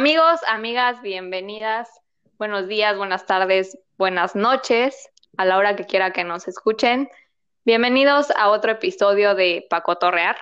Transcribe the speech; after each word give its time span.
Amigos, 0.00 0.40
amigas, 0.46 1.02
bienvenidas. 1.02 1.90
Buenos 2.38 2.68
días, 2.68 2.96
buenas 2.96 3.26
tardes, 3.26 3.76
buenas 3.98 4.34
noches, 4.34 5.10
a 5.36 5.44
la 5.44 5.58
hora 5.58 5.76
que 5.76 5.84
quiera 5.84 6.10
que 6.14 6.24
nos 6.24 6.48
escuchen. 6.48 7.10
Bienvenidos 7.66 8.30
a 8.30 8.48
otro 8.48 8.72
episodio 8.72 9.34
de 9.34 9.66
Paco 9.68 9.96
Torrear. 9.96 10.38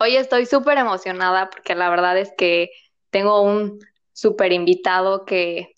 Hoy 0.00 0.16
estoy 0.16 0.46
súper 0.46 0.78
emocionada 0.78 1.48
porque 1.48 1.76
la 1.76 1.90
verdad 1.90 2.18
es 2.18 2.32
que 2.36 2.72
tengo 3.10 3.40
un 3.40 3.78
súper 4.12 4.52
invitado 4.52 5.24
que, 5.24 5.76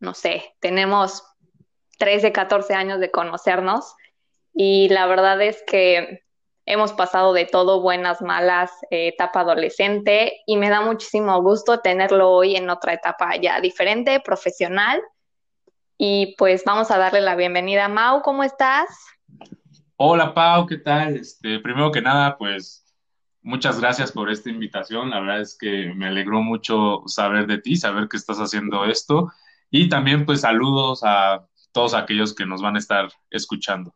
no 0.00 0.14
sé, 0.14 0.54
tenemos 0.60 1.22
13, 1.98 2.32
14 2.32 2.72
años 2.72 3.00
de 3.00 3.10
conocernos 3.10 3.94
y 4.54 4.88
la 4.88 5.04
verdad 5.04 5.42
es 5.42 5.62
que 5.66 6.24
hemos 6.68 6.92
pasado 6.92 7.32
de 7.32 7.46
todo, 7.46 7.80
buenas, 7.80 8.20
malas, 8.20 8.70
eh, 8.90 9.08
etapa 9.08 9.40
adolescente, 9.40 10.42
y 10.46 10.58
me 10.58 10.68
da 10.68 10.82
muchísimo 10.82 11.40
gusto 11.40 11.80
tenerlo 11.80 12.30
hoy 12.30 12.56
en 12.56 12.68
otra 12.68 12.92
etapa 12.92 13.36
ya 13.36 13.58
diferente, 13.60 14.20
profesional. 14.20 15.00
Y 15.96 16.34
pues 16.36 16.64
vamos 16.66 16.90
a 16.90 16.98
darle 16.98 17.22
la 17.22 17.36
bienvenida. 17.36 17.88
Mau, 17.88 18.20
¿cómo 18.20 18.44
estás? 18.44 18.86
Hola 19.96 20.34
Pau, 20.34 20.66
¿qué 20.66 20.76
tal? 20.76 21.16
Este, 21.16 21.58
primero 21.58 21.90
que 21.90 22.02
nada, 22.02 22.36
pues 22.36 22.84
muchas 23.40 23.80
gracias 23.80 24.12
por 24.12 24.30
esta 24.30 24.50
invitación. 24.50 25.08
La 25.08 25.20
verdad 25.20 25.40
es 25.40 25.56
que 25.58 25.92
me 25.96 26.06
alegró 26.06 26.42
mucho 26.42 27.02
saber 27.06 27.46
de 27.46 27.58
ti, 27.58 27.76
saber 27.76 28.08
que 28.08 28.18
estás 28.18 28.38
haciendo 28.38 28.84
esto. 28.84 29.32
Y 29.70 29.88
también 29.88 30.26
pues 30.26 30.42
saludos 30.42 31.00
a 31.02 31.46
todos 31.72 31.94
aquellos 31.94 32.34
que 32.34 32.44
nos 32.44 32.60
van 32.60 32.76
a 32.76 32.78
estar 32.78 33.08
escuchando. 33.30 33.94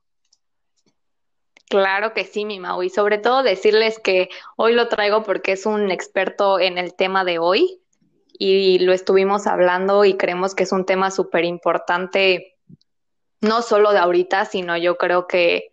Claro 1.73 2.12
que 2.12 2.24
sí, 2.24 2.45
mi 2.45 2.60
Mau, 2.60 2.82
y 2.82 2.90
sobre 2.90 3.16
todo 3.16 3.42
decirles 3.42 3.98
que 3.98 4.28
hoy 4.56 4.74
lo 4.74 4.88
traigo 4.88 5.23
porque 5.23 5.52
es 5.52 5.65
un 5.65 5.90
experto 5.90 6.60
en 6.60 6.76
el 6.76 6.92
tema 6.95 7.24
de 7.24 7.38
hoy 7.38 7.80
y 8.34 8.78
lo 8.80 8.92
estuvimos 8.92 9.46
hablando 9.46 10.04
y 10.04 10.18
creemos 10.18 10.54
que 10.54 10.65
es 10.65 10.73
un 10.73 10.84
tema 10.84 11.10
súper 11.10 11.46
importante, 11.46 12.59
no 13.40 13.62
solo 13.62 13.93
de 13.93 14.00
ahorita, 14.00 14.45
sino 14.45 14.76
yo 14.76 14.98
creo 14.98 15.26
que 15.26 15.73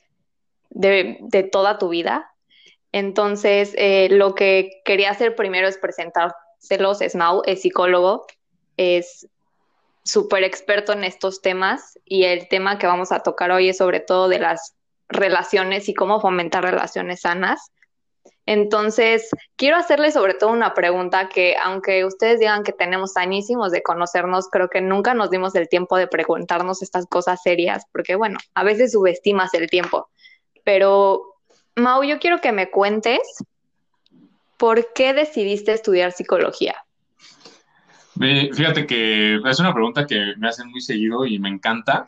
de, 0.69 1.17
de 1.19 1.43
toda 1.43 1.77
tu 1.77 1.89
vida. 1.89 2.33
Entonces, 2.93 3.73
eh, 3.75 4.07
lo 4.09 4.35
que 4.35 4.81
quería 4.85 5.11
hacer 5.11 5.35
primero 5.35 5.67
es 5.67 5.77
presentárselos, 5.77 7.01
es 7.01 7.13
Mau, 7.13 7.41
es 7.45 7.63
psicólogo, 7.63 8.25
es 8.77 9.27
súper 10.05 10.45
experto 10.45 10.93
en 10.93 11.03
estos 11.03 11.41
temas 11.41 11.99
y 12.05 12.23
el 12.23 12.47
tema 12.47 12.77
que 12.79 12.87
vamos 12.87 13.11
a 13.11 13.19
tocar 13.19 13.51
hoy 13.51 13.67
es 13.67 13.75
sobre 13.75 13.99
todo 13.99 14.29
de 14.29 14.39
las 14.39 14.78
relaciones 15.09 15.89
y 15.89 15.93
cómo 15.93 16.21
fomentar 16.21 16.63
relaciones 16.63 17.21
sanas. 17.21 17.71
Entonces, 18.45 19.29
quiero 19.57 19.75
hacerle 19.77 20.11
sobre 20.11 20.33
todo 20.33 20.51
una 20.51 20.73
pregunta 20.73 21.29
que, 21.29 21.55
aunque 21.61 22.03
ustedes 22.05 22.39
digan 22.39 22.63
que 22.63 22.71
tenemos 22.71 23.15
añísimos 23.15 23.71
de 23.71 23.83
conocernos, 23.83 24.49
creo 24.49 24.69
que 24.69 24.81
nunca 24.81 25.13
nos 25.13 25.29
dimos 25.29 25.53
el 25.55 25.69
tiempo 25.69 25.97
de 25.97 26.07
preguntarnos 26.07 26.81
estas 26.81 27.05
cosas 27.05 27.41
serias, 27.43 27.83
porque 27.91 28.15
bueno, 28.15 28.39
a 28.55 28.63
veces 28.63 28.93
subestimas 28.93 29.53
el 29.53 29.69
tiempo. 29.69 30.09
Pero, 30.63 31.35
Mau, 31.75 32.03
yo 32.03 32.19
quiero 32.19 32.41
que 32.41 32.51
me 32.51 32.71
cuentes 32.71 33.19
por 34.57 34.93
qué 34.93 35.13
decidiste 35.13 35.71
estudiar 35.71 36.11
psicología. 36.11 36.75
Fíjate 38.19 38.85
que 38.85 39.35
es 39.35 39.59
una 39.59 39.73
pregunta 39.73 40.05
que 40.05 40.33
me 40.37 40.49
hacen 40.49 40.69
muy 40.69 40.81
seguido 40.81 41.25
y 41.25 41.39
me 41.39 41.47
encanta, 41.49 42.07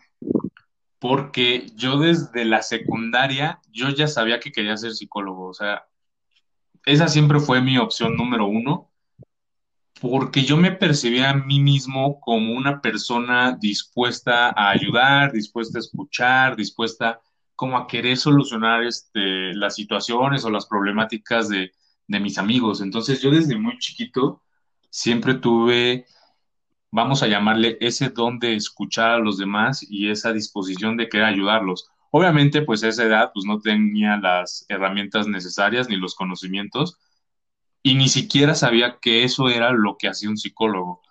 porque 1.01 1.65
yo 1.75 1.97
desde 1.97 2.45
la 2.45 2.61
secundaria, 2.61 3.59
yo 3.71 3.89
ya 3.89 4.07
sabía 4.07 4.39
que 4.39 4.51
quería 4.51 4.77
ser 4.77 4.93
psicólogo, 4.93 5.47
o 5.47 5.53
sea, 5.53 5.87
esa 6.85 7.07
siempre 7.07 7.39
fue 7.39 7.59
mi 7.59 7.79
opción 7.79 8.15
número 8.15 8.45
uno, 8.45 8.91
porque 9.99 10.43
yo 10.43 10.57
me 10.57 10.71
percibía 10.71 11.31
a 11.31 11.33
mí 11.33 11.59
mismo 11.59 12.19
como 12.19 12.53
una 12.53 12.81
persona 12.81 13.57
dispuesta 13.59 14.49
a 14.55 14.69
ayudar, 14.69 15.31
dispuesta 15.31 15.79
a 15.79 15.81
escuchar, 15.81 16.55
dispuesta 16.55 17.19
como 17.55 17.79
a 17.79 17.87
querer 17.87 18.15
solucionar 18.15 18.83
este, 18.83 19.55
las 19.55 19.73
situaciones 19.73 20.45
o 20.45 20.51
las 20.51 20.67
problemáticas 20.67 21.49
de, 21.49 21.71
de 22.07 22.19
mis 22.19 22.37
amigos. 22.37 22.79
Entonces 22.79 23.23
yo 23.23 23.31
desde 23.31 23.57
muy 23.57 23.79
chiquito 23.79 24.43
siempre 24.91 25.33
tuve 25.33 26.05
vamos 26.91 27.23
a 27.23 27.27
llamarle 27.27 27.77
ese 27.81 28.09
don 28.09 28.39
de 28.39 28.55
escuchar 28.55 29.11
a 29.11 29.19
los 29.19 29.37
demás 29.37 29.85
y 29.89 30.09
esa 30.09 30.33
disposición 30.33 30.97
de 30.97 31.09
querer 31.09 31.25
ayudarlos. 31.27 31.89
Obviamente, 32.11 32.61
pues 32.61 32.83
a 32.83 32.89
esa 32.89 33.05
edad, 33.05 33.31
pues 33.33 33.45
no 33.45 33.59
tenía 33.59 34.17
las 34.17 34.65
herramientas 34.69 35.27
necesarias 35.27 35.89
ni 35.89 35.95
los 35.95 36.15
conocimientos 36.15 36.99
y 37.83 37.95
ni 37.95 38.09
siquiera 38.09 38.55
sabía 38.55 38.99
que 39.01 39.23
eso 39.23 39.49
era 39.49 39.71
lo 39.71 39.97
que 39.97 40.09
hacía 40.09 40.29
un 40.29 40.37
psicólogo. 40.37 41.01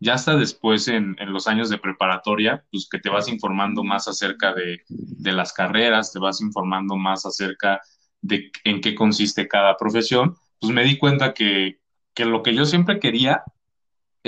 Ya 0.00 0.14
hasta 0.14 0.36
después, 0.36 0.88
en, 0.88 1.16
los 1.26 1.48
años 1.48 1.70
de 1.70 1.78
preparatoria, 1.78 2.64
pues 2.70 2.88
que 2.90 2.98
te 2.98 3.08
vas 3.08 3.28
informando 3.28 3.82
más 3.84 4.08
acerca 4.08 4.52
de, 4.54 4.82
de 4.88 5.32
las 5.32 5.52
carreras, 5.52 6.12
te 6.12 6.18
vas 6.18 6.40
informando 6.40 6.96
más 6.96 7.26
acerca 7.26 7.80
de 8.20 8.50
en 8.64 8.80
qué 8.80 8.94
consiste 8.94 9.48
cada 9.48 9.76
profesión, 9.76 10.36
pues 10.60 10.72
me 10.72 10.84
di 10.84 10.98
cuenta 10.98 11.34
que, 11.34 11.80
que 12.14 12.24
lo 12.24 12.42
que 12.42 12.54
yo 12.54 12.64
siempre 12.64 13.00
quería 13.00 13.42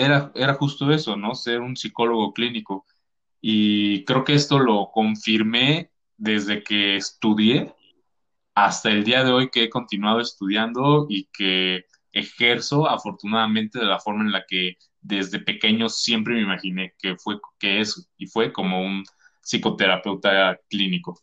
era, 0.00 0.32
era 0.34 0.54
justo 0.54 0.90
eso, 0.92 1.16
¿no? 1.16 1.34
Ser 1.34 1.60
un 1.60 1.76
psicólogo 1.76 2.32
clínico. 2.32 2.86
Y 3.40 4.04
creo 4.04 4.24
que 4.24 4.34
esto 4.34 4.58
lo 4.58 4.90
confirmé 4.92 5.90
desde 6.16 6.62
que 6.62 6.96
estudié 6.96 7.74
hasta 8.54 8.90
el 8.90 9.04
día 9.04 9.24
de 9.24 9.32
hoy 9.32 9.50
que 9.50 9.64
he 9.64 9.70
continuado 9.70 10.20
estudiando 10.20 11.06
y 11.08 11.26
que 11.32 11.86
ejerzo 12.12 12.88
afortunadamente 12.88 13.78
de 13.78 13.86
la 13.86 14.00
forma 14.00 14.24
en 14.24 14.32
la 14.32 14.44
que 14.46 14.76
desde 15.00 15.38
pequeño 15.38 15.88
siempre 15.88 16.34
me 16.34 16.42
imaginé 16.42 16.94
que 16.98 17.16
fue 17.16 17.38
que 17.58 17.80
es 17.80 18.08
y 18.18 18.26
fue 18.26 18.52
como 18.52 18.82
un 18.82 19.04
psicoterapeuta 19.42 20.60
clínico. 20.68 21.18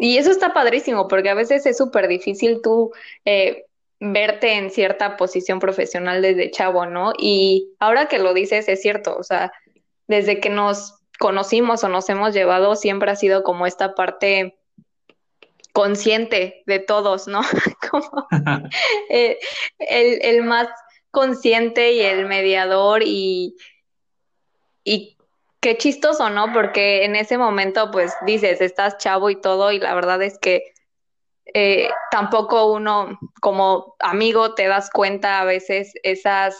Y 0.00 0.16
eso 0.16 0.30
está 0.30 0.54
padrísimo, 0.54 1.08
porque 1.08 1.28
a 1.28 1.34
veces 1.34 1.66
es 1.66 1.76
súper 1.76 2.06
difícil 2.06 2.60
tú 2.62 2.92
eh, 3.24 3.64
verte 4.00 4.54
en 4.54 4.70
cierta 4.70 5.16
posición 5.16 5.58
profesional 5.58 6.22
desde 6.22 6.50
chavo, 6.50 6.86
¿no? 6.86 7.12
Y 7.18 7.74
ahora 7.80 8.06
que 8.06 8.18
lo 8.18 8.34
dices, 8.34 8.68
es 8.68 8.80
cierto, 8.80 9.16
o 9.16 9.22
sea, 9.22 9.52
desde 10.06 10.40
que 10.40 10.50
nos 10.50 11.00
conocimos 11.18 11.82
o 11.84 11.88
nos 11.88 12.08
hemos 12.08 12.32
llevado, 12.32 12.76
siempre 12.76 13.10
ha 13.10 13.16
sido 13.16 13.42
como 13.42 13.66
esta 13.66 13.94
parte 13.94 14.58
consciente 15.72 16.62
de 16.66 16.78
todos, 16.78 17.26
¿no? 17.26 17.42
como 17.90 18.26
eh, 19.10 19.38
el, 19.78 20.18
el, 20.22 20.42
más 20.42 20.68
consciente 21.10 21.92
y 21.92 22.00
el 22.00 22.26
mediador 22.26 23.02
y, 23.04 23.56
y 24.84 25.16
qué 25.60 25.76
chistoso, 25.76 26.30
¿no? 26.30 26.52
Porque 26.52 27.04
en 27.04 27.16
ese 27.16 27.36
momento, 27.36 27.90
pues 27.90 28.14
dices, 28.26 28.60
estás 28.60 28.98
chavo 28.98 29.30
y 29.30 29.40
todo, 29.40 29.72
y 29.72 29.80
la 29.80 29.94
verdad 29.94 30.22
es 30.22 30.38
que 30.38 30.72
eh, 31.54 31.88
tampoco 32.10 32.72
uno 32.72 33.18
como 33.40 33.96
amigo 34.00 34.54
te 34.54 34.66
das 34.66 34.90
cuenta 34.90 35.40
a 35.40 35.44
veces 35.44 35.92
esas 36.02 36.56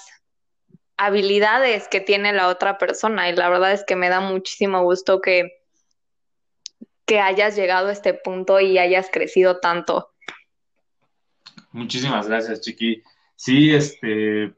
habilidades 0.97 1.89
que 1.89 2.01
tiene 2.01 2.33
la 2.33 2.49
otra 2.49 2.79
persona 2.79 3.29
y 3.29 3.37
la 3.37 3.49
verdad 3.49 3.73
es 3.73 3.85
que 3.85 3.97
me 3.97 4.09
da 4.09 4.21
muchísimo 4.21 4.83
gusto 4.83 5.21
que, 5.21 5.63
que 7.07 7.21
hayas 7.21 7.55
llegado 7.55 7.89
a 7.89 7.93
este 7.93 8.15
punto 8.15 8.61
y 8.61 8.79
hayas 8.79 9.09
crecido 9.11 9.61
tanto. 9.61 10.13
Muchísimas 11.73 12.27
gracias, 12.27 12.63
Chiqui. 12.63 13.03
Sí, 13.37 13.73
este, 13.73 14.55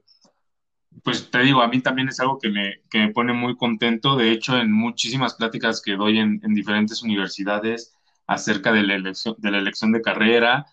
pues 1.03 1.31
te 1.31 1.41
digo, 1.41 1.61
a 1.61 1.69
mí 1.69 1.81
también 1.81 2.09
es 2.09 2.21
algo 2.21 2.39
que 2.39 2.49
me, 2.49 2.81
que 2.91 2.99
me 2.99 3.13
pone 3.13 3.33
muy 3.33 3.57
contento. 3.57 4.17
De 4.17 4.31
hecho, 4.31 4.57
en 4.57 4.73
muchísimas 4.73 5.35
pláticas 5.35 5.83
que 5.83 5.97
doy 5.97 6.19
en, 6.19 6.41
en 6.43 6.55
diferentes 6.55 7.03
universidades, 7.03 7.95
acerca 8.31 8.73
de 8.73 8.85
la 8.85 8.95
elección 8.95 9.35
de, 9.39 9.51
la 9.51 9.59
elección 9.59 9.93
de 9.93 10.03
carrera. 10.03 10.67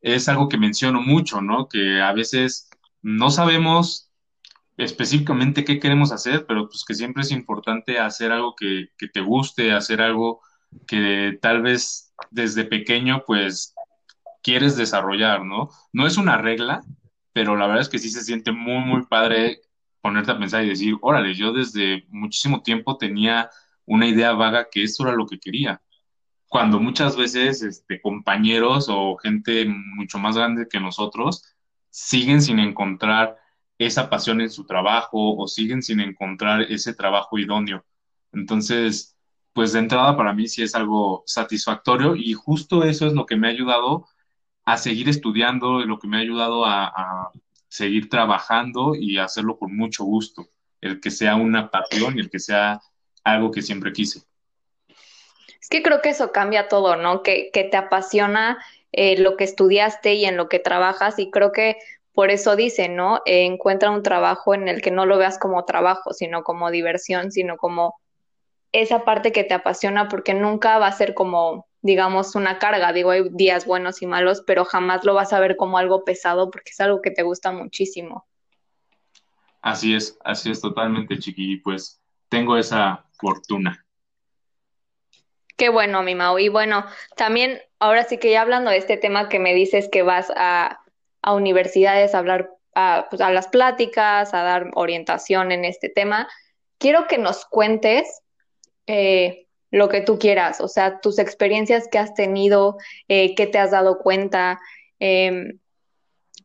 Es 0.00 0.28
algo 0.28 0.48
que 0.48 0.58
menciono 0.58 1.02
mucho, 1.02 1.42
¿no? 1.42 1.68
Que 1.68 2.00
a 2.00 2.12
veces 2.12 2.70
no 3.02 3.30
sabemos 3.30 4.12
específicamente 4.76 5.64
qué 5.64 5.80
queremos 5.80 6.12
hacer, 6.12 6.46
pero 6.46 6.68
pues 6.68 6.84
que 6.86 6.94
siempre 6.94 7.22
es 7.22 7.32
importante 7.32 7.98
hacer 7.98 8.30
algo 8.32 8.54
que, 8.54 8.90
que 8.96 9.08
te 9.08 9.20
guste, 9.20 9.72
hacer 9.72 10.00
algo 10.00 10.40
que 10.86 11.38
tal 11.42 11.62
vez 11.62 12.14
desde 12.30 12.64
pequeño 12.64 13.24
pues 13.26 13.74
quieres 14.42 14.76
desarrollar, 14.76 15.44
¿no? 15.44 15.70
No 15.92 16.06
es 16.06 16.16
una 16.16 16.38
regla, 16.38 16.82
pero 17.32 17.56
la 17.56 17.66
verdad 17.66 17.82
es 17.82 17.88
que 17.88 17.98
sí 17.98 18.10
se 18.10 18.22
siente 18.22 18.52
muy, 18.52 18.84
muy 18.84 19.04
padre 19.06 19.60
ponerte 20.00 20.30
a 20.30 20.38
pensar 20.38 20.64
y 20.64 20.68
decir, 20.68 20.94
órale, 21.02 21.34
yo 21.34 21.52
desde 21.52 22.06
muchísimo 22.08 22.62
tiempo 22.62 22.96
tenía 22.96 23.50
una 23.84 24.06
idea 24.06 24.32
vaga 24.32 24.68
que 24.70 24.84
esto 24.84 25.02
era 25.04 25.16
lo 25.16 25.26
que 25.26 25.40
quería 25.40 25.82
cuando 26.50 26.80
muchas 26.80 27.16
veces 27.16 27.62
este, 27.62 28.00
compañeros 28.00 28.88
o 28.90 29.16
gente 29.18 29.66
mucho 29.66 30.18
más 30.18 30.36
grande 30.36 30.66
que 30.68 30.80
nosotros 30.80 31.44
siguen 31.90 32.42
sin 32.42 32.58
encontrar 32.58 33.38
esa 33.78 34.10
pasión 34.10 34.40
en 34.40 34.50
su 34.50 34.66
trabajo 34.66 35.36
o 35.36 35.46
siguen 35.46 35.80
sin 35.80 36.00
encontrar 36.00 36.62
ese 36.62 36.92
trabajo 36.92 37.38
idóneo. 37.38 37.84
Entonces, 38.32 39.16
pues 39.52 39.72
de 39.72 39.78
entrada 39.78 40.16
para 40.16 40.32
mí 40.32 40.48
sí 40.48 40.62
es 40.62 40.74
algo 40.74 41.22
satisfactorio 41.24 42.16
y 42.16 42.32
justo 42.34 42.82
eso 42.82 43.06
es 43.06 43.12
lo 43.12 43.26
que 43.26 43.36
me 43.36 43.46
ha 43.46 43.50
ayudado 43.50 44.08
a 44.64 44.76
seguir 44.76 45.08
estudiando, 45.08 45.84
lo 45.86 46.00
que 46.00 46.08
me 46.08 46.16
ha 46.16 46.20
ayudado 46.20 46.66
a, 46.66 47.30
seguir 47.68 48.08
trabajando 48.08 48.96
y 48.96 49.18
hacerlo 49.18 49.56
con 49.56 49.76
mucho 49.76 50.02
gusto, 50.02 50.48
el 50.80 51.00
que 51.00 51.12
sea 51.12 51.36
una 51.36 51.70
pasión 51.70 52.16
y 52.16 52.20
el 52.20 52.28
que 52.28 52.40
sea 52.40 52.80
algo 53.22 53.52
que 53.52 53.62
siempre 53.62 53.92
quise. 53.92 54.29
Es 55.60 55.68
que 55.68 55.82
creo 55.82 56.00
que 56.02 56.10
eso 56.10 56.32
cambia 56.32 56.68
todo, 56.68 56.96
¿no? 56.96 57.22
Que, 57.22 57.50
que 57.52 57.64
te 57.64 57.76
apasiona 57.76 58.58
eh, 58.92 59.20
lo 59.20 59.36
que 59.36 59.44
estudiaste 59.44 60.14
y 60.14 60.24
en 60.24 60.36
lo 60.36 60.48
que 60.48 60.58
trabajas 60.58 61.18
y 61.18 61.30
creo 61.30 61.52
que 61.52 61.76
por 62.12 62.30
eso 62.30 62.56
dice, 62.56 62.88
¿no? 62.88 63.22
Eh, 63.24 63.44
encuentra 63.44 63.90
un 63.90 64.02
trabajo 64.02 64.54
en 64.54 64.68
el 64.68 64.82
que 64.82 64.90
no 64.90 65.06
lo 65.06 65.16
veas 65.16 65.38
como 65.38 65.64
trabajo, 65.64 66.12
sino 66.12 66.42
como 66.42 66.70
diversión, 66.70 67.30
sino 67.30 67.56
como 67.56 68.00
esa 68.72 69.04
parte 69.04 69.32
que 69.32 69.44
te 69.44 69.54
apasiona, 69.54 70.08
porque 70.08 70.34
nunca 70.34 70.78
va 70.78 70.88
a 70.88 70.92
ser 70.92 71.14
como, 71.14 71.66
digamos, 71.82 72.34
una 72.34 72.58
carga. 72.58 72.92
Digo, 72.92 73.10
hay 73.10 73.28
días 73.30 73.64
buenos 73.64 74.02
y 74.02 74.06
malos, 74.06 74.42
pero 74.46 74.64
jamás 74.64 75.04
lo 75.04 75.14
vas 75.14 75.32
a 75.32 75.40
ver 75.40 75.56
como 75.56 75.78
algo 75.78 76.04
pesado 76.04 76.50
porque 76.50 76.70
es 76.70 76.80
algo 76.80 77.00
que 77.00 77.10
te 77.10 77.22
gusta 77.22 77.52
muchísimo. 77.52 78.26
Así 79.62 79.94
es, 79.94 80.18
así 80.24 80.50
es 80.50 80.60
totalmente, 80.60 81.18
Chiqui. 81.18 81.58
Pues 81.58 82.00
tengo 82.28 82.56
esa 82.56 83.04
fortuna. 83.12 83.84
Qué 85.60 85.68
bueno, 85.68 86.02
mi 86.02 86.14
Mau. 86.14 86.38
Y 86.38 86.48
bueno, 86.48 86.86
también, 87.16 87.60
ahora 87.80 88.04
sí 88.04 88.16
que 88.16 88.30
ya 88.30 88.40
hablando 88.40 88.70
de 88.70 88.78
este 88.78 88.96
tema 88.96 89.28
que 89.28 89.38
me 89.38 89.52
dices 89.52 89.90
que 89.92 90.00
vas 90.00 90.32
a, 90.34 90.80
a 91.20 91.34
universidades 91.34 92.14
a 92.14 92.18
hablar, 92.20 92.48
a, 92.74 93.08
pues, 93.10 93.20
a 93.20 93.30
las 93.30 93.48
pláticas, 93.48 94.32
a 94.32 94.42
dar 94.42 94.70
orientación 94.72 95.52
en 95.52 95.66
este 95.66 95.90
tema, 95.90 96.30
quiero 96.78 97.06
que 97.06 97.18
nos 97.18 97.44
cuentes 97.44 98.22
eh, 98.86 99.48
lo 99.70 99.90
que 99.90 100.00
tú 100.00 100.18
quieras, 100.18 100.62
o 100.62 100.68
sea, 100.68 100.98
tus 101.00 101.18
experiencias 101.18 101.88
que 101.88 101.98
has 101.98 102.14
tenido, 102.14 102.78
eh, 103.08 103.34
qué 103.34 103.46
te 103.46 103.58
has 103.58 103.70
dado 103.70 103.98
cuenta, 103.98 104.58
em, 104.98 105.58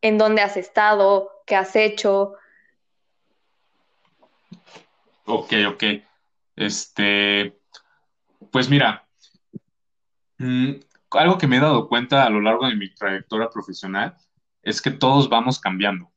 en 0.01 0.17
dónde 0.17 0.41
has 0.41 0.57
estado, 0.57 1.31
qué 1.45 1.55
has 1.55 1.73
hecho. 1.77 2.33
Ok, 5.23 5.53
ok. 5.69 5.83
Este, 6.57 7.57
pues 8.51 8.69
mira, 8.69 9.04
mm, 10.45 10.79
algo 11.11 11.37
que 11.37 11.47
me 11.47 11.57
he 11.57 11.59
dado 11.59 11.87
cuenta 11.87 12.25
a 12.25 12.29
lo 12.29 12.41
largo 12.41 12.67
de 12.67 12.75
mi 12.75 12.93
trayectoria 12.93 13.49
profesional 13.49 14.15
es 14.63 14.81
que 14.81 14.91
todos 14.91 15.29
vamos 15.29 15.59
cambiando, 15.59 16.11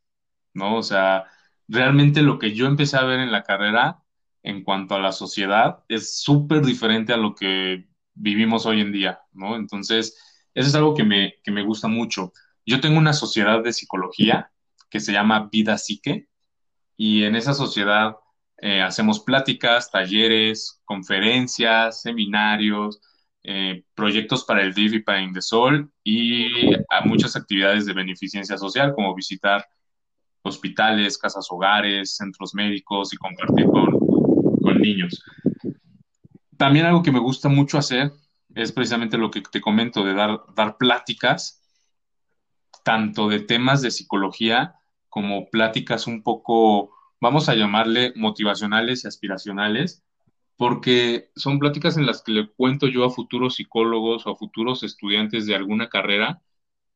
¿no? 0.55 0.77
O 0.77 0.83
sea, 0.83 1.27
realmente 1.69 2.23
lo 2.23 2.39
que 2.39 2.55
yo 2.55 2.67
empecé 2.67 2.97
a 2.97 3.05
ver 3.05 3.21
en 3.21 3.33
la 3.33 3.45
carrera 3.45 4.03
en 4.43 4.65
cuanto 4.65 4.95
a 4.95 5.01
la 5.01 5.13
sociedad 5.13 5.85
es 5.89 6.19
súper 6.21 6.65
diferente 6.65 7.13
a 7.13 7.17
lo 7.19 7.35
que 7.35 7.89
vivimos 8.15 8.67
hoy 8.67 8.81
en 8.81 8.93
día, 8.93 9.21
¿no? 9.33 9.57
Entonces, 9.57 10.17
eso 10.55 10.69
es 10.69 10.75
algo 10.75 10.95
que 10.95 11.05
me, 11.05 11.35
que 11.45 11.51
me 11.53 11.63
gusta 11.63 11.89
mucho. 11.89 12.33
Yo 12.67 12.81
tengo 12.81 12.99
una 12.99 13.13
sociedad 13.13 13.63
de 13.63 13.73
psicología 13.73 14.53
que 14.91 15.01
se 15.01 15.13
llama 15.13 15.49
Vida 15.53 15.79
Psique 15.79 16.29
y 16.97 17.25
en 17.25 17.37
esa 17.37 17.55
sociedad 17.55 18.17
eh, 18.59 18.83
hacemos 18.83 19.21
pláticas, 19.21 19.91
talleres, 19.91 20.81
conferencias, 20.85 22.03
seminarios, 22.03 23.01
eh, 23.45 23.85
proyectos 23.95 24.45
para 24.45 24.63
el 24.63 24.75
DIF 24.75 24.95
y 24.95 25.03
para 25.03 25.23
Indesol 25.23 25.91
y 26.05 26.75
a 26.75 27.03
muchas 27.05 27.37
actividades 27.37 27.87
de 27.87 27.93
beneficencia 27.93 28.59
social 28.59 28.95
como 28.95 29.15
visitar 29.15 29.67
hospitales, 30.43 31.19
casas 31.19 31.47
hogares, 31.51 32.17
centros 32.17 32.55
médicos 32.55 33.13
y 33.13 33.17
compartir 33.17 33.67
con, 33.67 33.99
con 34.63 34.81
niños. 34.81 35.23
También 36.57 36.87
algo 36.87 37.03
que 37.03 37.13
me 37.13 37.21
gusta 37.21 37.49
mucho 37.49 37.79
hacer 37.79 38.13
es 38.55 38.73
precisamente 38.73 39.19
lo 39.19 39.31
que 39.31 39.43
te 39.43 39.61
comento, 39.61 40.05
de 40.05 40.15
dar, 40.15 40.41
dar 40.55 40.77
pláticas, 40.77 41.63
tanto 42.85 43.29
de 43.29 43.41
temas 43.41 43.83
de 43.83 43.91
psicología 43.91 44.75
como 45.09 45.49
pláticas 45.51 46.07
un 46.07 46.23
poco, 46.23 46.91
vamos 47.21 47.49
a 47.49 47.55
llamarle 47.55 48.13
motivacionales 48.17 49.05
y 49.05 49.09
aspiracionales, 49.09 50.05
porque 50.59 51.31
son 51.37 51.61
pláticas 51.61 51.97
en 51.97 52.05
las 52.05 52.21
que 52.21 52.33
le 52.33 52.49
cuento 52.49 52.89
yo 52.89 53.05
a 53.05 53.11
futuros 53.11 53.55
psicólogos 53.55 54.27
o 54.27 54.31
a 54.31 54.37
futuros 54.37 54.83
estudiantes 54.83 55.47
de 55.47 55.55
alguna 55.55 55.89
carrera 55.89 56.43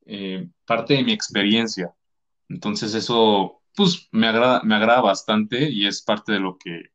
eh, 0.04 0.48
parte 0.66 0.94
de 0.94 1.04
mi 1.04 1.12
experiencia. 1.12 1.94
Entonces 2.48 2.92
eso, 2.94 3.62
pues, 3.76 4.08
me 4.10 4.26
agrada, 4.26 4.62
me 4.64 4.74
agrada 4.74 5.00
bastante 5.00 5.70
y 5.70 5.86
es 5.86 6.02
parte 6.02 6.32
de 6.32 6.40
lo 6.40 6.58
que, 6.58 6.90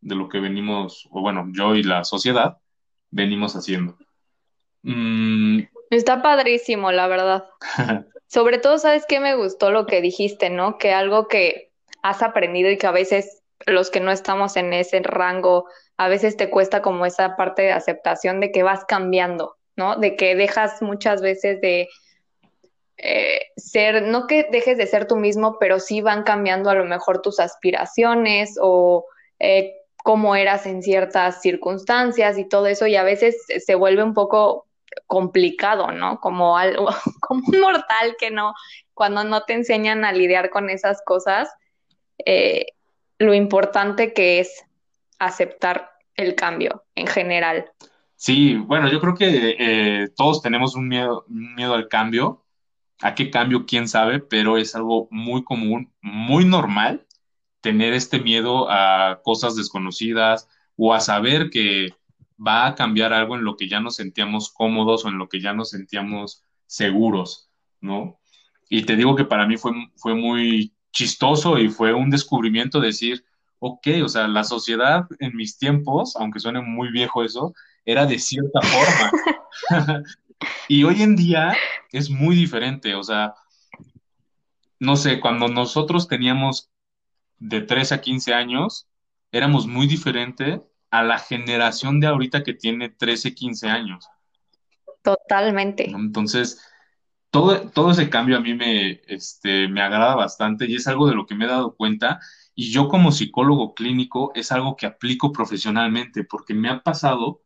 de 0.00 0.14
lo 0.16 0.28
que 0.28 0.40
venimos, 0.40 1.08
o 1.12 1.20
bueno, 1.20 1.46
yo 1.52 1.76
y 1.76 1.84
la 1.84 2.02
sociedad 2.02 2.58
venimos 3.10 3.54
haciendo. 3.54 3.96
Mm. 4.82 5.60
Está 5.90 6.20
padrísimo, 6.20 6.90
la 6.90 7.06
verdad. 7.06 7.48
Sobre 8.26 8.58
todo, 8.58 8.78
¿sabes 8.78 9.04
qué 9.08 9.20
me 9.20 9.36
gustó 9.36 9.70
lo 9.70 9.86
que 9.86 10.02
dijiste, 10.02 10.50
no? 10.50 10.78
Que 10.78 10.92
algo 10.92 11.28
que 11.28 11.70
has 12.02 12.22
aprendido 12.22 12.72
y 12.72 12.76
que 12.76 12.88
a 12.88 12.92
veces 12.92 13.44
los 13.66 13.90
que 13.90 14.00
no 14.00 14.10
estamos 14.10 14.56
en 14.56 14.72
ese 14.72 15.00
rango 15.00 15.66
a 15.98 16.08
veces 16.08 16.36
te 16.36 16.48
cuesta 16.48 16.80
como 16.80 17.04
esa 17.04 17.36
parte 17.36 17.62
de 17.62 17.72
aceptación 17.72 18.40
de 18.40 18.52
que 18.52 18.62
vas 18.62 18.84
cambiando, 18.84 19.56
¿no? 19.76 19.96
De 19.96 20.14
que 20.14 20.36
dejas 20.36 20.80
muchas 20.80 21.20
veces 21.20 21.60
de 21.60 21.88
eh, 22.96 23.40
ser, 23.56 24.02
no 24.02 24.28
que 24.28 24.48
dejes 24.50 24.78
de 24.78 24.86
ser 24.86 25.06
tú 25.06 25.16
mismo, 25.16 25.58
pero 25.58 25.80
sí 25.80 26.00
van 26.00 26.22
cambiando 26.22 26.70
a 26.70 26.74
lo 26.74 26.84
mejor 26.84 27.20
tus 27.20 27.40
aspiraciones 27.40 28.56
o 28.60 29.06
eh, 29.40 29.74
cómo 30.04 30.36
eras 30.36 30.66
en 30.66 30.82
ciertas 30.82 31.42
circunstancias 31.42 32.38
y 32.38 32.48
todo 32.48 32.68
eso, 32.68 32.86
y 32.86 32.94
a 32.94 33.02
veces 33.02 33.36
se 33.64 33.74
vuelve 33.74 34.04
un 34.04 34.14
poco 34.14 34.66
complicado, 35.08 35.90
¿no? 35.90 36.20
Como 36.20 36.56
algo, 36.56 36.88
como 37.20 37.42
un 37.44 37.60
mortal 37.60 38.16
que 38.20 38.30
no, 38.30 38.54
cuando 38.94 39.24
no 39.24 39.42
te 39.42 39.54
enseñan 39.54 40.04
a 40.04 40.12
lidiar 40.12 40.50
con 40.50 40.70
esas 40.70 41.02
cosas, 41.02 41.48
eh, 42.24 42.66
lo 43.18 43.34
importante 43.34 44.12
que 44.12 44.38
es 44.38 44.64
aceptar 45.18 45.90
el 46.14 46.34
cambio 46.34 46.84
en 46.94 47.06
general. 47.06 47.70
Sí, 48.16 48.56
bueno, 48.56 48.90
yo 48.90 49.00
creo 49.00 49.14
que 49.14 49.56
eh, 49.58 50.08
todos 50.16 50.42
tenemos 50.42 50.74
un 50.74 50.88
miedo, 50.88 51.24
miedo 51.28 51.74
al 51.74 51.88
cambio. 51.88 52.44
¿A 53.00 53.14
qué 53.14 53.30
cambio? 53.30 53.64
¿Quién 53.64 53.86
sabe? 53.86 54.18
Pero 54.18 54.58
es 54.58 54.74
algo 54.74 55.06
muy 55.12 55.44
común, 55.44 55.92
muy 56.02 56.44
normal 56.44 57.06
tener 57.60 57.92
este 57.92 58.20
miedo 58.20 58.70
a 58.70 59.20
cosas 59.22 59.54
desconocidas 59.56 60.48
o 60.76 60.94
a 60.94 61.00
saber 61.00 61.50
que 61.50 61.90
va 62.44 62.66
a 62.66 62.74
cambiar 62.74 63.12
algo 63.12 63.36
en 63.36 63.44
lo 63.44 63.56
que 63.56 63.68
ya 63.68 63.80
nos 63.80 63.96
sentíamos 63.96 64.50
cómodos 64.50 65.04
o 65.04 65.08
en 65.08 65.18
lo 65.18 65.28
que 65.28 65.40
ya 65.40 65.52
nos 65.52 65.70
sentíamos 65.70 66.44
seguros, 66.66 67.50
¿no? 67.80 68.20
Y 68.68 68.82
te 68.82 68.96
digo 68.96 69.16
que 69.16 69.24
para 69.24 69.46
mí 69.46 69.56
fue, 69.56 69.72
fue 69.96 70.14
muy 70.14 70.74
chistoso 70.92 71.58
y 71.58 71.68
fue 71.68 71.92
un 71.92 72.10
descubrimiento 72.10 72.80
decir, 72.80 73.24
ok, 73.58 73.86
o 74.04 74.08
sea, 74.08 74.28
la 74.28 74.44
sociedad 74.44 75.06
en 75.18 75.36
mis 75.36 75.58
tiempos, 75.58 76.16
aunque 76.16 76.40
suene 76.40 76.60
muy 76.60 76.90
viejo 76.90 77.22
eso, 77.24 77.54
era 77.84 78.06
de 78.06 78.18
cierta 78.18 78.60
forma. 78.60 79.12
y 80.68 80.84
hoy 80.84 81.02
en 81.02 81.16
día 81.16 81.56
es 81.92 82.10
muy 82.10 82.36
diferente, 82.36 82.94
o 82.94 83.02
sea, 83.02 83.34
no 84.78 84.96
sé, 84.96 85.20
cuando 85.20 85.48
nosotros 85.48 86.06
teníamos 86.06 86.70
de 87.38 87.60
13 87.60 87.94
a 87.94 88.00
15 88.00 88.34
años, 88.34 88.88
éramos 89.32 89.66
muy 89.66 89.86
diferente 89.86 90.62
a 90.90 91.02
la 91.02 91.18
generación 91.18 92.00
de 92.00 92.06
ahorita 92.06 92.42
que 92.42 92.54
tiene 92.54 92.88
13, 92.88 93.34
15 93.34 93.68
años. 93.68 94.08
Totalmente. 95.02 95.90
Entonces, 95.90 96.60
todo, 97.30 97.70
todo 97.70 97.90
ese 97.90 98.08
cambio 98.08 98.36
a 98.36 98.40
mí 98.40 98.54
me, 98.54 99.02
este, 99.06 99.68
me 99.68 99.82
agrada 99.82 100.14
bastante 100.14 100.66
y 100.66 100.76
es 100.76 100.86
algo 100.86 101.08
de 101.08 101.14
lo 101.14 101.26
que 101.26 101.34
me 101.34 101.44
he 101.44 101.48
dado 101.48 101.74
cuenta 101.74 102.20
y 102.60 102.72
yo 102.72 102.88
como 102.88 103.12
psicólogo 103.12 103.72
clínico 103.72 104.32
es 104.34 104.50
algo 104.50 104.74
que 104.74 104.86
aplico 104.86 105.30
profesionalmente 105.30 106.24
porque 106.24 106.54
me 106.54 106.68
ha 106.68 106.82
pasado 106.82 107.40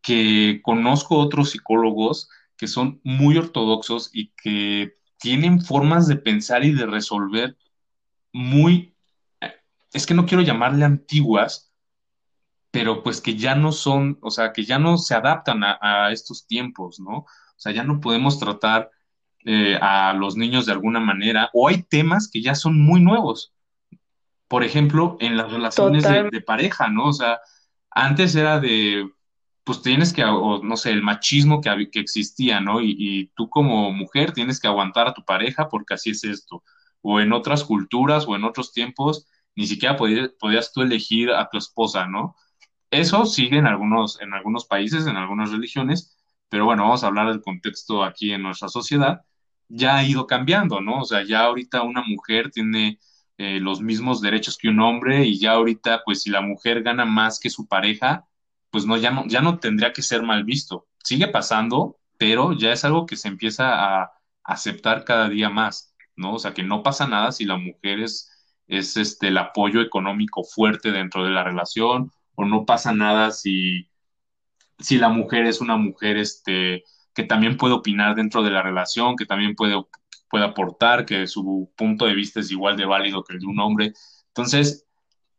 que 0.00 0.62
conozco 0.62 1.18
otros 1.18 1.50
psicólogos 1.50 2.30
que 2.56 2.66
son 2.66 3.02
muy 3.04 3.36
ortodoxos 3.36 4.08
y 4.14 4.32
que 4.42 4.96
tienen 5.18 5.60
formas 5.60 6.08
de 6.08 6.16
pensar 6.16 6.64
y 6.64 6.72
de 6.72 6.86
resolver 6.86 7.58
muy, 8.32 8.96
es 9.92 10.06
que 10.06 10.14
no 10.14 10.24
quiero 10.24 10.42
llamarle 10.42 10.86
antiguas, 10.86 11.70
pero 12.70 13.02
pues 13.02 13.20
que 13.20 13.36
ya 13.36 13.54
no 13.54 13.72
son, 13.72 14.18
o 14.22 14.30
sea, 14.30 14.54
que 14.54 14.64
ya 14.64 14.78
no 14.78 14.96
se 14.96 15.14
adaptan 15.14 15.62
a, 15.64 16.12
estos 16.12 16.46
tiempos, 16.46 16.98
¿no? 16.98 17.18
O 17.18 17.58
sea, 17.58 17.72
ya 17.72 17.84
no 17.84 18.00
podemos 18.00 18.38
tratar 18.38 18.90
eh, 19.44 19.78
a 19.82 20.14
los 20.14 20.34
niños 20.34 20.64
de 20.64 20.72
alguna 20.72 21.00
manera, 21.00 21.50
o 21.52 21.68
hay 21.68 21.82
temas 21.82 22.30
que 22.32 22.40
ya 22.40 22.54
son 22.54 22.80
muy 22.80 23.02
nuevos 23.02 23.52
por 24.50 24.64
ejemplo, 24.64 25.16
en 25.20 25.36
las 25.36 25.52
relaciones 25.52 26.02
de, 26.02 26.40
pareja, 26.40 26.88
¿no? 26.88 27.06
O 27.06 27.12
sea, 27.12 27.38
antes 27.88 28.34
era 28.34 28.58
de, 28.58 29.08
pues 29.62 29.80
tienes 29.80 30.12
que, 30.12 30.22
no 30.22 30.76
sé, 30.76 30.90
el 30.90 31.04
machismo 31.04 31.60
que, 31.60 31.88
que 31.88 32.00
existía, 32.00 32.60
¿no? 32.60 32.80
Y, 32.82 33.30
tú 33.36 33.48
como 33.48 33.92
mujer 33.92 34.32
tienes 34.32 34.58
que 34.58 34.66
aguantar 34.66 35.06
a 35.06 35.14
tu 35.14 35.24
pareja 35.24 35.68
porque 35.68 35.94
así 35.94 36.10
es 36.10 36.24
esto. 36.24 36.64
O 37.00 37.20
en 37.20 37.32
otras 37.32 37.62
culturas 37.62 38.26
o 38.26 38.34
en 38.34 38.42
otros 38.42 38.72
tiempos, 38.72 39.28
ni 39.54 39.68
siquiera 39.68 39.96
podías, 39.96 40.30
podías 40.30 40.72
tú 40.72 40.82
elegir 40.82 41.30
a 41.30 41.48
tu 41.48 41.56
esposa, 41.56 42.08
¿no? 42.08 42.34
Eso 42.90 43.26
sigue 43.26 43.56
en 43.56 43.68
algunos, 43.68 44.20
en 44.20 44.34
algunos 44.34 44.64
países, 44.64 45.06
en 45.06 45.16
algunas 45.16 45.52
religiones, 45.52 46.18
pero 46.48 46.64
bueno, 46.64 46.82
vamos 46.82 47.04
a 47.04 47.06
hablar 47.06 47.28
del 47.28 47.40
contexto 47.40 48.02
aquí 48.02 48.32
en 48.32 48.42
nuestra 48.42 48.68
sociedad. 48.68 49.20
ya 49.68 49.98
ha 49.98 50.04
ido 50.04 50.26
cambiando, 50.26 50.80
¿no? 50.80 51.02
O 51.02 51.04
sea, 51.04 51.22
ya 51.24 51.44
ahorita 51.44 51.82
una 51.82 52.02
mujer 52.02 52.50
tiene 52.50 52.98
eh, 53.42 53.58
los 53.58 53.80
mismos 53.80 54.20
derechos 54.20 54.58
que 54.58 54.68
un 54.68 54.80
hombre 54.80 55.24
y 55.24 55.38
ya 55.38 55.52
ahorita, 55.52 56.02
pues 56.04 56.22
si 56.22 56.30
la 56.30 56.42
mujer 56.42 56.82
gana 56.82 57.06
más 57.06 57.40
que 57.40 57.48
su 57.48 57.66
pareja, 57.66 58.26
pues 58.70 58.84
no, 58.84 58.98
ya 58.98 59.10
no, 59.12 59.26
ya 59.26 59.40
no 59.40 59.58
tendría 59.58 59.94
que 59.94 60.02
ser 60.02 60.22
mal 60.22 60.44
visto. 60.44 60.88
Sigue 61.02 61.26
pasando, 61.26 61.96
pero 62.18 62.52
ya 62.52 62.70
es 62.70 62.84
algo 62.84 63.06
que 63.06 63.16
se 63.16 63.28
empieza 63.28 64.02
a 64.02 64.12
aceptar 64.44 65.04
cada 65.06 65.30
día 65.30 65.48
más, 65.48 65.94
¿no? 66.16 66.34
O 66.34 66.38
sea, 66.38 66.52
que 66.52 66.62
no 66.62 66.82
pasa 66.82 67.08
nada 67.08 67.32
si 67.32 67.46
la 67.46 67.56
mujer 67.56 68.00
es, 68.00 68.30
es 68.66 68.98
este, 68.98 69.28
el 69.28 69.38
apoyo 69.38 69.80
económico 69.80 70.44
fuerte 70.44 70.90
dentro 70.92 71.24
de 71.24 71.30
la 71.30 71.42
relación, 71.42 72.12
o 72.34 72.44
no 72.44 72.66
pasa 72.66 72.92
nada 72.92 73.30
si, 73.30 73.88
si 74.78 74.98
la 74.98 75.08
mujer 75.08 75.46
es 75.46 75.62
una 75.62 75.76
mujer 75.76 76.18
este, 76.18 76.84
que 77.14 77.24
también 77.24 77.56
puede 77.56 77.72
opinar 77.74 78.16
dentro 78.16 78.42
de 78.42 78.50
la 78.50 78.62
relación, 78.62 79.16
que 79.16 79.24
también 79.24 79.54
puede, 79.54 79.82
puede 80.30 80.44
aportar, 80.44 81.04
que 81.04 81.26
su 81.26 81.70
punto 81.76 82.06
de 82.06 82.14
vista 82.14 82.40
es 82.40 82.50
igual 82.50 82.76
de 82.76 82.86
válido 82.86 83.24
que 83.24 83.34
el 83.34 83.40
de 83.40 83.46
un 83.46 83.60
hombre. 83.60 83.92
Entonces, 84.28 84.86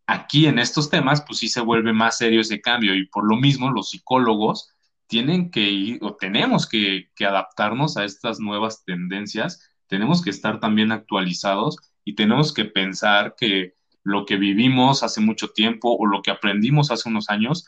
aquí 0.06 0.46
en 0.46 0.60
estos 0.60 0.90
temas, 0.90 1.24
pues 1.26 1.40
sí 1.40 1.48
se 1.48 1.62
vuelve 1.62 1.94
más 1.94 2.18
serio 2.18 2.42
ese 2.42 2.62
cambio 2.62 2.94
y 2.96 3.08
por 3.08 3.28
lo 3.28 3.38
mismo 3.38 3.72
los 3.72 3.90
psicólogos 3.90 4.70
tienen 5.08 5.50
que 5.50 5.62
ir 5.72 6.00
o 6.04 6.16
tenemos 6.16 6.68
que, 6.68 7.10
que 7.16 7.26
adaptarnos 7.26 7.98
a 7.98 8.04
estas 8.04 8.40
nuevas 8.40 8.84
tendencias, 8.84 9.62
tenemos 9.88 10.22
que 10.22 10.30
estar 10.30 10.60
también 10.60 10.92
actualizados 10.92 11.78
y 12.04 12.16
tenemos 12.16 12.54
que 12.54 12.66
pensar 12.66 13.36
que 13.38 13.74
lo 14.04 14.26
que 14.26 14.38
vivimos 14.38 15.04
hace 15.04 15.22
mucho 15.22 15.50
tiempo 15.50 15.96
o 15.98 16.06
lo 16.06 16.22
que 16.22 16.32
aprendimos 16.32 16.92
hace 16.92 17.10
unos 17.10 17.30
años 17.30 17.66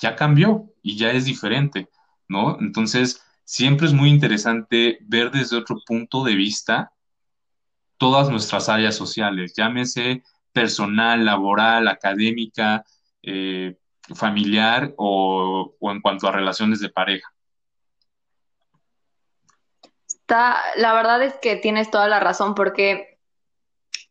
ya 0.00 0.16
cambió 0.16 0.72
y 0.82 0.96
ya 0.96 1.10
es 1.10 1.24
diferente, 1.24 1.88
¿no? 2.28 2.58
Entonces, 2.60 3.22
siempre 3.48 3.86
es 3.86 3.94
muy 3.94 4.10
interesante 4.10 4.98
ver 5.00 5.30
desde 5.30 5.56
otro 5.56 5.78
punto 5.86 6.22
de 6.22 6.34
vista 6.34 6.92
todas 7.96 8.28
nuestras 8.28 8.68
áreas 8.68 8.94
sociales, 8.94 9.54
llámese 9.56 10.22
personal, 10.52 11.24
laboral, 11.24 11.88
académica, 11.88 12.84
eh, 13.22 13.74
familiar 14.14 14.92
o, 14.98 15.74
o, 15.80 15.90
en 15.90 16.02
cuanto 16.02 16.28
a 16.28 16.32
relaciones 16.32 16.80
de 16.80 16.90
pareja. 16.90 17.32
Está, 20.06 20.58
la 20.76 20.92
verdad 20.92 21.22
es 21.22 21.32
que 21.40 21.56
tienes 21.56 21.90
toda 21.90 22.06
la 22.06 22.20
razón 22.20 22.54
porque 22.54 23.18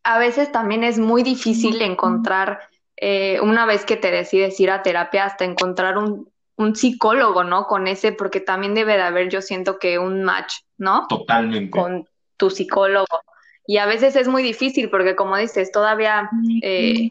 a 0.02 0.18
veces 0.18 0.50
también 0.50 0.82
es 0.82 0.98
muy 0.98 1.22
difícil 1.22 1.80
encontrar, 1.80 2.58
eh, 2.96 3.38
una 3.40 3.66
vez 3.66 3.84
que 3.84 3.96
te 3.96 4.10
decides 4.10 4.58
ir 4.58 4.72
a 4.72 4.82
terapia, 4.82 5.26
hasta 5.26 5.44
encontrar 5.44 5.96
un, 5.96 6.28
un 6.58 6.74
psicólogo, 6.74 7.44
¿no? 7.44 7.66
Con 7.66 7.86
ese, 7.86 8.12
porque 8.12 8.40
también 8.40 8.74
debe 8.74 8.94
de 8.94 9.02
haber, 9.02 9.28
yo 9.28 9.40
siento 9.40 9.78
que 9.78 9.98
un 9.98 10.24
match, 10.24 10.54
¿no? 10.76 11.06
Totalmente. 11.08 11.70
Con 11.70 12.08
tu 12.36 12.50
psicólogo. 12.50 13.22
Y 13.66 13.78
a 13.78 13.86
veces 13.86 14.16
es 14.16 14.26
muy 14.26 14.42
difícil 14.42 14.90
porque, 14.90 15.14
como 15.14 15.36
dices, 15.36 15.70
todavía 15.70 16.28
eh, 16.62 17.10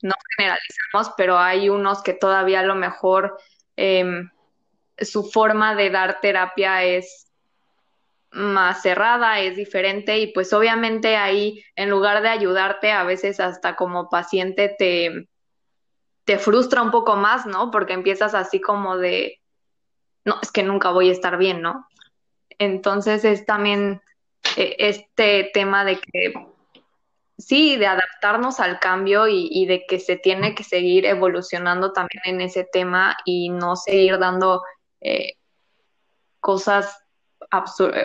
no 0.00 0.14
generalizamos, 0.36 1.14
pero 1.16 1.38
hay 1.38 1.68
unos 1.68 2.02
que 2.02 2.14
todavía 2.14 2.60
a 2.60 2.64
lo 2.64 2.76
mejor 2.76 3.38
eh, 3.76 4.22
su 4.98 5.30
forma 5.30 5.74
de 5.74 5.90
dar 5.90 6.20
terapia 6.20 6.82
es 6.84 7.26
más 8.30 8.82
cerrada, 8.82 9.40
es 9.40 9.56
diferente 9.56 10.18
y 10.18 10.32
pues 10.32 10.52
obviamente 10.52 11.16
ahí 11.16 11.62
en 11.76 11.90
lugar 11.90 12.22
de 12.22 12.28
ayudarte 12.28 12.92
a 12.92 13.04
veces 13.04 13.40
hasta 13.40 13.76
como 13.76 14.08
paciente 14.08 14.74
te, 14.78 15.28
te 16.28 16.36
frustra 16.38 16.82
un 16.82 16.90
poco 16.90 17.16
más, 17.16 17.46
¿no? 17.46 17.70
Porque 17.70 17.94
empiezas 17.94 18.34
así 18.34 18.60
como 18.60 18.98
de, 18.98 19.40
no, 20.26 20.36
es 20.42 20.52
que 20.52 20.62
nunca 20.62 20.90
voy 20.90 21.08
a 21.08 21.12
estar 21.12 21.38
bien, 21.38 21.62
¿no? 21.62 21.88
Entonces 22.58 23.24
es 23.24 23.46
también 23.46 24.02
eh, 24.58 24.76
este 24.78 25.50
tema 25.54 25.86
de 25.86 25.98
que 25.98 26.34
sí, 27.38 27.78
de 27.78 27.86
adaptarnos 27.86 28.60
al 28.60 28.78
cambio 28.78 29.26
y, 29.26 29.48
y, 29.50 29.64
de 29.64 29.86
que 29.88 29.98
se 29.98 30.16
tiene 30.16 30.54
que 30.54 30.64
seguir 30.64 31.06
evolucionando 31.06 31.94
también 31.94 32.20
en 32.26 32.42
ese 32.42 32.68
tema 32.70 33.16
y 33.24 33.48
no 33.48 33.74
seguir 33.74 34.18
dando 34.18 34.60
eh, 35.00 35.32
cosas 36.40 36.94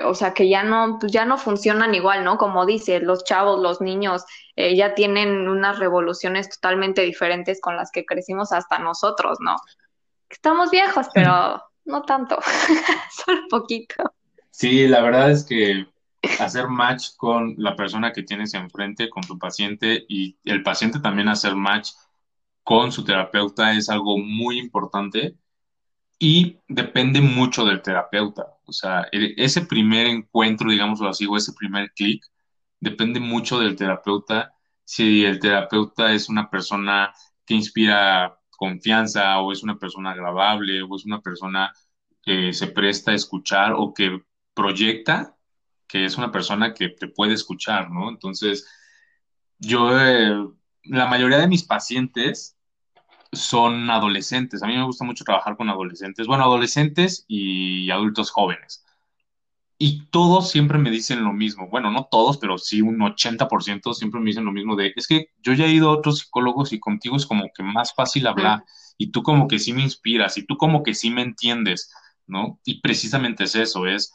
o 0.06 0.16
sea, 0.16 0.34
que 0.34 0.48
ya 0.48 0.64
no, 0.64 0.98
pues 1.00 1.12
ya 1.12 1.26
no 1.26 1.38
funcionan 1.38 1.94
igual, 1.94 2.24
¿no? 2.24 2.38
Como 2.38 2.66
dice, 2.66 3.00
los 3.00 3.24
chavos, 3.24 3.60
los 3.62 3.82
niños, 3.82 4.24
eh, 4.56 4.76
ya 4.76 4.96
tienen 4.96 5.50
unas 5.50 5.80
revoluciones 5.80 6.50
totalmente 6.50 7.02
diferentes 7.02 7.60
con 7.60 7.76
las 7.76 7.92
que 7.92 8.06
crecimos 8.06 8.52
hasta 8.52 8.80
nosotros, 8.80 9.40
¿no? 9.42 9.56
Estamos 10.30 10.72
viejos, 10.72 11.08
pero 11.14 11.62
no 11.86 12.02
tanto, 12.04 12.40
solo 13.26 13.42
poquito. 13.50 14.14
Sí, 14.50 14.88
la 14.88 15.02
verdad 15.02 15.32
es 15.32 15.44
que 15.44 15.88
hacer 16.40 16.68
match 16.68 17.10
con 17.18 17.56
la 17.58 17.76
persona 17.76 18.14
que 18.14 18.24
tienes 18.24 18.54
enfrente, 18.54 19.10
con 19.10 19.24
tu 19.24 19.38
paciente, 19.38 20.06
y 20.08 20.38
el 20.46 20.64
paciente 20.64 21.00
también 21.00 21.28
hacer 21.28 21.56
match 21.56 21.90
con 22.64 22.92
su 22.92 23.04
terapeuta 23.04 23.74
es 23.74 23.90
algo 23.90 24.18
muy 24.18 24.58
importante 24.58 25.36
y 26.18 26.60
depende 26.68 27.20
mucho 27.20 27.66
del 27.66 27.82
terapeuta. 27.82 28.53
O 28.66 28.74
sea, 28.74 29.08
ese 29.12 29.62
primer 29.66 30.08
encuentro, 30.08 30.70
digámoslo 30.72 31.10
así, 31.10 31.26
o 31.28 31.38
ese 31.38 31.54
primer 31.54 31.92
clic, 31.94 32.26
depende 32.80 33.20
mucho 33.20 33.60
del 33.60 33.76
terapeuta. 33.76 34.54
Si 34.84 35.26
el 35.26 35.40
terapeuta 35.40 36.14
es 36.14 36.30
una 36.30 36.50
persona 36.50 37.14
que 37.46 37.56
inspira 37.56 38.40
confianza 38.52 39.40
o 39.40 39.52
es 39.52 39.64
una 39.64 39.78
persona 39.78 40.12
agradable 40.12 40.82
o 40.84 40.96
es 40.96 41.06
una 41.06 41.22
persona 41.22 41.74
que 42.22 42.54
se 42.54 42.68
presta 42.68 43.12
a 43.12 43.16
escuchar 43.16 43.74
o 43.76 43.94
que 43.94 44.22
proyecta 44.54 45.36
que 45.94 46.06
es 46.06 46.18
una 46.18 46.32
persona 46.32 46.74
que 46.74 46.90
te 46.90 47.08
puede 47.08 47.34
escuchar, 47.34 47.92
¿no? 47.92 48.10
Entonces, 48.10 48.68
yo, 49.60 49.96
eh, 50.00 50.36
la 50.86 51.06
mayoría 51.06 51.38
de 51.38 51.48
mis 51.48 51.64
pacientes 51.64 52.53
son 53.34 53.90
adolescentes. 53.90 54.64
A 54.64 54.68
mí 54.68 54.76
me 54.76 54.86
gusta 54.86 55.06
mucho 55.06 55.24
trabajar 55.24 55.58
con 55.58 55.70
adolescentes, 55.70 56.28
bueno, 56.28 56.44
adolescentes 56.44 57.26
y 57.28 57.90
adultos 57.92 58.32
jóvenes. 58.32 58.86
Y 59.78 60.06
todos 60.12 60.50
siempre 60.52 60.78
me 60.78 60.92
dicen 60.92 61.24
lo 61.24 61.34
mismo. 61.34 61.68
Bueno, 61.70 61.92
no 61.92 62.08
todos, 62.10 62.38
pero 62.38 62.58
sí 62.58 62.82
un 62.82 63.02
80% 63.02 63.94
siempre 63.94 64.20
me 64.22 64.28
dicen 64.28 64.46
lo 64.46 64.52
mismo 64.52 64.76
de, 64.76 64.94
es 64.96 65.08
que 65.08 65.32
yo 65.42 65.54
ya 65.54 65.66
he 65.66 65.72
ido 65.72 65.90
a 65.90 65.98
otros 65.98 66.20
psicólogos 66.20 66.72
y 66.74 66.80
contigo 66.80 67.18
es 67.18 67.26
como 67.26 67.50
que 67.54 67.64
más 67.64 67.94
fácil 67.94 68.28
hablar 68.28 68.64
y 68.98 69.12
tú 69.12 69.24
como 69.24 69.48
que 69.48 69.60
sí 69.60 69.74
me 69.74 69.82
inspiras 69.82 70.38
y 70.38 70.46
tú 70.46 70.58
como 70.58 70.84
que 70.84 70.94
sí 70.94 71.10
me 71.10 71.22
entiendes, 71.24 71.92
¿no? 72.28 72.60
Y 72.64 72.82
precisamente 72.82 73.46
es 73.46 73.56
eso, 73.56 73.88
es 73.88 74.14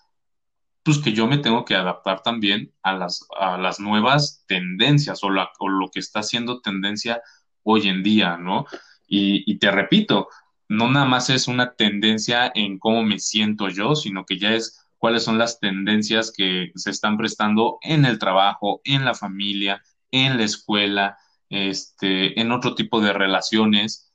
pues 0.82 0.98
que 0.98 1.12
yo 1.12 1.26
me 1.26 1.37
tengo 1.37 1.66
que 1.66 1.75
adaptar 1.75 2.22
también 2.22 2.72
a 2.82 2.94
las, 2.94 3.26
a 3.38 3.58
las 3.58 3.78
nuevas 3.78 4.44
tendencias 4.46 5.22
o, 5.22 5.28
la, 5.28 5.50
o 5.58 5.68
lo 5.68 5.90
que 5.90 6.00
está 6.00 6.20
haciendo 6.20 6.62
tendencia 6.62 7.20
hoy 7.62 7.88
en 7.88 8.02
día, 8.02 8.38
¿no? 8.38 8.64
Y, 9.08 9.58
te 9.58 9.70
repito, 9.70 10.28
no 10.68 10.90
nada 10.90 11.06
más 11.06 11.30
es 11.30 11.48
una 11.48 11.74
tendencia 11.74 12.52
en 12.54 12.78
cómo 12.78 13.02
me 13.02 13.18
siento 13.18 13.68
yo, 13.68 13.96
sino 13.96 14.26
que 14.26 14.38
ya 14.38 14.52
es 14.54 14.86
cuáles 14.98 15.24
son 15.24 15.38
las 15.38 15.60
tendencias 15.60 16.32
que 16.36 16.70
se 16.74 16.90
están 16.90 17.16
prestando 17.16 17.78
en 17.80 18.04
el 18.04 18.18
trabajo, 18.18 18.82
en 18.84 19.04
la 19.04 19.14
familia, 19.14 19.82
en 20.10 20.36
la 20.36 20.44
escuela, 20.44 21.16
este, 21.48 22.38
en 22.38 22.52
otro 22.52 22.74
tipo 22.74 23.00
de 23.00 23.14
relaciones, 23.14 24.12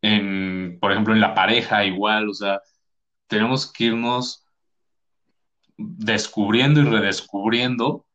en, 0.00 0.78
por 0.80 0.92
ejemplo, 0.92 1.12
en 1.12 1.20
la 1.20 1.34
pareja 1.34 1.84
igual, 1.84 2.28
o 2.28 2.34
sea, 2.34 2.60
tenemos 3.26 3.72
que 3.72 3.84
irnos 3.84 4.44
descubriendo 5.76 6.80
y 6.80 6.84
redescubriendo 6.84 8.06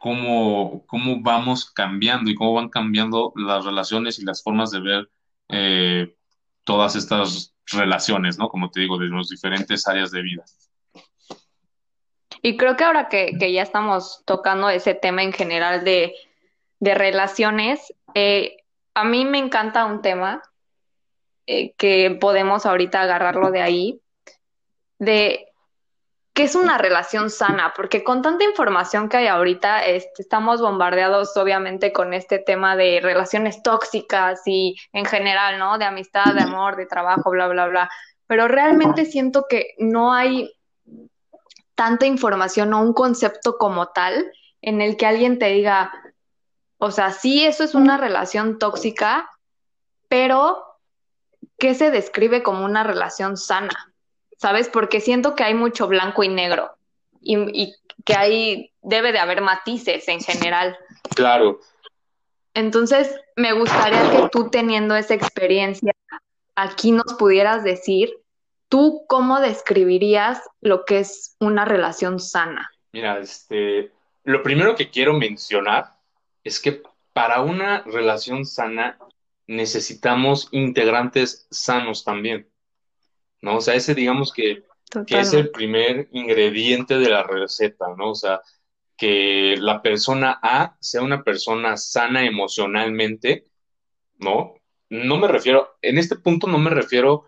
cómo, 0.00 0.86
cómo 0.86 1.20
vamos 1.20 1.70
cambiando 1.70 2.30
y 2.30 2.34
cómo 2.34 2.54
van 2.54 2.70
cambiando 2.70 3.34
las 3.36 3.66
relaciones 3.66 4.18
y 4.18 4.24
las 4.24 4.42
formas 4.42 4.70
de 4.70 4.80
ver 4.80 5.10
eh, 5.50 6.16
todas 6.64 6.96
estas 6.96 7.54
relaciones, 7.66 8.38
¿no? 8.38 8.48
Como 8.48 8.70
te 8.70 8.80
digo, 8.80 8.96
de 8.96 9.08
las 9.08 9.28
diferentes 9.28 9.86
áreas 9.86 10.10
de 10.10 10.22
vida. 10.22 10.42
Y 12.40 12.56
creo 12.56 12.78
que 12.78 12.84
ahora 12.84 13.10
que, 13.10 13.36
ya 13.38 13.62
estamos 13.62 14.22
tocando 14.24 14.70
ese 14.70 14.94
tema 14.94 15.22
en 15.22 15.34
general 15.34 15.84
de, 15.84 16.14
de 16.78 16.94
relaciones, 16.94 17.92
eh, 18.14 18.56
a 18.94 19.04
mí 19.04 19.26
me 19.26 19.36
encanta 19.36 19.84
un 19.84 20.00
tema 20.00 20.42
eh, 21.46 21.74
que 21.76 22.16
podemos 22.18 22.64
ahorita 22.64 23.02
agarrarlo 23.02 23.50
de 23.50 23.60
ahí, 23.60 24.00
de 24.98 25.49
¿Qué 26.32 26.44
es 26.44 26.54
una 26.54 26.78
relación 26.78 27.28
sana? 27.28 27.72
Porque 27.74 28.04
con 28.04 28.22
tanta 28.22 28.44
información 28.44 29.08
que 29.08 29.16
hay 29.18 29.26
ahorita, 29.26 29.84
este, 29.84 30.22
estamos 30.22 30.60
bombardeados 30.60 31.36
obviamente 31.36 31.92
con 31.92 32.14
este 32.14 32.38
tema 32.38 32.76
de 32.76 33.00
relaciones 33.02 33.62
tóxicas 33.62 34.40
y 34.46 34.76
en 34.92 35.04
general, 35.04 35.58
¿no? 35.58 35.76
De 35.76 35.84
amistad, 35.84 36.34
de 36.34 36.42
amor, 36.42 36.76
de 36.76 36.86
trabajo, 36.86 37.30
bla, 37.30 37.48
bla, 37.48 37.66
bla. 37.66 37.90
Pero 38.26 38.46
realmente 38.46 39.06
siento 39.06 39.46
que 39.48 39.74
no 39.78 40.12
hay 40.12 40.52
tanta 41.74 42.06
información 42.06 42.72
o 42.74 42.80
un 42.80 42.92
concepto 42.92 43.58
como 43.58 43.88
tal 43.88 44.30
en 44.62 44.80
el 44.80 44.96
que 44.96 45.06
alguien 45.06 45.38
te 45.38 45.46
diga, 45.46 45.90
o 46.78 46.90
sea, 46.90 47.10
sí, 47.10 47.44
eso 47.44 47.64
es 47.64 47.74
una 47.74 47.96
relación 47.96 48.58
tóxica, 48.58 49.30
pero 50.08 50.62
¿qué 51.58 51.74
se 51.74 51.90
describe 51.90 52.42
como 52.42 52.64
una 52.64 52.84
relación 52.84 53.36
sana? 53.36 53.89
¿Sabes? 54.40 54.70
Porque 54.70 55.00
siento 55.00 55.34
que 55.34 55.44
hay 55.44 55.52
mucho 55.52 55.86
blanco 55.86 56.22
y 56.22 56.28
negro. 56.28 56.70
Y, 57.20 57.74
que 58.06 58.14
hay, 58.14 58.72
debe 58.80 59.12
de 59.12 59.18
haber 59.18 59.42
matices 59.42 60.08
en 60.08 60.20
general. 60.20 60.78
Claro. 61.14 61.60
Entonces, 62.54 63.14
me 63.36 63.52
gustaría 63.52 64.10
que 64.10 64.28
tú 64.32 64.48
teniendo 64.48 64.96
esa 64.96 65.12
experiencia, 65.12 65.92
aquí 66.54 66.92
nos 66.92 67.12
pudieras 67.18 67.62
decir, 67.62 68.10
¿tú 68.70 69.04
cómo 69.06 69.40
describirías 69.40 70.40
lo 70.62 70.86
que 70.86 71.00
es 71.00 71.36
una 71.40 71.66
relación 71.66 72.18
sana? 72.18 72.70
Mira, 72.92 73.18
este, 73.18 73.92
lo 74.24 74.42
primero 74.42 74.74
que 74.74 74.88
quiero 74.88 75.12
mencionar 75.12 75.92
es 76.42 76.58
que 76.58 76.82
para 77.12 77.42
una 77.42 77.82
relación 77.82 78.46
sana 78.46 78.96
necesitamos 79.46 80.48
integrantes 80.52 81.46
sanos 81.50 82.02
también, 82.02 82.48
¿no? 83.42 83.56
O 83.56 83.60
sea, 83.60 83.74
ese 83.74 83.94
digamos 83.94 84.32
que, 84.32 84.64
que 85.06 85.20
es 85.20 85.32
el 85.32 85.50
primer 85.50 86.08
ingrediente 86.12 86.98
de 86.98 87.08
la 87.08 87.22
receta, 87.22 87.86
¿no? 87.96 88.10
O 88.10 88.14
sea, 88.14 88.40
que 88.96 89.56
la 89.58 89.80
persona 89.80 90.38
A 90.42 90.76
sea 90.80 91.02
una 91.02 91.22
persona 91.24 91.76
sana 91.76 92.26
emocionalmente, 92.26 93.46
¿no? 94.18 94.54
No 94.90 95.16
me 95.18 95.28
refiero, 95.28 95.78
en 95.80 95.98
este 95.98 96.16
punto 96.16 96.46
no 96.46 96.58
me 96.58 96.70
refiero 96.70 97.24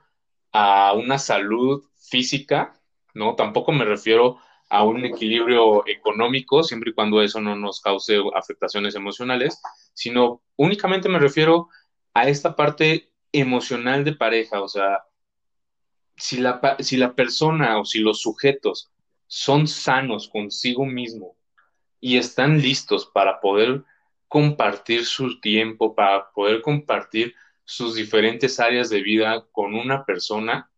a 0.52 0.92
una 0.92 1.19
salud 1.19 1.83
física, 1.97 2.78
¿no? 3.14 3.37
Tampoco 3.37 3.73
me 3.73 3.85
refiero 3.85 4.38
a 4.69 4.85
un 4.85 5.04
equilibrio 5.04 5.87
económico, 5.87 6.62
siempre 6.62 6.90
y 6.90 6.95
cuando 6.95 7.23
eso 7.23 7.40
no 7.40 7.57
nos 7.57 7.81
cause 7.81 8.19
afectaciones 8.35 8.95
emocionales, 8.95 9.61
sino 9.95 10.42
únicamente 10.57 11.09
me 11.09 11.19
refiero 11.19 11.69
a 12.14 12.28
esta 12.28 12.57
parte 12.57 13.12
emocional 13.33 14.04
de 14.04 14.14
pareja, 14.14 14.61
o 14.62 14.69
sea, 14.69 15.04
si 16.16 16.38
la, 16.38 16.76
si 16.81 16.97
la 16.97 17.14
persona 17.14 17.78
o 17.78 17.85
si 17.85 18.00
los 18.00 18.21
sujetos 18.21 18.90
son 19.26 19.66
sanos 19.66 20.28
consigo 20.28 20.85
mismo 20.85 21.37
y 22.00 22.16
están 22.16 22.61
listos 22.61 23.07
para 23.07 23.40
poder 23.40 23.85
compartir 24.28 25.04
su 25.07 25.40
tiempo, 25.40 25.95
para 25.95 26.31
poder 26.33 26.62
compartir 26.62 27.35
sus 27.64 27.95
diferentes 27.95 28.61
áreas 28.61 28.90
de 28.90 29.02
vida 29.02 29.47
con 29.52 29.75
una 29.75 30.04
persona, 30.04 30.71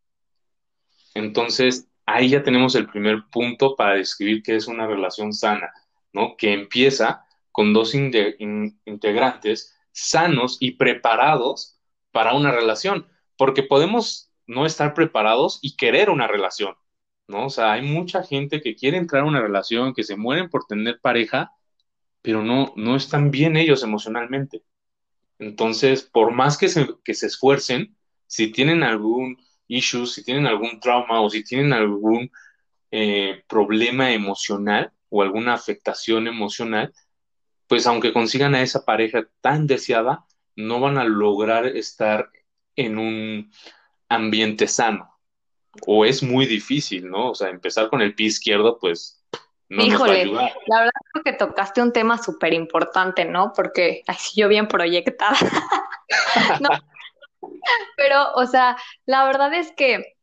entonces 1.15 1.89
ahí 2.07 2.31
ya 2.31 2.43
tenemos 2.43 2.75
el 2.75 2.87
primer 2.87 3.25
punto 3.31 3.77
para 3.77 3.95
describir 3.95 4.43
qué 4.43 4.57
es 4.57 4.67
una 4.67 4.87
relación 4.87 5.33
sana, 5.33 5.73
¿no? 6.13 6.37
Que 6.37 6.53
empieza 6.53 7.25
con 7.53 7.73
dos 7.73 7.95
integrantes 7.95 9.77
sanos 9.93 10.59
y 10.61 10.73
preparados 10.73 11.79
para 12.11 12.35
una 12.35 12.51
relación, 12.51 13.09
porque 13.37 13.63
podemos 13.63 14.31
no 14.47 14.67
estar 14.67 14.95
preparados 14.95 15.59
y 15.63 15.77
querer 15.77 16.11
una 16.11 16.27
relación, 16.27 16.75
¿no? 17.29 17.47
O 17.47 17.51
sea, 17.51 17.73
hay 17.73 17.83
mucha 17.83 18.23
gente 18.23 18.61
que 18.61 18.77
quiere 18.77 18.99
entrar 18.99 19.23
a 19.23 19.27
una 19.27 19.41
relación, 19.41 19.95
que 19.95 20.05
se 20.05 20.17
mueren 20.17 20.51
por 20.51 20.67
tener 20.67 21.01
pareja, 21.01 21.53
pero 22.23 22.43
no, 22.43 22.73
no 22.77 22.97
están 22.97 23.31
bien 23.31 23.57
ellos 23.57 23.83
emocionalmente. 23.83 24.63
Entonces, 25.39 26.03
por 26.03 26.33
más 26.33 26.57
que 26.59 26.69
se, 26.69 26.89
que 27.05 27.15
se 27.15 27.27
esfuercen, 27.27 27.97
si 28.27 28.51
tienen 28.51 28.83
algún 28.83 29.39
issue, 29.69 30.07
si 30.07 30.25
tienen 30.25 30.47
algún 30.47 30.81
trauma 30.81 31.21
o 31.21 31.31
si 31.31 31.45
tienen 31.45 31.73
algún 31.73 32.31
eh, 32.91 33.43
problema 33.49 34.13
emocional 34.13 34.93
o 35.09 35.23
alguna 35.23 35.55
afectación 35.55 36.29
emocional, 36.29 36.93
pues 37.67 37.87
aunque 37.87 38.13
consigan 38.13 38.55
a 38.55 38.63
esa 38.63 38.85
pareja 38.85 39.29
tan 39.41 39.67
deseada, 39.67 40.27
no 40.57 40.81
van 40.81 40.99
a 40.99 41.05
lograr 41.05 41.67
estar 41.67 42.31
en 42.77 42.99
un 42.99 43.51
ambiente 44.15 44.67
sano. 44.69 45.11
O 45.87 46.05
es 46.05 46.23
muy 46.23 46.47
difícil, 46.47 47.11
¿no? 47.11 47.31
O 47.31 47.35
sea, 47.35 47.49
empezar 47.49 47.89
con 47.89 48.01
el 48.01 48.15
pie 48.15 48.29
izquierdo, 48.29 48.79
pues 48.79 49.25
no 49.69 49.85
nos 49.85 50.01
va 50.01 50.07
a 50.07 50.11
ayudar. 50.11 50.53
La 50.67 50.79
verdad 50.79 50.93
creo 51.13 51.25
que 51.25 51.33
tocaste 51.33 51.83
un 51.83 51.93
tema 51.93 52.17
súper 52.19 52.55
importante, 52.55 53.25
¿no? 53.25 53.53
Porque, 53.55 54.03
así 54.07 54.41
yo 54.41 54.49
bien 54.49 54.69
proyectada. 54.69 55.37
no, 56.61 56.69
pero, 57.97 58.33
o 58.35 58.47
sea, 58.47 58.77
la 59.07 59.25
verdad 59.25 59.53
es 59.55 59.73
que 59.73 60.17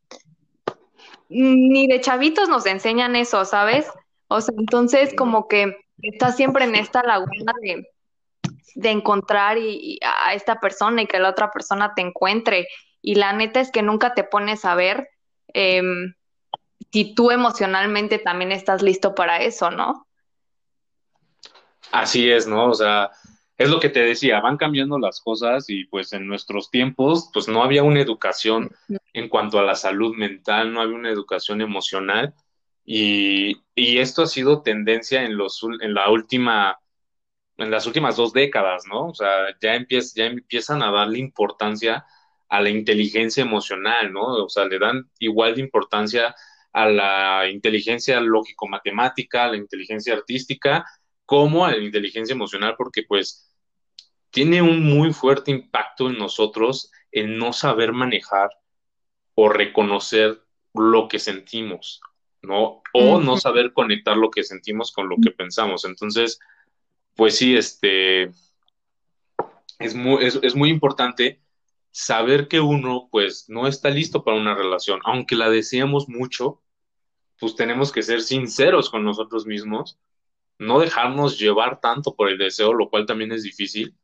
ni 1.29 1.87
de 1.87 2.01
chavitos 2.01 2.49
nos 2.49 2.65
enseñan 2.65 3.15
eso, 3.15 3.45
¿sabes? 3.45 3.89
O 4.27 4.41
sea, 4.41 4.53
entonces 4.57 5.13
como 5.15 5.47
que 5.47 5.77
estás 6.01 6.35
siempre 6.35 6.65
en 6.65 6.75
esta 6.75 7.03
laguna 7.03 7.53
de, 7.61 8.89
encontrar 8.89 9.57
y, 9.57 9.99
a 10.03 10.33
esta 10.33 10.59
persona 10.59 11.01
y 11.01 11.07
que 11.07 11.19
la 11.19 11.29
otra 11.29 11.51
persona 11.51 11.93
te 11.95 12.01
encuentre. 12.01 12.67
Y 13.01 13.15
la 13.15 13.33
neta 13.33 13.59
es 13.59 13.71
que 13.71 13.81
nunca 13.81 14.13
te 14.13 14.23
pones 14.23 14.65
a 14.65 14.75
ver 14.75 15.09
em, 15.53 16.13
si 16.91 17.15
tú 17.15 17.31
emocionalmente 17.31 18.19
también 18.19 18.51
estás 18.51 18.81
listo 18.81 19.15
para 19.15 19.41
eso, 19.41 19.71
¿no? 19.71 20.07
Así 21.91 22.29
es, 22.29 22.47
¿no? 22.47 22.69
O 22.69 22.73
sea, 22.73 23.11
es 23.57 23.69
lo 23.69 23.79
que 23.79 23.89
te 23.89 24.01
decía, 24.01 24.39
van 24.39 24.57
cambiando 24.57 24.97
las 24.97 25.21
cosas 25.21 25.69
y 25.69 25.85
pues 25.85 26.13
en 26.13 26.27
nuestros 26.27 26.69
tiempos 26.71 27.29
pues 27.33 27.47
no 27.47 27.63
había 27.63 27.83
una 27.83 28.01
educación 28.01 28.71
en 29.13 29.29
cuanto 29.29 29.59
a 29.59 29.63
la 29.63 29.75
salud 29.75 30.15
mental, 30.15 30.73
no 30.73 30.81
había 30.81 30.95
una 30.95 31.09
educación 31.11 31.61
emocional 31.61 32.33
y, 32.83 33.61
esto 33.75 34.23
ha 34.23 34.27
sido 34.27 34.61
tendencia 34.61 35.23
en 35.23 35.37
los 35.37 35.61
en 35.81 35.93
la 35.93 36.09
última 36.09 36.79
en 37.57 37.71
las 37.71 37.85
últimas 37.85 38.15
dos 38.15 38.33
décadas, 38.33 38.85
¿no? 38.87 39.07
O 39.09 39.13
sea, 39.13 39.29
ya, 39.61 39.77
ya 40.15 40.25
empiezan 40.25 40.81
a 40.81 40.91
darle 40.91 41.19
importancia 41.19 42.05
a 42.51 42.61
la 42.61 42.69
inteligencia 42.69 43.41
emocional, 43.41 44.11
¿no? 44.11 44.43
O 44.43 44.49
sea, 44.49 44.65
le 44.65 44.77
dan 44.77 45.09
igual 45.19 45.55
de 45.55 45.61
importancia 45.61 46.35
a 46.73 46.85
la 46.85 47.49
inteligencia 47.49 48.19
lógico-matemática, 48.19 49.45
a 49.45 49.51
la 49.51 49.57
inteligencia 49.57 50.13
artística, 50.13 50.85
como 51.25 51.65
a 51.65 51.71
la 51.71 51.77
inteligencia 51.77 52.33
emocional, 52.33 52.75
porque 52.77 53.03
pues 53.03 53.49
tiene 54.31 54.61
un 54.61 54.83
muy 54.83 55.13
fuerte 55.13 55.49
impacto 55.51 56.09
en 56.09 56.17
nosotros 56.17 56.91
el 57.11 57.37
no 57.37 57.53
saber 57.53 57.93
manejar 57.93 58.49
o 59.33 59.47
reconocer 59.47 60.41
lo 60.73 61.07
que 61.07 61.19
sentimos, 61.19 62.01
¿no? 62.41 62.81
O 62.93 63.21
no 63.21 63.37
saber 63.37 63.71
conectar 63.71 64.17
lo 64.17 64.29
que 64.29 64.43
sentimos 64.43 64.91
con 64.91 65.07
lo 65.07 65.15
que 65.23 65.31
pensamos. 65.31 65.85
Entonces, 65.85 66.37
pues 67.15 67.37
sí, 67.37 67.55
este, 67.55 68.23
es 69.79 69.95
muy, 69.95 70.25
es, 70.25 70.55
muy 70.55 70.69
importante 70.69 71.39
saber 71.91 72.47
que 72.47 72.59
uno, 72.59 73.09
pues, 73.11 73.49
no 73.49 73.67
está 73.67 73.89
listo 73.89 74.23
para 74.23 74.37
una 74.37 74.55
relación, 74.55 74.99
aunque 75.03 75.35
la 75.35 75.49
deseamos 75.49 76.07
mucho, 76.09 76.61
pues 77.39 77.55
tenemos 77.55 77.91
que 77.91 78.01
ser 78.01 78.21
sinceros 78.21 78.89
con 78.89 79.03
nosotros 79.03 79.45
mismos, 79.45 79.99
no 80.57 80.79
dejarnos 80.79 81.39
llevar 81.39 81.79
tanto 81.81 82.15
por 82.15 82.29
el 82.29 82.37
deseo, 82.37 82.73
lo 82.73 82.89
cual 82.89 83.05
también 83.05 83.31
es 83.31 83.43
difícil, 83.43 83.95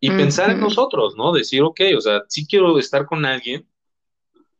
y 0.00 0.10
pensar 0.10 0.50
en 0.50 0.60
nosotros, 0.60 1.16
¿no? 1.16 1.32
Decir, 1.32 1.62
ok, 1.62 1.80
o 1.96 2.00
sea, 2.00 2.22
sí 2.28 2.46
quiero 2.46 2.78
estar 2.78 3.06
con 3.06 3.24
alguien, 3.24 3.66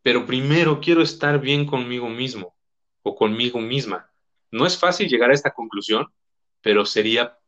pero 0.02 0.24
primero 0.24 0.80
quiero 0.80 1.02
estar 1.02 1.40
bien 1.40 1.66
conmigo 1.66 2.08
mismo 2.08 2.56
o 3.02 3.14
conmigo 3.14 3.60
misma. 3.60 4.10
No 4.50 4.66
es 4.66 4.78
fácil 4.78 5.08
llegar 5.08 5.30
a 5.30 5.34
esta 5.34 5.52
conclusión, 5.52 6.06
pero 6.62 6.86
sería 6.86 7.38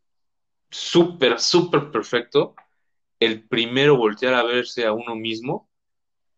súper, 0.71 1.41
súper 1.41 1.91
perfecto 1.91 2.55
el 3.21 3.47
primero 3.49 3.97
voltear 3.97 4.35
a 4.35 4.43
verse 4.43 4.87
a 4.87 4.93
uno 4.93 5.17
mismo 5.17 5.69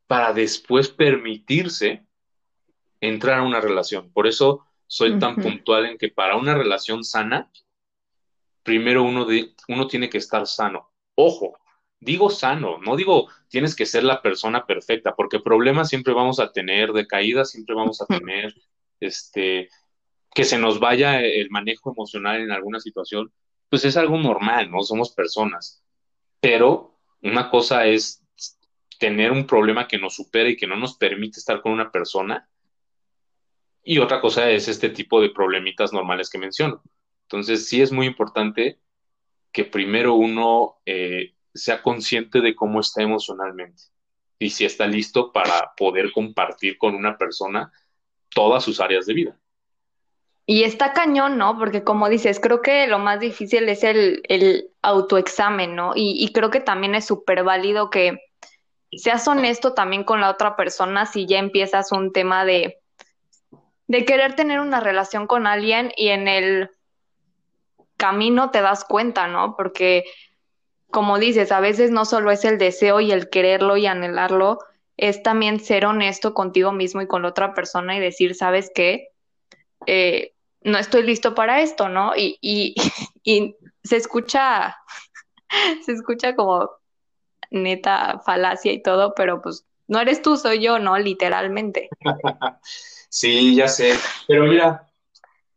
para 0.07 0.33
después 0.33 0.89
permitirse 0.89 2.05
entrar 3.01 3.41
a 3.41 3.43
una 3.43 3.61
relación. 3.61 4.11
Por 4.13 4.27
eso 4.27 4.67
soy 4.87 5.19
tan 5.19 5.37
puntual 5.37 5.87
en 5.87 5.99
que 5.99 6.09
para 6.09 6.37
una 6.37 6.55
relación 6.55 7.05
sana, 7.05 7.51
primero 8.63 9.05
uno, 9.05 9.25
de, 9.25 9.55
uno 9.69 9.87
tiene 9.87 10.11
que 10.11 10.19
estar 10.19 10.47
sano. 10.47 10.91
Ojo, 11.15 11.59
digo 12.01 12.31
sano, 12.31 12.79
no 12.79 12.97
digo 12.97 13.29
tienes 13.49 13.77
que 13.77 13.87
ser 13.87 14.05
la 14.05 14.23
persona 14.23 14.67
perfecta, 14.67 15.15
porque 15.15 15.41
problemas 15.41 15.89
siempre 15.89 16.13
vamos 16.13 16.41
a 16.41 16.51
tener, 16.51 16.93
de 16.93 17.07
caídas 17.07 17.51
siempre 17.51 17.75
vamos 17.75 18.01
a 18.01 18.07
tener, 18.07 18.55
este, 18.99 19.69
que 20.35 20.45
se 20.45 20.59
nos 20.59 20.81
vaya 20.81 21.21
el 21.21 21.51
manejo 21.51 21.93
emocional 21.93 22.41
en 22.41 22.51
alguna 22.51 22.81
situación, 22.81 23.33
pues 23.69 23.85
es 23.85 23.97
algo 23.97 24.19
normal, 24.19 24.71
¿no? 24.71 24.83
Somos 24.83 25.13
personas. 25.13 25.85
Pero 26.41 26.99
una 27.23 27.51
cosa 27.51 27.87
es 27.87 28.25
tener 28.99 29.33
un 29.33 29.47
problema 29.47 29.89
que 29.89 29.99
nos 29.99 30.15
supere 30.15 30.51
y 30.51 30.57
que 30.57 30.67
no 30.67 30.77
nos 30.77 30.97
permite 30.97 31.39
estar 31.39 31.63
con 31.63 31.73
una 31.73 31.91
persona. 31.91 32.49
Y 33.83 33.99
otra 33.99 34.21
cosa 34.21 34.51
es 34.51 34.69
este 34.69 34.91
tipo 34.91 35.21
de 35.21 35.31
problemitas 35.31 35.93
normales 35.93 36.29
que 36.29 36.39
menciono. 36.39 36.83
Entonces, 37.23 37.69
sí 37.69 37.81
es 37.81 37.93
muy 37.93 38.07
importante 38.07 38.79
que 39.53 39.65
primero 39.65 40.15
uno 40.15 40.81
eh, 40.85 41.35
sea 41.55 41.83
consciente 41.83 42.41
de 42.41 42.55
cómo 42.55 42.81
está 42.81 43.03
emocionalmente 43.03 43.85
y 44.39 44.51
si 44.51 44.65
está 44.65 44.87
listo 44.87 45.33
para 45.33 45.73
poder 45.77 46.13
compartir 46.13 46.79
con 46.79 46.95
una 46.95 47.17
persona 47.17 47.73
todas 48.29 48.65
sus 48.65 48.81
áreas 48.81 49.07
de 49.07 49.15
vida. 49.15 49.41
Y 50.51 50.65
está 50.65 50.93
cañón, 50.93 51.39
¿no? 51.39 51.57
Porque 51.57 51.85
como 51.85 52.09
dices, 52.09 52.41
creo 52.41 52.61
que 52.61 52.89
lo 52.89 52.99
más 52.99 53.21
difícil 53.21 53.69
es 53.69 53.85
el, 53.85 54.69
autoexamen, 54.83 55.77
¿no? 55.77 55.93
Y, 55.95 56.17
y 56.19 56.33
creo 56.33 56.51
que 56.51 56.59
también 56.59 56.97
es 56.97 57.05
súper 57.05 57.45
válido 57.45 57.89
que 57.89 58.19
seas 58.91 59.29
honesto 59.29 59.75
también 59.75 60.03
con 60.03 60.21
la 60.21 60.29
otra 60.29 60.57
persona 60.57 61.07
si 61.07 61.27
ya 61.27 61.39
empiezas 61.39 61.93
un 61.93 62.13
tema 62.13 62.45
de 62.45 62.81
de 63.87 64.05
querer 64.05 64.35
tener 64.35 64.59
una 64.59 64.81
relación 64.81 65.29
con 65.29 65.47
alguien 65.47 65.93
y 65.97 66.09
en 66.09 66.27
el 66.27 66.71
camino 67.97 68.51
te 68.51 68.61
das 68.61 68.85
cuenta, 68.85 69.29
¿no? 69.29 69.55
Porque, 69.57 70.05
como 70.91 71.21
dices, 71.21 71.53
a 71.53 71.61
veces 71.61 71.93
no 71.93 72.05
solo 72.05 72.33
es 72.33 72.45
el 72.45 72.59
deseo 72.59 73.01
y 73.01 73.13
el 73.13 73.31
quererlo 73.31 73.77
y 73.77 73.87
anhelarlo, 73.87 74.59
es 74.97 75.23
también 75.23 75.61
ser 75.61 75.87
honesto 75.87 76.35
contigo 76.35 76.73
mismo 76.73 77.03
y 77.03 77.07
con 77.07 77.23
la 77.23 77.29
otra 77.29 77.55
persona 77.55 77.97
y 77.97 78.01
decir, 78.01 78.35
¿sabes 78.35 78.73
qué? 78.75 79.09
Eh, 79.87 80.35
no 80.63 80.79
estoy 80.79 81.03
listo 81.03 81.35
para 81.35 81.63
esto, 81.63 81.89
¿no? 81.89 82.17
Y, 82.17 82.39
y, 82.41 82.75
y 83.25 83.57
se 83.83 83.97
escucha, 83.97 84.77
se 85.85 85.93
escucha 85.93 86.35
como 86.35 86.71
neta 87.51 88.21
falacia 88.25 88.73
y 88.73 88.83
todo, 88.83 89.15
pero 89.15 89.43
pues 89.43 89.67
no 89.89 90.01
eres 90.01 90.23
tú, 90.23 90.37
soy 90.37 90.63
yo, 90.63 90.79
¿no? 90.79 90.99
Literalmente. 90.99 91.89
sí, 93.09 93.57
ya 93.57 93.69
sé. 93.69 93.99
Pero 94.29 94.45
mira, 94.45 94.89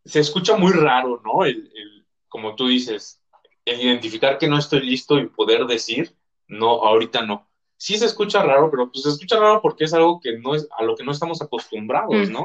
se 0.03 0.19
escucha 0.19 0.57
muy 0.57 0.73
raro, 0.73 1.21
¿no? 1.23 1.45
El, 1.45 1.71
el, 1.75 2.05
como 2.27 2.55
tú 2.55 2.67
dices, 2.67 3.21
el 3.65 3.81
identificar 3.81 4.37
que 4.37 4.47
no 4.47 4.57
estoy 4.57 4.81
listo 4.81 5.19
y 5.19 5.27
poder 5.27 5.65
decir, 5.65 6.15
no, 6.47 6.83
ahorita 6.83 7.21
no. 7.25 7.47
Sí 7.77 7.97
se 7.97 8.05
escucha 8.05 8.41
raro, 8.41 8.71
pero 8.71 8.91
pues 8.91 9.03
se 9.03 9.09
escucha 9.09 9.37
raro 9.37 9.61
porque 9.61 9.83
es 9.83 9.93
algo 9.93 10.19
que 10.19 10.37
no 10.39 10.55
es, 10.55 10.67
a 10.77 10.83
lo 10.83 10.95
que 10.95 11.03
no 11.03 11.11
estamos 11.11 11.41
acostumbrados, 11.41 12.29
¿no? 12.29 12.43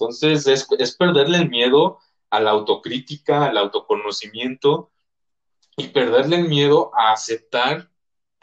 Entonces 0.00 0.46
es, 0.46 0.96
perderle 0.96 1.38
el 1.38 1.50
miedo 1.50 1.98
a 2.30 2.40
la 2.40 2.50
autocrítica, 2.50 3.46
al 3.46 3.58
autoconocimiento 3.58 4.90
y 5.76 5.88
perderle 5.88 6.36
el 6.36 6.48
miedo 6.48 6.90
a 6.96 7.12
aceptar 7.12 7.90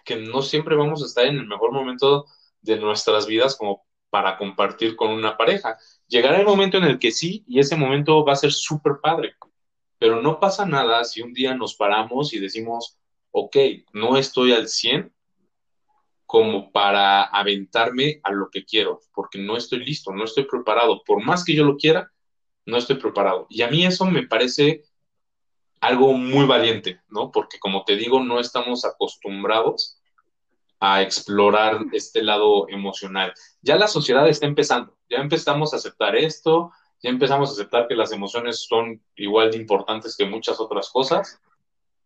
que 0.05 0.17
no 0.17 0.43
siempre 0.43 0.75
vamos 0.75 1.01
a 1.01 1.07
estar 1.07 1.25
en 1.25 1.37
el 1.37 1.47
mejor 1.47 1.71
momento 1.71 2.27
de 2.61 2.77
nuestras 2.77 3.25
vidas 3.25 3.55
como 3.55 3.87
para 4.11 4.37
compartir 4.37 4.95
con 4.95 5.09
una 5.09 5.35
pareja. 5.35 5.77
Llegará 6.07 6.39
el 6.39 6.45
momento 6.45 6.77
en 6.77 6.83
el 6.83 6.99
que 6.99 7.11
sí, 7.11 7.43
y 7.47 7.59
ese 7.59 7.75
momento 7.75 8.23
va 8.23 8.33
a 8.33 8.37
ser 8.37 8.53
súper 8.53 8.99
padre, 9.01 9.35
pero 9.97 10.21
no 10.21 10.39
pasa 10.39 10.63
nada 10.63 11.03
si 11.05 11.23
un 11.23 11.33
día 11.33 11.55
nos 11.55 11.73
paramos 11.73 12.33
y 12.33 12.39
decimos, 12.39 12.99
ok, 13.31 13.57
no 13.93 14.15
estoy 14.15 14.53
al 14.53 14.67
100 14.67 15.11
como 16.27 16.71
para 16.73 17.23
aventarme 17.23 18.19
a 18.21 18.31
lo 18.31 18.49
que 18.49 18.65
quiero, 18.65 18.99
porque 19.13 19.39
no 19.39 19.55
estoy 19.55 19.79
listo, 19.79 20.11
no 20.11 20.25
estoy 20.25 20.43
preparado. 20.43 21.01
Por 21.03 21.23
más 21.23 21.43
que 21.45 21.55
yo 21.55 21.63
lo 21.63 21.77
quiera, 21.77 22.11
no 22.65 22.77
estoy 22.77 22.97
preparado. 22.97 23.47
Y 23.49 23.61
a 23.61 23.69
mí 23.69 23.85
eso 23.85 24.05
me 24.05 24.27
parece 24.27 24.83
algo 25.79 26.13
muy 26.13 26.45
valiente, 26.45 26.99
¿no? 27.07 27.31
Porque 27.31 27.59
como 27.59 27.85
te 27.85 27.95
digo, 27.95 28.21
no 28.21 28.41
estamos 28.41 28.83
acostumbrados 28.83 30.01
a 30.81 31.01
explorar 31.01 31.79
este 31.93 32.21
lado 32.21 32.67
emocional. 32.67 33.33
Ya 33.61 33.77
la 33.77 33.87
sociedad 33.87 34.27
está 34.27 34.45
empezando, 34.45 34.97
ya 35.09 35.19
empezamos 35.19 35.73
a 35.73 35.77
aceptar 35.77 36.17
esto, 36.17 36.71
ya 37.01 37.09
empezamos 37.09 37.49
a 37.49 37.53
aceptar 37.53 37.87
que 37.87 37.95
las 37.95 38.11
emociones 38.11 38.65
son 38.67 39.01
igual 39.15 39.51
de 39.51 39.57
importantes 39.57 40.17
que 40.17 40.25
muchas 40.25 40.59
otras 40.59 40.89
cosas, 40.89 41.39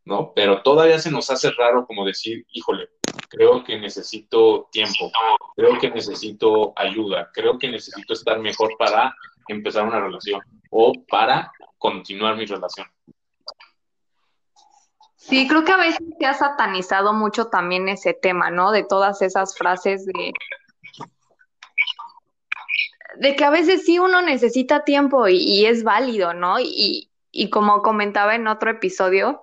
¿no? 0.05 0.31
Pero 0.35 0.61
todavía 0.61 0.99
se 0.99 1.09
nos 1.09 1.31
hace 1.31 1.49
raro 1.51 1.87
como 1.87 2.05
decir, 2.05 2.45
híjole, 2.51 2.89
creo 3.31 3.63
que 3.63 3.79
necesito 3.79 4.67
tiempo, 4.71 5.09
creo 5.55 5.79
que 5.79 5.89
necesito 5.89 6.73
ayuda, 6.75 7.31
creo 7.33 7.57
que 7.57 7.69
necesito 7.69 8.13
estar 8.13 8.37
mejor 8.39 8.75
para 8.77 9.15
empezar 9.47 9.87
una 9.87 10.01
relación 10.01 10.41
o 10.69 10.91
para 11.09 11.51
continuar 11.77 12.35
mi 12.35 12.45
relación. 12.45 12.87
Sí, 15.15 15.47
creo 15.47 15.63
que 15.63 15.71
a 15.71 15.77
veces 15.77 16.01
se 16.19 16.25
ha 16.25 16.33
satanizado 16.33 17.13
mucho 17.13 17.47
también 17.47 17.87
ese 17.87 18.13
tema, 18.13 18.51
¿no? 18.51 18.71
De 18.71 18.83
todas 18.83 19.21
esas 19.21 19.57
frases 19.57 20.05
de 20.05 20.33
de 23.17 23.35
que 23.35 23.43
a 23.43 23.49
veces 23.49 23.85
sí 23.85 23.99
uno 23.99 24.21
necesita 24.21 24.83
tiempo 24.83 25.27
y, 25.27 25.65
es 25.65 25.83
válido, 25.83 26.33
¿no? 26.33 26.59
Y, 26.59 27.11
y 27.29 27.49
como 27.49 27.81
comentaba 27.81 28.35
en 28.35 28.47
otro 28.47 28.71
episodio, 28.71 29.41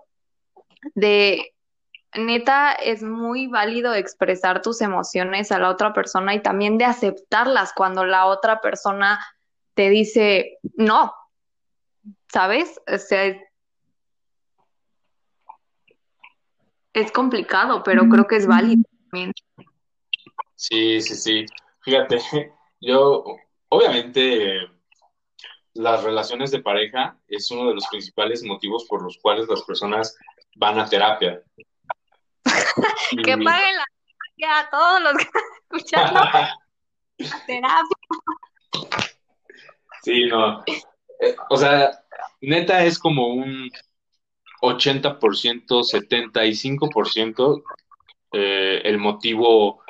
de 0.95 1.55
neta 2.15 2.73
es 2.73 3.03
muy 3.03 3.47
válido 3.47 3.95
expresar 3.95 4.63
tus 4.63 4.81
emociones 4.81 5.53
a 5.53 5.59
la 5.59 5.71
otra 5.71 5.93
persona 5.93 6.35
y 6.35 6.43
también 6.43 6.79
de 6.79 6.85
aceptarlas 6.85 7.73
cuando 7.75 8.05
la 8.05 8.27
otra 8.27 8.61
persona 8.61 9.19
te 9.75 9.91
dice 9.91 10.59
no, 10.77 11.13
¿sabes? 12.33 12.81
O 12.93 12.99
sea, 12.99 13.37
es 16.93 17.13
complicado, 17.13 17.83
pero 17.83 18.09
creo 18.09 18.27
que 18.27 18.37
es 18.37 18.47
válido 18.47 18.83
también. 19.03 19.33
Sí, 20.55 21.01
sí, 21.01 21.15
sí. 21.15 21.47
Fíjate, 21.83 22.19
yo, 22.81 23.25
obviamente, 23.69 24.69
las 25.75 26.03
relaciones 26.03 26.51
de 26.51 26.61
pareja 26.61 27.17
es 27.29 27.51
uno 27.51 27.69
de 27.69 27.75
los 27.75 27.87
principales 27.87 28.43
motivos 28.43 28.85
por 28.89 29.03
los 29.03 29.19
cuales 29.19 29.47
las 29.49 29.63
personas 29.63 30.17
van 30.57 30.81
a 30.81 30.89
terapia. 30.89 31.41
Que 33.25 33.39
paguen 33.39 33.77
la 33.77 33.85
terapia 33.85 34.59
a 34.59 34.71
todos 34.71 35.01
los 35.03 35.13
que 35.15 35.23
están 35.23 35.43
escuchando. 35.71 36.21
terapia. 37.47 37.97
Sí, 40.03 40.27
no. 40.27 40.65
Eh, 41.21 41.37
o 41.51 41.57
sea, 41.57 42.05
neta 42.41 42.85
es 42.85 42.99
como 42.99 43.29
un 43.29 43.71
80%, 44.63 45.19
75% 45.19 47.63
eh, 48.33 48.81
el 48.85 48.99
motivo 48.99 49.83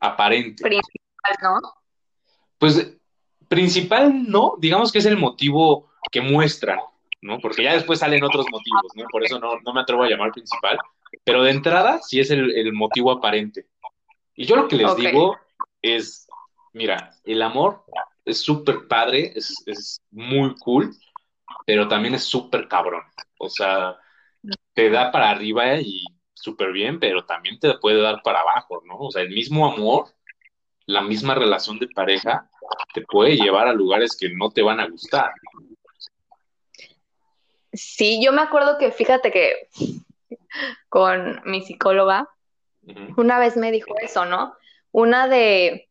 aparente. 0.00 0.62
Principal, 0.62 1.36
¿no? 1.42 1.60
Pues 2.58 2.94
principal 3.48 4.28
no, 4.28 4.54
digamos 4.58 4.92
que 4.92 4.98
es 4.98 5.06
el 5.06 5.16
motivo 5.16 5.90
que 6.10 6.20
muestra, 6.20 6.82
¿no? 7.20 7.38
Porque 7.40 7.64
ya 7.64 7.74
después 7.74 7.98
salen 7.98 8.24
otros 8.24 8.46
motivos, 8.50 8.92
¿no? 8.94 9.04
Por 9.10 9.24
eso 9.24 9.38
no, 9.38 9.72
me 9.72 9.80
atrevo 9.80 10.04
a 10.04 10.08
llamar 10.08 10.32
principal, 10.32 10.78
pero 11.24 11.42
de 11.42 11.50
entrada 11.50 12.00
sí 12.02 12.20
es 12.20 12.30
el, 12.30 12.72
motivo 12.72 13.10
aparente. 13.10 13.66
Y 14.34 14.46
yo 14.46 14.56
lo 14.56 14.68
que 14.68 14.76
les 14.76 14.94
digo 14.96 15.36
es, 15.82 16.28
mira, 16.72 17.12
el 17.24 17.42
amor 17.42 17.84
es 18.24 18.40
súper 18.40 18.86
padre, 18.86 19.32
es, 19.34 19.62
es 19.66 20.00
muy 20.10 20.54
cool, 20.56 20.94
pero 21.66 21.88
también 21.88 22.14
es 22.14 22.24
súper 22.24 22.68
cabrón. 22.68 23.02
O 23.38 23.48
sea, 23.48 23.96
te 24.74 24.90
da 24.90 25.10
para 25.10 25.30
arriba 25.30 25.76
y 25.80 26.04
súper 26.34 26.72
bien, 26.72 27.00
pero 27.00 27.24
también 27.24 27.58
te 27.58 27.74
puede 27.78 28.00
dar 28.00 28.22
para 28.22 28.40
abajo, 28.40 28.82
¿no? 28.86 28.96
O 28.98 29.10
sea, 29.10 29.22
el 29.22 29.30
mismo 29.30 29.70
amor, 29.70 30.06
la 30.86 31.02
misma 31.02 31.34
relación 31.34 31.78
de 31.78 31.88
pareja, 31.88 32.48
te 32.94 33.02
puede 33.02 33.36
llevar 33.36 33.68
a 33.68 33.72
lugares 33.72 34.16
que 34.16 34.28
no 34.30 34.50
te 34.50 34.62
van 34.62 34.80
a 34.80 34.88
gustar. 34.88 35.32
Sí, 37.78 38.20
yo 38.20 38.32
me 38.32 38.42
acuerdo 38.42 38.76
que, 38.76 38.90
fíjate 38.90 39.30
que 39.30 39.68
con 40.88 41.40
mi 41.44 41.62
psicóloga, 41.62 42.28
una 43.16 43.38
vez 43.38 43.56
me 43.56 43.70
dijo 43.70 43.94
eso, 44.00 44.24
¿no? 44.24 44.56
Una 44.90 45.28
de, 45.28 45.88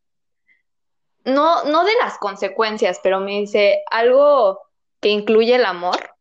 no, 1.24 1.64
no 1.64 1.84
de 1.84 1.94
las 2.02 2.18
consecuencias, 2.18 3.00
pero 3.02 3.20
me 3.20 3.38
dice 3.38 3.82
algo 3.90 4.60
que 5.00 5.08
incluye 5.08 5.54
el 5.54 5.64
amor, 5.64 6.14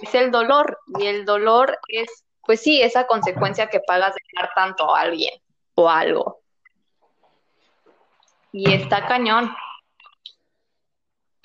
es 0.00 0.14
el 0.14 0.30
dolor. 0.30 0.78
Y 0.98 1.06
el 1.06 1.26
dolor 1.26 1.78
es, 1.88 2.24
pues 2.42 2.60
sí, 2.60 2.80
esa 2.80 3.06
consecuencia 3.06 3.68
que 3.68 3.80
pagas 3.80 4.14
de 4.14 4.22
dar 4.34 4.50
tanto 4.54 4.94
a 4.94 5.00
alguien 5.00 5.34
o 5.74 5.90
algo. 5.90 6.40
Y 8.50 8.72
está 8.72 9.06
cañón. 9.06 9.54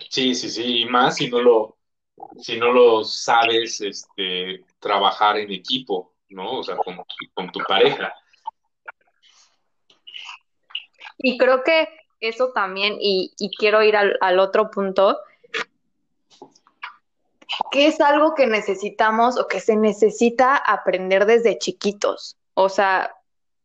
Sí, 0.10 0.36
sí, 0.36 0.50
sí, 0.50 0.82
y 0.84 0.86
más 0.86 1.18
si 1.18 1.30
no 1.30 1.42
lo, 1.42 1.78
si 2.40 2.58
no 2.58 2.72
lo 2.72 3.04
sabes 3.04 3.82
este, 3.82 4.64
trabajar 4.80 5.38
en 5.38 5.52
equipo, 5.52 6.14
¿no? 6.30 6.60
O 6.60 6.64
sea, 6.64 6.76
con, 6.78 7.52
tu 7.52 7.60
pareja. 7.68 8.14
Y 11.18 11.38
creo 11.38 11.64
que 11.64 11.88
eso 12.20 12.52
también, 12.54 12.98
y, 13.00 13.34
y 13.38 13.50
quiero 13.56 13.84
ir 13.84 13.96
al, 13.96 14.18
al, 14.22 14.40
otro 14.40 14.72
punto, 14.72 15.20
que 17.72 17.88
es 17.88 18.00
algo 18.02 18.34
que 18.34 18.48
necesitamos 18.48 19.38
o 19.38 19.48
que 19.48 19.60
se 19.60 19.76
necesita 19.76 20.56
aprender 20.56 21.26
desde 21.26 21.58
chiquitos. 21.58 22.38
O 22.54 22.70
sea, 22.70 23.16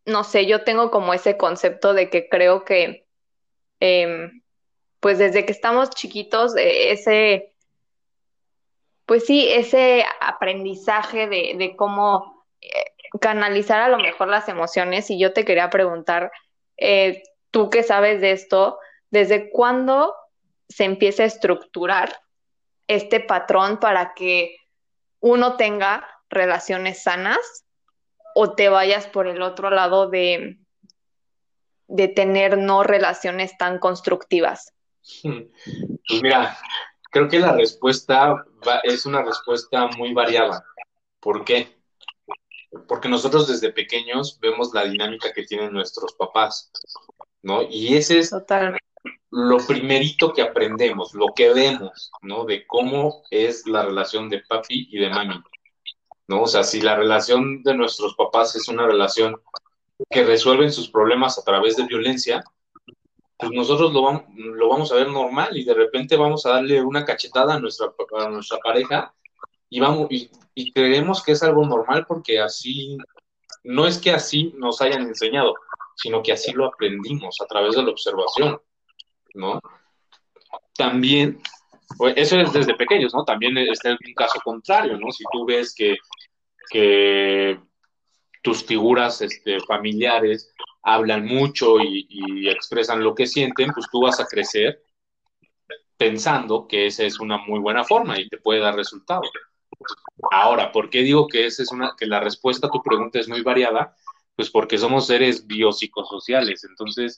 no 0.07 0.23
sé, 0.25 0.47
yo 0.47 0.64
tengo 0.64 0.90
como 0.90 1.12
ese 1.12 1.37
concepto 1.37 1.92
de 1.92 2.09
que 2.09 2.29
creo 2.29 2.64
que, 2.64 3.07
em, 3.81 4.42
pues 5.01 5.19
desde 5.19 5.45
que 5.45 5.53
estamos 5.53 5.90
chiquitos, 5.90 6.57
eh, 6.57 6.92
ese, 6.92 7.53
pues 9.07 9.25
sí, 9.25 9.49
ese 9.49 10.05
aprendizaje 10.21 11.29
de, 11.29 11.75
cómo 11.77 12.45
eh, 12.61 12.92
canalizar 13.21 13.81
a 13.81 13.88
lo 13.88 13.99
mejor 13.99 14.29
las 14.29 14.49
emociones. 14.49 15.11
Y 15.11 15.19
yo 15.19 15.33
te 15.33 15.45
quería 15.45 15.71
preguntar, 15.71 16.33
eh, 16.77 17.23
tú 17.51 17.71
que 17.71 17.83
sabes 17.83 18.21
de 18.21 18.33
esto, 18.33 18.79
¿desde 19.11 19.51
cuándo 19.51 20.14
se 20.69 20.85
empieza 20.85 21.23
a 21.23 21.27
estructurar 21.27 22.19
este 22.88 23.21
patrón 23.21 23.79
para 23.79 24.14
que 24.14 24.57
uno 25.21 25.57
tenga 25.57 26.07
relaciones 26.29 27.03
sanas 27.03 27.64
o 28.35 28.55
te 28.55 28.69
vayas 28.69 29.07
por 29.07 29.29
el 29.29 29.42
otro 29.42 29.71
lado 29.71 30.09
de, 30.09 30.59
de 31.88 32.09
tener 32.09 32.59
no 32.59 32.83
relaciones 32.83 33.57
tan 33.57 33.79
constructivas. 33.79 34.73
Pues 36.09 36.23
mira, 36.23 36.57
creo 37.17 37.29
que 37.31 37.39
la 37.39 37.53
respuesta 37.53 38.45
es 38.83 39.07
una 39.07 39.23
respuesta 39.23 39.87
muy 39.97 40.13
variada. 40.13 40.63
¿Por 41.19 41.47
qué? 41.47 41.75
Porque 42.87 43.09
nosotros 43.09 43.49
desde 43.49 43.73
pequeños 43.73 44.39
vemos 44.39 44.75
la 44.75 44.85
dinámica 44.85 45.33
que 45.33 45.45
tienen 45.45 45.73
nuestros 45.73 46.13
papás, 46.13 46.71
¿no? 47.43 47.63
Y 47.63 47.97
ese 47.97 48.19
es 48.19 48.35
lo 49.31 49.57
primerito 49.67 50.35
que 50.35 50.43
aprendemos, 50.43 51.15
lo 51.15 51.29
que 51.35 51.55
vemos, 51.55 52.11
¿no? 52.21 52.45
De 52.45 52.67
cómo 52.67 53.23
es 53.31 53.67
la 53.67 53.83
relación 53.83 54.29
de 54.29 54.41
papi 54.41 54.89
y 54.91 54.99
de 54.99 55.09
mami, 55.09 55.43
¿no? 56.29 56.43
O 56.43 56.47
sea, 56.47 56.65
si 56.65 56.83
la 56.83 56.97
relación 56.97 57.63
de 57.63 57.75
nuestros 57.75 58.15
papás 58.15 58.55
es 58.57 58.69
una 58.69 58.87
relación 58.87 59.41
que 60.11 60.23
resuelven 60.23 60.71
sus 60.71 60.91
problemas 60.91 61.39
a 61.39 61.45
través 61.45 61.77
de 61.77 61.87
violencia, 61.87 62.45
pues 63.38 63.53
nosotros 63.53 63.92
lo 63.92 64.03
vamos, 64.03 64.22
lo 64.35 64.68
vamos 64.68 64.92
a 64.92 64.96
ver 64.96 65.09
normal 65.09 65.57
y 65.57 65.64
de 65.64 65.75
repente 65.75 66.16
vamos 66.16 66.46
a 66.46 66.53
darle 66.53 66.83
una 66.83 67.05
cachetada 67.05 67.55
a 67.55 67.61
nuestra, 67.61 67.92
a 68.18 68.29
nuestra 68.29 68.59
pareja 68.59 69.14
y, 69.68 69.81
vamos, 69.81 70.09
y, 70.11 70.31
y 70.55 70.72
creemos 70.72 71.22
que 71.22 71.33
es 71.33 71.42
algo 71.42 71.64
normal 71.66 72.07
porque 72.07 72.40
así, 72.40 72.96
no 73.64 73.87
es 73.87 73.99
que 73.99 74.11
así 74.11 74.55
nos 74.57 74.81
hayan 74.81 75.03
enseñado, 75.03 75.55
sino 75.96 76.22
que 76.22 76.33
así 76.33 76.53
lo 76.53 76.66
aprendimos 76.66 77.37
a 77.42 77.46
través 77.46 77.75
de 77.75 77.83
la 77.83 77.90
observación, 77.90 78.61
¿no? 79.35 79.61
También, 80.77 81.40
pues, 81.99 82.14
eso 82.16 82.38
es 82.38 82.53
desde 82.53 82.75
pequeños, 82.75 83.14
¿no? 83.14 83.25
También 83.25 83.57
está 83.59 83.90
un 83.90 84.14
caso 84.14 84.40
contrario, 84.44 84.99
¿no? 84.99 85.11
Si 85.11 85.25
tú 85.33 85.44
ves 85.46 85.75
que, 85.75 85.96
que 86.70 87.59
tus 88.42 88.64
figuras 88.64 89.20
este, 89.22 89.59
familiares 89.61 90.53
hablan 90.87 91.27
mucho 91.27 91.81
y, 91.81 92.49
expresan 92.49 93.03
lo 93.03 93.12
que 93.12 93.27
sienten, 93.27 93.72
pues 93.72 93.87
tú 93.90 94.03
vas 94.03 94.20
a 94.20 94.27
crecer 94.27 94.85
pensando 95.96 96.68
que 96.68 96.87
esa 96.87 97.03
es 97.03 97.18
una 97.18 97.38
muy 97.38 97.59
buena 97.59 97.83
forma 97.83 98.20
y 98.20 98.29
te 98.29 98.38
puede 98.38 98.61
dar 98.61 98.77
resultados. 98.77 99.29
Ahora, 100.31 100.70
¿por 100.70 100.88
qué 100.88 101.03
digo 101.03 101.27
que 101.27 101.46
esa 101.46 101.64
es 101.64 101.72
una, 101.72 101.94
que 101.99 102.07
la 102.07 102.20
respuesta 102.20 102.68
a 102.68 102.70
tu 102.70 102.83
pregunta 102.83 103.18
es 103.18 103.29
muy 103.29 103.42
variada? 103.42 103.96
Pues 104.37 104.49
porque 104.49 104.79
somos 104.79 105.09
seres 105.09 105.44
biopsicosociales, 105.46 106.62
entonces 106.64 107.16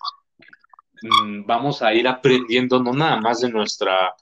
mm, 1.03 1.45
vamos 1.45 1.83
a 1.83 1.93
ir 1.93 2.09
aprendiendo 2.09 2.83
no 2.83 2.93
nada 2.95 3.21
más 3.21 3.43
de 3.43 3.51
nuestra, 3.51 4.15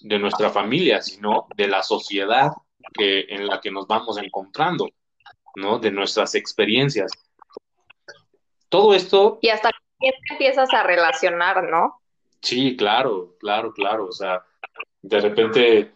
de 0.00 0.18
nuestra 0.18 0.50
familia, 0.50 1.00
sino 1.00 1.46
de 1.56 1.68
la 1.68 1.84
sociedad 1.84 2.50
en 2.98 3.46
la 3.46 3.60
que 3.60 3.70
nos 3.70 3.86
vamos 3.86 4.18
encontrando. 4.18 4.88
¿no? 5.56 5.78
De 5.78 5.90
nuestras 5.90 6.34
experiencias. 6.34 7.12
Todo 8.70 8.94
esto... 8.94 9.38
Y 9.42 9.50
hasta 9.50 9.70
que 10.00 10.12
empiezas 10.30 10.72
a 10.72 10.82
relacionar, 10.82 11.64
¿no? 11.64 12.00
Sí, 12.40 12.76
claro, 12.76 13.36
claro, 13.38 13.72
claro. 13.74 14.06
O 14.06 14.12
sea, 14.12 14.42
de 15.02 15.20
repente, 15.20 15.92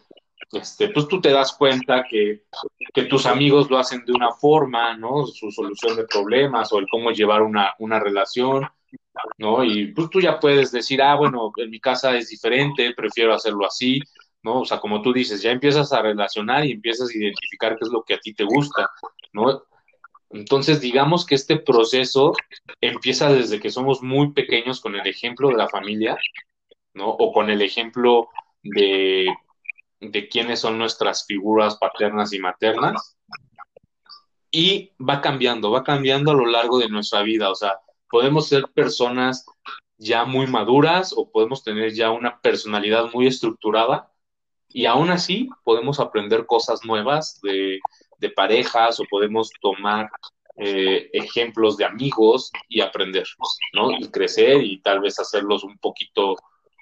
este, 0.51 0.89
pues 0.89 1.07
tú 1.07 1.19
te 1.19 1.31
das 1.31 1.53
cuenta 1.53 2.05
que, 2.07 2.43
que 2.93 3.03
tus 3.03 3.25
amigos 3.25 3.69
lo 3.69 3.79
hacen 3.79 4.05
de 4.05 4.13
una 4.13 4.31
forma, 4.31 4.95
¿no? 4.95 5.25
Su 5.25 5.51
solución 5.51 5.95
de 5.95 6.05
problemas 6.05 6.71
o 6.71 6.79
el 6.79 6.87
cómo 6.89 7.11
llevar 7.11 7.41
una, 7.41 7.73
una 7.79 7.99
relación, 7.99 8.67
¿no? 9.37 9.63
Y 9.63 9.87
pues 9.87 10.09
tú 10.09 10.21
ya 10.21 10.39
puedes 10.39 10.71
decir, 10.71 11.01
ah, 11.01 11.15
bueno, 11.15 11.51
en 11.57 11.69
mi 11.69 11.79
casa 11.79 12.15
es 12.15 12.29
diferente, 12.29 12.93
prefiero 12.93 13.33
hacerlo 13.33 13.65
así, 13.65 13.99
¿no? 14.43 14.61
O 14.61 14.65
sea, 14.65 14.79
como 14.79 15.01
tú 15.01 15.11
dices, 15.11 15.41
ya 15.41 15.51
empiezas 15.51 15.91
a 15.91 16.01
relacionar 16.01 16.65
y 16.65 16.73
empiezas 16.73 17.09
a 17.09 17.17
identificar 17.17 17.77
qué 17.77 17.85
es 17.85 17.91
lo 17.91 18.03
que 18.03 18.13
a 18.13 18.19
ti 18.19 18.33
te 18.33 18.43
gusta, 18.43 18.89
¿no? 19.33 19.63
Entonces, 20.35 20.81
digamos 20.81 21.25
que 21.25 21.35
este 21.35 21.55
proceso 21.55 22.33
empieza 22.81 23.31
desde 23.31 23.61
que 23.61 23.69
somos 23.69 24.01
muy 24.01 24.33
pequeños 24.33 24.81
con 24.81 24.93
el 24.95 25.07
ejemplo 25.07 25.47
de 25.47 25.55
la 25.55 25.69
familia, 25.69 26.17
¿no? 26.93 27.07
O 27.07 27.31
con 27.31 27.49
el 27.49 27.61
ejemplo 27.61 28.27
de, 28.61 29.33
de 30.01 30.27
quiénes 30.27 30.59
son 30.59 30.77
nuestras 30.77 31.25
figuras 31.25 31.77
paternas 31.77 32.33
y 32.33 32.39
maternas. 32.39 33.15
Y 34.51 34.91
va 34.99 35.21
cambiando, 35.21 35.71
va 35.71 35.85
cambiando 35.85 36.31
a 36.31 36.35
lo 36.35 36.47
largo 36.47 36.79
de 36.79 36.89
nuestra 36.89 37.21
vida. 37.21 37.49
O 37.49 37.55
sea, 37.55 37.79
podemos 38.09 38.49
ser 38.49 38.65
personas 38.73 39.45
ya 39.97 40.25
muy 40.25 40.47
maduras 40.47 41.13
o 41.15 41.31
podemos 41.31 41.63
tener 41.63 41.93
ya 41.93 42.11
una 42.11 42.41
personalidad 42.41 43.09
muy 43.13 43.27
estructurada 43.27 44.11
y 44.67 44.85
aún 44.85 45.11
así 45.11 45.47
podemos 45.63 46.01
aprender 46.01 46.45
cosas 46.45 46.83
nuevas 46.83 47.39
de, 47.41 47.79
de 48.17 48.29
parejas 48.29 48.99
o 48.99 49.05
podemos 49.09 49.49
tomar 49.61 50.09
eh, 50.57 51.09
ejemplos 51.11 51.75
de 51.75 51.83
amigos 51.83 52.49
y 52.69 52.79
aprender, 52.79 53.27
¿no? 53.73 53.91
Y 53.91 54.09
crecer 54.09 54.63
y 54.63 54.79
tal 54.81 55.01
vez 55.01 55.19
hacerlos 55.19 55.65
un 55.65 55.77
poquito, 55.77 56.37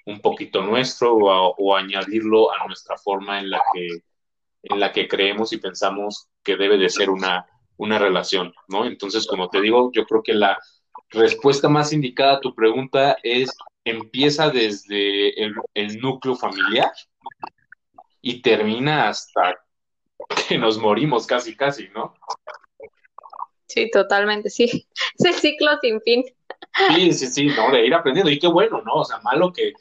un 0.06 0.20
poquito 0.20 0.62
nuestro 0.62 1.16
o, 1.16 1.76
añadirlo 1.76 2.52
a 2.54 2.66
nuestra 2.68 2.96
forma 2.96 3.40
en 3.40 3.50
la 3.50 3.60
que, 3.72 3.88
en 4.62 4.78
la 4.78 4.92
que 4.92 5.08
creemos 5.08 5.52
y 5.52 5.58
pensamos 5.58 6.28
que 6.44 6.56
debe 6.56 6.78
de 6.78 6.88
ser 6.88 7.10
una, 7.10 7.46
una 7.76 7.98
relación, 7.98 8.54
¿no? 8.68 8.84
Entonces, 8.84 9.26
como 9.26 9.48
te 9.48 9.60
digo, 9.60 9.90
yo 9.92 10.04
creo 10.04 10.22
que 10.22 10.34
la 10.34 10.56
respuesta 11.10 11.68
más 11.68 11.92
indicada 11.92 12.34
a 12.34 12.40
tu 12.40 12.54
pregunta 12.54 13.16
es 13.24 13.50
empieza 13.84 14.50
desde 14.50 15.42
el, 15.42 15.54
el 15.74 15.98
núcleo 16.00 16.36
familiar 16.36 16.92
y 18.20 18.40
termina 18.40 19.08
hasta 19.08 19.58
que 20.48 20.58
nos 20.58 20.78
morimos 20.78 21.26
casi, 21.26 21.56
casi, 21.56 21.88
¿no? 21.94 22.14
Sí, 23.66 23.90
totalmente, 23.90 24.50
sí. 24.50 24.88
Es 25.18 25.24
el 25.24 25.34
ciclo 25.34 25.70
sin 25.80 26.00
fin. 26.00 26.24
Sí, 26.94 27.12
sí, 27.12 27.26
sí, 27.26 27.46
no, 27.46 27.70
de 27.70 27.86
ir 27.86 27.94
aprendiendo. 27.94 28.30
Y 28.30 28.38
qué 28.38 28.48
bueno, 28.48 28.82
¿no? 28.84 28.94
O 28.94 29.04
sea, 29.04 29.20
malo 29.20 29.52
que, 29.52 29.72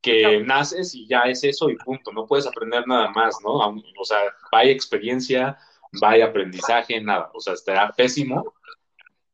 que 0.00 0.40
naces 0.40 0.94
y 0.94 1.06
ya 1.06 1.22
es 1.22 1.44
eso 1.44 1.68
y 1.68 1.76
punto. 1.76 2.12
No 2.12 2.26
puedes 2.26 2.46
aprender 2.46 2.86
nada 2.86 3.10
más, 3.10 3.36
¿no? 3.44 3.52
O 3.52 4.04
sea, 4.04 4.18
vaya 4.50 4.70
experiencia, 4.70 5.58
vaya 6.00 6.26
aprendizaje, 6.26 7.00
nada. 7.00 7.30
O 7.34 7.40
sea, 7.40 7.54
estará 7.54 7.92
pésimo. 7.92 8.54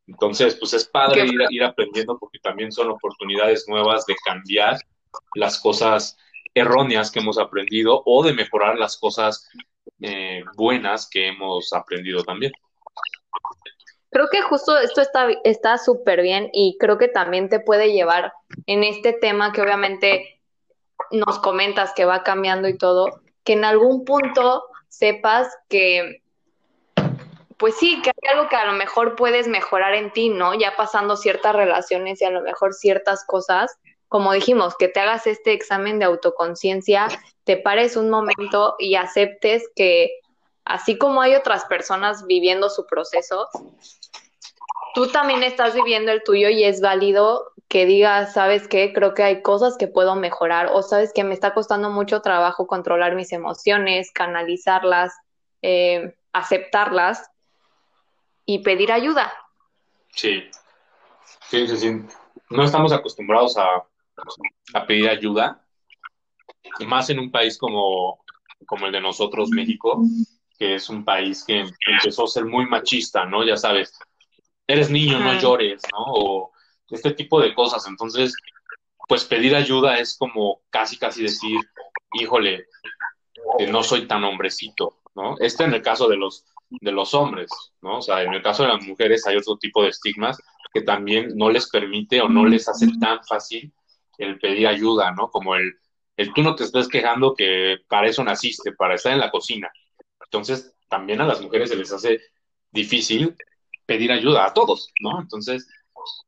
Entonces, 0.07 0.57
pues 0.57 0.73
es 0.73 0.85
padre 0.85 1.27
ir, 1.27 1.41
ir 1.51 1.65
aprendiendo 1.65 2.19
porque 2.19 2.39
también 2.39 2.73
son 2.73 2.91
oportunidades 2.91 3.69
nuevas 3.69 4.07
de 4.07 4.15
cambiar 4.25 4.79
las 5.35 5.61
cosas 5.61 6.17
erróneas 6.55 7.11
que 7.11 7.21
hemos 7.21 7.39
aprendido 7.39 8.03
o 8.07 8.25
de 8.25 8.33
mejorar 8.33 8.79
las 8.79 8.97
cosas 8.97 9.49
eh, 10.01 10.43
buenas 10.57 11.09
que 11.11 11.29
hemos 11.29 11.73
aprendido 11.73 12.23
también. 12.23 12.53
Creo 14.11 14.29
que 14.31 14.41
justo 14.43 14.79
esto 14.79 15.03
está 15.45 15.79
súper 15.79 16.23
bien 16.23 16.49
y 16.53 16.77
creo 16.79 16.97
que 16.97 17.09
también 17.09 17.49
te 17.49 17.61
puede 17.61 17.93
llevar 17.93 18.33
en 18.67 18.83
este 18.83 19.13
tema 19.13 19.53
que 19.53 19.61
obviamente 19.61 20.41
nos 21.11 21.39
comentas 21.39 21.93
que 21.95 22.05
va 22.05 22.23
cambiando 22.23 22.69
y 22.69 22.79
todo, 22.79 23.21
que 23.45 23.55
en 23.55 23.65
algún 23.65 24.05
punto 24.05 24.65
sepas 24.89 25.49
que, 25.69 26.23
pues 27.59 27.77
sí, 27.77 28.01
que 28.03 28.11
hay 28.11 28.37
algo 28.37 28.49
que 28.49 28.57
a 28.57 28.65
lo 28.65 28.73
mejor 28.73 29.17
puedes 29.17 29.49
mejorar 29.49 29.95
en 29.95 30.13
ti, 30.13 30.29
¿no? 30.29 30.55
Ya 30.55 30.75
pasando 30.77 31.17
ciertas 31.17 31.55
relaciones 31.55 32.21
y 32.21 32.25
a 32.25 32.31
lo 32.31 32.43
mejor 32.43 32.75
ciertas 32.75 33.25
cosas, 33.27 33.79
como 34.09 34.33
dijimos, 34.33 34.77
que 34.77 34.89
te 34.89 35.01
hagas 35.01 35.27
este 35.27 35.53
examen 35.53 35.99
de 35.99 36.05
autoconciencia, 36.05 37.09
te 37.45 37.57
pares 37.57 37.97
un 37.97 38.11
momento 38.11 38.77
y 38.79 38.95
aceptes 38.95 39.69
que 39.75 40.21
así 40.65 40.99
como 40.99 41.21
hay 41.21 41.35
otras 41.35 41.65
personas 41.65 42.27
viviendo 42.27 42.71
su 42.71 42.87
proceso, 42.87 43.49
tú 44.95 45.09
también 45.09 45.43
estás 45.43 45.75
viviendo 45.75 46.13
el 46.13 46.23
tuyo 46.23 46.49
y 46.49 46.65
es 46.65 46.81
válido 46.81 47.53
que 47.69 47.85
digas, 47.85 48.33
sabes 48.33 48.69
qué, 48.69 48.93
creo 48.93 49.15
que 49.15 49.25
hay 49.25 49.43
cosas 49.43 49.77
que 49.77 49.89
puedo 49.89 50.15
mejorar 50.15 50.69
o 50.73 50.83
sabes 50.83 51.13
que 51.13 51.25
me 51.25 51.35
está 51.35 51.53
costando 51.53 51.91
mucho 51.91 52.21
trabajo 52.21 52.67
controlar 52.67 53.17
mis 53.17 53.33
emociones, 53.33 54.13
canalizarlas, 54.13 55.13
eh, 55.63 56.15
aceptarlas 56.33 57.29
y 58.45 58.61
pedir 58.61 58.93
ayuda. 58.93 59.33
Sí, 60.11 60.49
sí, 61.49 61.67
sí, 61.67 61.77
sí. 61.77 62.03
No 62.51 62.63
estamos 62.63 62.93
acostumbrados 62.93 63.57
a, 63.57 63.85
a 64.75 64.87
pedir 64.87 65.09
ayuda, 65.09 65.67
más 66.87 67.11
en 67.11 67.19
un 67.19 67.31
país 67.31 67.59
como, 67.59 68.21
como 68.67 68.87
el 68.87 68.93
de 68.93 69.01
nosotros, 69.01 69.51
México, 69.51 70.03
que 70.59 70.75
es 70.77 70.89
un 70.89 71.05
país 71.05 71.45
que 71.45 71.65
empezó 71.87 72.25
a 72.25 72.29
ser 72.29 72.45
muy 72.45 72.67
machista, 72.67 73.25
¿no? 73.25 73.45
Ya 73.45 73.57
sabes, 73.57 73.99
eres 74.67 74.91
niño, 74.91 75.19
no 75.19 75.39
llores, 75.39 75.83
¿no? 75.93 76.05
O 76.07 76.53
este 76.91 77.13
tipo 77.13 77.41
de 77.41 77.55
cosas. 77.55 77.87
Entonces, 77.87 78.35
pues 79.09 79.25
pedir 79.25 79.55
ayuda 79.55 79.99
es 79.99 80.17
como 80.17 80.63
casi, 80.71 80.99
casi 80.99 81.23
decir, 81.23 81.61
híjole, 82.15 82.67
no 83.69 83.83
soy 83.83 84.07
tan 84.07 84.25
hombrecito, 84.25 84.99
¿no? 85.15 85.37
Este 85.39 85.65
en 85.65 85.75
el 85.75 85.83
caso 85.83 86.09
de 86.09 86.17
los, 86.17 86.45
de 86.71 86.93
los 86.93 87.15
hombres, 87.15 87.51
¿no? 87.83 87.99
O 87.99 88.03
sea, 88.03 88.23
en 88.23 88.35
el 88.35 88.43
caso 88.43 88.63
de 88.63 88.71
las 88.71 88.83
mujeres 88.83 89.27
hay 89.27 89.37
otro 89.37 89.57
tipo 89.57 89.83
de 89.83 89.91
estigmas 89.91 90.39
que 90.73 90.83
también 90.83 91.37
no 91.37 91.51
les 91.51 91.69
permite 91.71 92.21
o 92.21 92.29
no 92.29 92.45
les 92.45 92.69
hace 92.69 92.89
tan 93.01 93.23
fácil 93.25 93.73
el 94.19 94.39
pedir 94.39 94.67
ayuda, 94.67 95.13
¿no? 95.13 95.31
Como 95.31 95.55
el, 95.55 95.75
tú 96.35 96.43
no 96.43 96.55
te 96.55 96.65
estés 96.65 96.89
quejando 96.89 97.35
que 97.35 97.79
para 97.89 98.09
eso 98.09 98.25
naciste, 98.25 98.73
para 98.73 98.95
estar 98.95 99.13
en 99.13 99.21
la 99.21 99.31
cocina. 99.31 99.71
Entonces, 100.25 100.75
también 100.89 101.21
a 101.21 101.27
las 101.27 101.41
mujeres 101.41 101.71
se 101.71 101.77
les 101.77 101.93
hace 101.93 102.21
difícil 102.71 103.37
pedir 103.85 104.13
ayuda 104.13 104.47
a 104.47 104.55
todos, 104.55 104.93
¿no? 105.01 105.21
Entonces, 105.21 105.69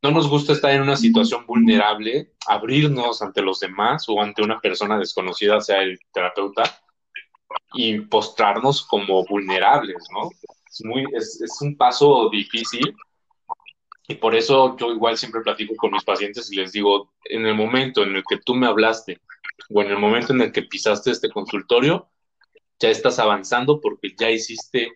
no 0.03 0.11
nos 0.11 0.29
gusta 0.29 0.53
estar 0.53 0.73
en 0.73 0.83
una 0.83 0.97
situación 0.97 1.47
vulnerable, 1.47 2.33
abrirnos 2.47 3.23
ante 3.23 3.43
los 3.43 3.61
demás 3.61 4.09
o 4.09 4.21
ante 4.21 4.43
una 4.43 4.61
persona 4.61 4.99
desconocida, 4.99 5.61
sea 5.61 5.83
el 5.83 5.99
terapeuta, 6.13 6.63
y 7.73 8.01
postrarnos 8.01 8.85
como 8.87 9.25
vulnerables, 9.25 10.05
¿no? 10.13 10.31
Es, 10.71 10.85
muy, 10.85 11.05
es 11.13 11.59
un 11.61 11.77
paso 11.77 12.29
difícil 12.31 12.95
y 14.09 14.15
por 14.15 14.35
eso 14.35 14.75
yo 14.79 14.91
igual 14.91 15.19
siempre 15.19 15.43
platico 15.43 15.75
con 15.77 15.93
mis 15.93 16.03
pacientes 16.03 16.51
y 16.51 16.57
les 16.57 16.73
digo, 16.73 17.13
en 17.25 17.45
el 17.45 17.55
momento 17.55 18.03
en 18.03 18.17
el 18.17 18.25
que 18.27 18.39
tú 18.39 18.55
me 18.55 18.67
hablaste 18.67 19.21
o 19.69 19.83
en 19.83 19.91
el 19.91 19.99
momento 19.99 20.33
en 20.33 20.41
el 20.41 20.51
que 20.51 20.63
pisaste 20.63 21.11
este 21.11 21.29
consultorio, 21.29 22.09
ya 22.81 22.89
estás 22.89 23.19
avanzando 23.19 23.83
porque 23.83 24.15
ya 24.19 24.31
hiciste 24.31 24.95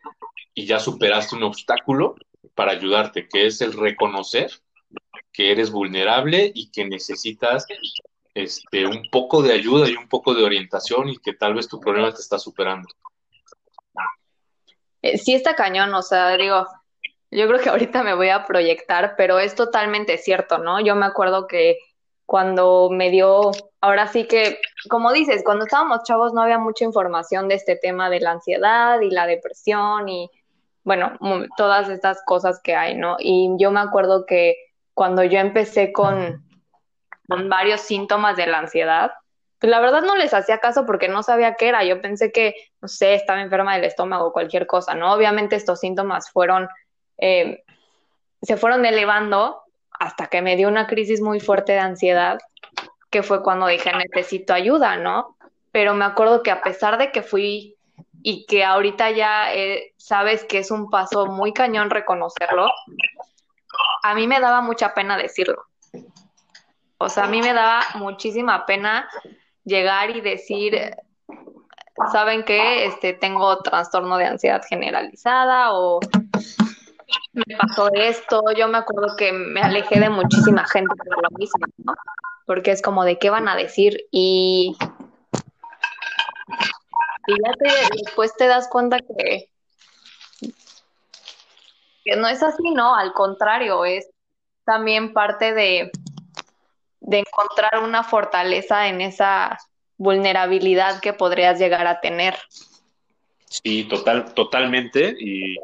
y 0.55 0.65
ya 0.65 0.79
superaste 0.79 1.37
un 1.37 1.43
obstáculo 1.43 2.15
para 2.55 2.73
ayudarte, 2.73 3.29
que 3.29 3.47
es 3.47 3.61
el 3.61 3.75
reconocer 3.75 4.51
que 5.31 5.53
eres 5.53 5.71
vulnerable 5.71 6.51
y 6.55 6.71
que 6.71 6.87
necesitas 6.87 7.67
este, 8.33 8.87
un 8.87 9.09
poco 9.11 9.43
de 9.43 9.53
ayuda 9.53 9.91
y 9.91 9.97
un 9.97 10.09
poco 10.09 10.35
de 10.35 10.43
orientación 10.43 11.11
y 11.11 11.19
que 11.19 11.35
tal 11.35 11.55
vez 11.55 11.69
tu 11.69 11.79
problema 11.79 12.15
te 12.15 12.21
está 12.23 12.39
superando. 12.39 12.89
Eh, 15.03 15.19
sí 15.19 15.35
está 15.35 15.55
cañón, 15.55 15.93
o 15.95 16.03
sea, 16.03 16.35
digo, 16.37 16.67
yo 17.33 17.49
creo 17.49 17.61
que 17.61 17.71
ahorita 17.71 18.03
me 18.03 18.15
voy 18.15 18.29
a 18.29 18.45
proyectar, 18.45 19.15
pero 19.17 19.39
es 19.39 19.55
totalmente 19.55 20.19
cierto, 20.19 20.59
¿no? 20.59 20.81
Yo 20.81 20.95
me 20.95 21.07
acuerdo 21.07 21.47
que 21.47 21.79
cuando 22.27 22.89
me 22.91 23.11
dio, 23.11 23.51
ahora 23.81 24.07
sí 24.07 24.27
que, 24.27 24.59
como 24.89 25.13
dices, 25.13 25.43
cuando 25.45 25.65
estábamos 25.65 26.03
chavos 26.05 26.35
no 26.35 26.43
había 26.43 26.59
mucha 26.59 26.85
información 26.85 27.49
de 27.49 27.55
este 27.55 27.77
tema 27.77 28.11
de 28.11 28.21
la 28.21 28.33
ansiedad 28.33 29.01
y 29.01 29.11
la 29.11 29.27
depresión 29.27 30.09
y, 30.09 30.31
bueno, 30.85 31.19
todas 31.57 31.89
estas 31.89 32.23
cosas 32.25 32.61
que 32.63 32.77
hay, 32.77 32.97
¿no? 32.97 33.17
Y 33.19 33.51
yo 33.59 33.71
me 33.71 33.81
acuerdo 33.81 34.27
que 34.27 34.57
cuando 34.95 35.25
yo 35.25 35.39
empecé 35.39 35.91
con, 35.91 36.45
con 37.29 37.49
varios 37.49 37.81
síntomas 37.81 38.37
de 38.37 38.47
la 38.47 38.59
ansiedad, 38.59 39.13
pues 39.59 39.71
la 39.71 39.81
verdad 39.81 40.03
no 40.03 40.17
les 40.17 40.35
hacía 40.35 40.59
caso 40.59 40.85
porque 40.85 41.09
no 41.09 41.23
sabía 41.23 41.55
qué 41.55 41.69
era. 41.69 41.85
Yo 41.85 42.01
pensé 42.01 42.33
que, 42.33 42.55
no 42.81 42.89
sé, 42.89 43.15
estaba 43.15 43.41
enferma 43.41 43.75
del 43.75 43.85
estómago 43.85 44.27
o 44.27 44.33
cualquier 44.33 44.67
cosa, 44.67 44.95
¿no? 44.95 45.13
Obviamente 45.15 45.55
estos 45.55 45.81
síntomas 45.81 46.31
fueron, 46.31 46.69
eh, 47.23 47.63
se 48.43 48.57
fueron 48.57 48.85
elevando 48.85 49.63
hasta 49.93 50.27
que 50.27 50.43
me 50.43 50.57
dio 50.57 50.67
una 50.67 50.89
crisis 50.89 51.21
muy 51.21 51.39
fuerte 51.39 51.73
de 51.73 51.79
ansiedad, 51.79 52.41
que 53.11 53.23
fue 53.23 53.45
cuando 53.45 53.69
dije, 53.69 53.93
necesito 53.93 54.53
ayuda, 54.53 54.97
¿no? 54.97 55.37
Pero 55.71 55.95
me 55.95 56.05
acuerdo 56.05 56.43
que 56.43 56.51
a 56.51 56.63
pesar 56.63 56.99
de 56.99 57.13
que 57.13 57.23
fui 57.23 57.77
y 58.25 58.45
que 58.47 58.65
ahorita 58.65 59.13
ya 59.13 59.55
eh, 59.55 59.95
sabes 59.97 60.45
que 60.45 60.59
es 60.59 60.73
un 60.73 60.91
paso 60.91 61.27
muy 61.27 61.53
cañón 61.53 61.91
reconocerlo, 61.91 62.69
a 64.03 64.15
mí 64.15 64.27
me 64.27 64.41
daba 64.41 64.61
mucha 64.61 64.93
pena 64.93 65.17
decirlo. 65.17 65.65
O 66.99 67.09
sea, 67.09 67.25
a 67.25 67.29
mí 67.29 67.41
me 67.41 67.53
daba 67.53 67.83
muchísima 67.95 68.67
pena 68.67 69.09
llegar 69.65 70.11
y 70.11 70.21
decir, 70.21 70.97
¿saben 72.11 72.45
qué? 72.45 72.87
Este, 72.87 73.13
tengo 73.13 73.59
trastorno 73.59 74.17
de 74.17 74.27
ansiedad 74.27 74.63
generalizada 74.69 75.73
o 75.73 76.01
me 77.33 77.57
pasó 77.57 77.91
esto. 77.95 78.43
Yo 78.57 78.69
me 78.69 78.79
acuerdo 78.79 79.17
que 79.17 79.33
me 79.33 79.61
alejé 79.61 80.01
de 80.01 80.11
muchísima 80.11 80.67
gente 80.67 80.95
por 80.97 81.23
lo 81.23 81.31
mismo, 81.39 81.67
¿no? 81.79 81.95
Porque 82.47 82.71
es 82.71 82.83
como 82.83 83.05
de 83.05 83.19
qué 83.19 83.31
van 83.31 83.49
a 83.49 83.57
decir 83.57 84.07
y, 84.11 84.77
y 87.27 87.33
ya 87.33 87.53
te, 87.59 87.71
después 88.03 88.35
te 88.37 88.47
das 88.47 88.69
cuenta 88.69 88.99
que 88.99 89.49
que 92.05 92.17
no 92.17 92.29
es 92.29 92.43
así, 92.43 92.71
¿no? 92.71 92.95
Al 92.95 93.13
contrario, 93.13 93.85
es 93.85 94.09
también 94.65 95.13
parte 95.13 95.55
de, 95.55 95.91
de 97.01 97.19
encontrar 97.19 97.83
una 97.83 98.05
fortaleza 98.05 98.89
en 98.89 99.01
esa 99.01 99.59
vulnerabilidad 99.97 101.01
que 101.01 101.13
podrías 101.13 101.59
llegar 101.59 101.87
a 101.87 102.01
tener. 102.01 102.37
Sí, 103.47 103.85
total, 103.85 104.33
totalmente. 104.35 105.15
Y, 105.19 105.57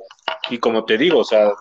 y 0.51 0.59
como 0.59 0.85
te 0.85 0.99
digo, 0.99 1.21
o 1.21 1.25
sea, 1.25 1.53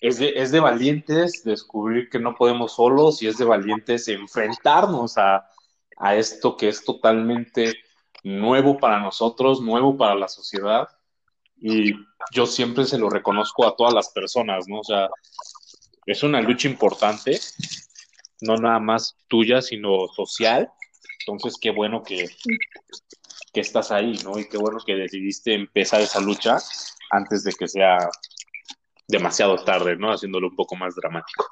es 0.00 0.18
de, 0.18 0.32
es 0.36 0.50
de 0.50 0.60
valientes 0.60 1.42
descubrir 1.44 2.08
que 2.08 2.18
no 2.18 2.34
podemos 2.34 2.74
solos 2.74 3.22
y 3.22 3.28
es 3.28 3.38
de 3.38 3.44
valientes 3.44 4.08
enfrentarnos 4.08 5.16
a, 5.18 5.48
a 5.98 6.14
esto 6.14 6.56
que 6.56 6.68
es 6.68 6.84
totalmente 6.84 7.74
nuevo 8.22 8.78
para 8.78 9.00
nosotros, 9.00 9.60
nuevo 9.60 9.96
para 9.96 10.14
la 10.14 10.28
sociedad 10.28 10.88
y 11.60 11.92
yo 12.32 12.46
siempre 12.46 12.84
se 12.84 12.98
lo 12.98 13.08
reconozco 13.08 13.66
a 13.66 13.74
todas 13.74 13.94
las 13.94 14.10
personas, 14.10 14.68
¿no? 14.68 14.80
O 14.80 14.84
sea, 14.84 15.08
es 16.04 16.22
una 16.22 16.40
lucha 16.40 16.68
importante, 16.68 17.40
no 18.42 18.56
nada 18.56 18.78
más 18.78 19.16
tuya, 19.28 19.62
sino 19.62 20.08
social. 20.14 20.70
Entonces, 21.20 21.56
qué 21.60 21.70
bueno 21.70 22.02
que, 22.02 22.28
que 23.52 23.60
estás 23.60 23.90
ahí, 23.90 24.18
¿no? 24.22 24.38
Y 24.38 24.48
qué 24.48 24.58
bueno 24.58 24.78
que 24.84 24.94
decidiste 24.94 25.54
empezar 25.54 26.00
esa 26.00 26.20
lucha 26.20 26.58
antes 27.10 27.44
de 27.44 27.52
que 27.52 27.68
sea 27.68 27.98
demasiado 29.08 29.56
tarde, 29.64 29.96
¿no? 29.96 30.12
Haciéndolo 30.12 30.48
un 30.48 30.56
poco 30.56 30.76
más 30.76 30.94
dramático. 30.94 31.46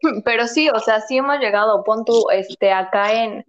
Pero 0.24 0.46
sí, 0.46 0.68
o 0.70 0.78
sea, 0.78 1.00
sí 1.00 1.18
hemos 1.18 1.38
llegado, 1.38 1.84
pon 1.84 2.04
tú, 2.04 2.30
este, 2.30 2.72
acá 2.72 3.12
en, 3.12 3.44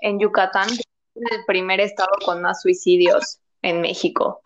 en 0.00 0.18
Yucatán, 0.18 0.68
el 1.14 1.44
primer 1.46 1.80
estado 1.80 2.12
con 2.24 2.42
más 2.42 2.62
suicidios 2.62 3.38
en 3.62 3.80
México. 3.80 4.40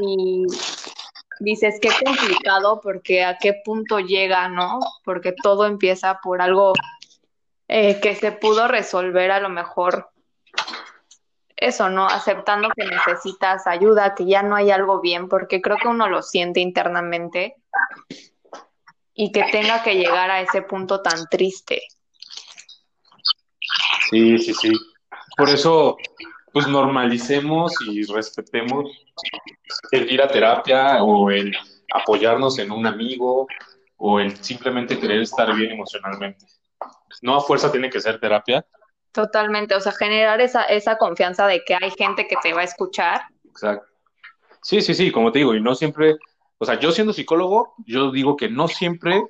Y 0.00 0.44
dices, 1.40 1.78
qué 1.80 1.90
complicado 2.04 2.80
porque 2.82 3.24
a 3.24 3.38
qué 3.38 3.54
punto 3.64 4.00
llega, 4.00 4.48
¿no? 4.48 4.80
Porque 5.04 5.34
todo 5.42 5.66
empieza 5.66 6.20
por 6.22 6.40
algo 6.40 6.72
eh, 7.68 8.00
que 8.00 8.14
se 8.14 8.32
pudo 8.32 8.68
resolver 8.68 9.30
a 9.30 9.40
lo 9.40 9.48
mejor. 9.48 10.11
Eso, 11.62 11.88
¿no? 11.88 12.06
Aceptando 12.06 12.70
que 12.70 12.84
necesitas 12.84 13.68
ayuda, 13.68 14.16
que 14.16 14.26
ya 14.26 14.42
no 14.42 14.56
hay 14.56 14.72
algo 14.72 15.00
bien, 15.00 15.28
porque 15.28 15.62
creo 15.62 15.76
que 15.76 15.86
uno 15.86 16.08
lo 16.08 16.20
siente 16.20 16.58
internamente 16.58 17.54
y 19.14 19.30
que 19.30 19.44
tenga 19.52 19.80
que 19.84 19.94
llegar 19.94 20.28
a 20.28 20.40
ese 20.40 20.62
punto 20.62 21.02
tan 21.02 21.28
triste. 21.28 21.82
Sí, 24.10 24.38
sí, 24.38 24.54
sí. 24.54 24.72
Por 25.36 25.50
eso 25.50 25.96
pues 26.52 26.66
normalicemos 26.66 27.72
y 27.86 28.02
respetemos 28.12 28.90
el 29.92 30.12
ir 30.12 30.20
a 30.20 30.28
terapia 30.28 31.00
o 31.04 31.30
el 31.30 31.56
apoyarnos 31.94 32.58
en 32.58 32.72
un 32.72 32.86
amigo 32.88 33.46
o 33.98 34.18
el 34.18 34.36
simplemente 34.42 34.98
querer 34.98 35.22
estar 35.22 35.54
bien 35.54 35.70
emocionalmente. 35.70 36.44
No 37.22 37.36
a 37.36 37.40
fuerza 37.40 37.70
tiene 37.70 37.88
que 37.88 38.00
ser 38.00 38.18
terapia. 38.18 38.66
Totalmente, 39.12 39.74
o 39.74 39.80
sea, 39.80 39.92
generar 39.92 40.40
esa, 40.40 40.64
esa 40.64 40.96
confianza 40.96 41.46
de 41.46 41.62
que 41.64 41.74
hay 41.74 41.90
gente 41.90 42.26
que 42.26 42.36
te 42.42 42.54
va 42.54 42.62
a 42.62 42.64
escuchar. 42.64 43.22
Exacto. 43.44 43.86
Sí, 44.62 44.80
sí, 44.80 44.94
sí, 44.94 45.10
como 45.10 45.32
te 45.32 45.40
digo, 45.40 45.54
y 45.54 45.60
no 45.60 45.74
siempre, 45.74 46.16
o 46.58 46.64
sea, 46.64 46.78
yo 46.78 46.92
siendo 46.92 47.12
psicólogo, 47.12 47.74
yo 47.84 48.10
digo 48.10 48.36
que 48.36 48.48
no 48.48 48.68
siempre 48.68 49.22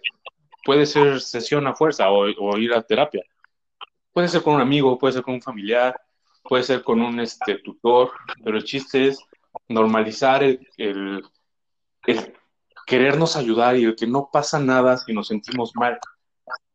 puede 0.65 0.87
ser 0.87 1.21
sesión 1.21 1.67
a 1.67 1.75
fuerza 1.75 2.11
o, 2.11 2.59
ir 2.59 2.75
a 2.75 2.83
terapia. 2.83 3.25
Puede 4.13 4.29
ser 4.29 4.43
con 4.43 4.55
un 4.55 4.61
amigo, 4.61 4.99
puede 4.99 5.15
ser 5.15 5.23
con 5.23 5.35
un 5.35 5.43
familiar, 5.43 5.99
puede 6.45 6.63
ser 6.63 6.83
con 6.83 7.01
un 7.01 7.19
este, 7.19 7.57
tutor, 7.59 8.13
pero 8.45 8.59
el 8.59 8.65
chiste 8.65 9.09
es 9.09 9.19
normalizar 9.69 10.43
el, 10.43 10.61
el, 10.77 11.25
querernos 12.87 13.37
ayudar 13.37 13.77
y 13.77 13.85
el 13.85 13.97
que 13.97 14.07
no 14.07 14.29
pasa 14.31 14.61
nada 14.61 14.97
si 14.99 15.13
nos 15.13 15.29
sentimos 15.29 15.73
mal, 15.75 15.99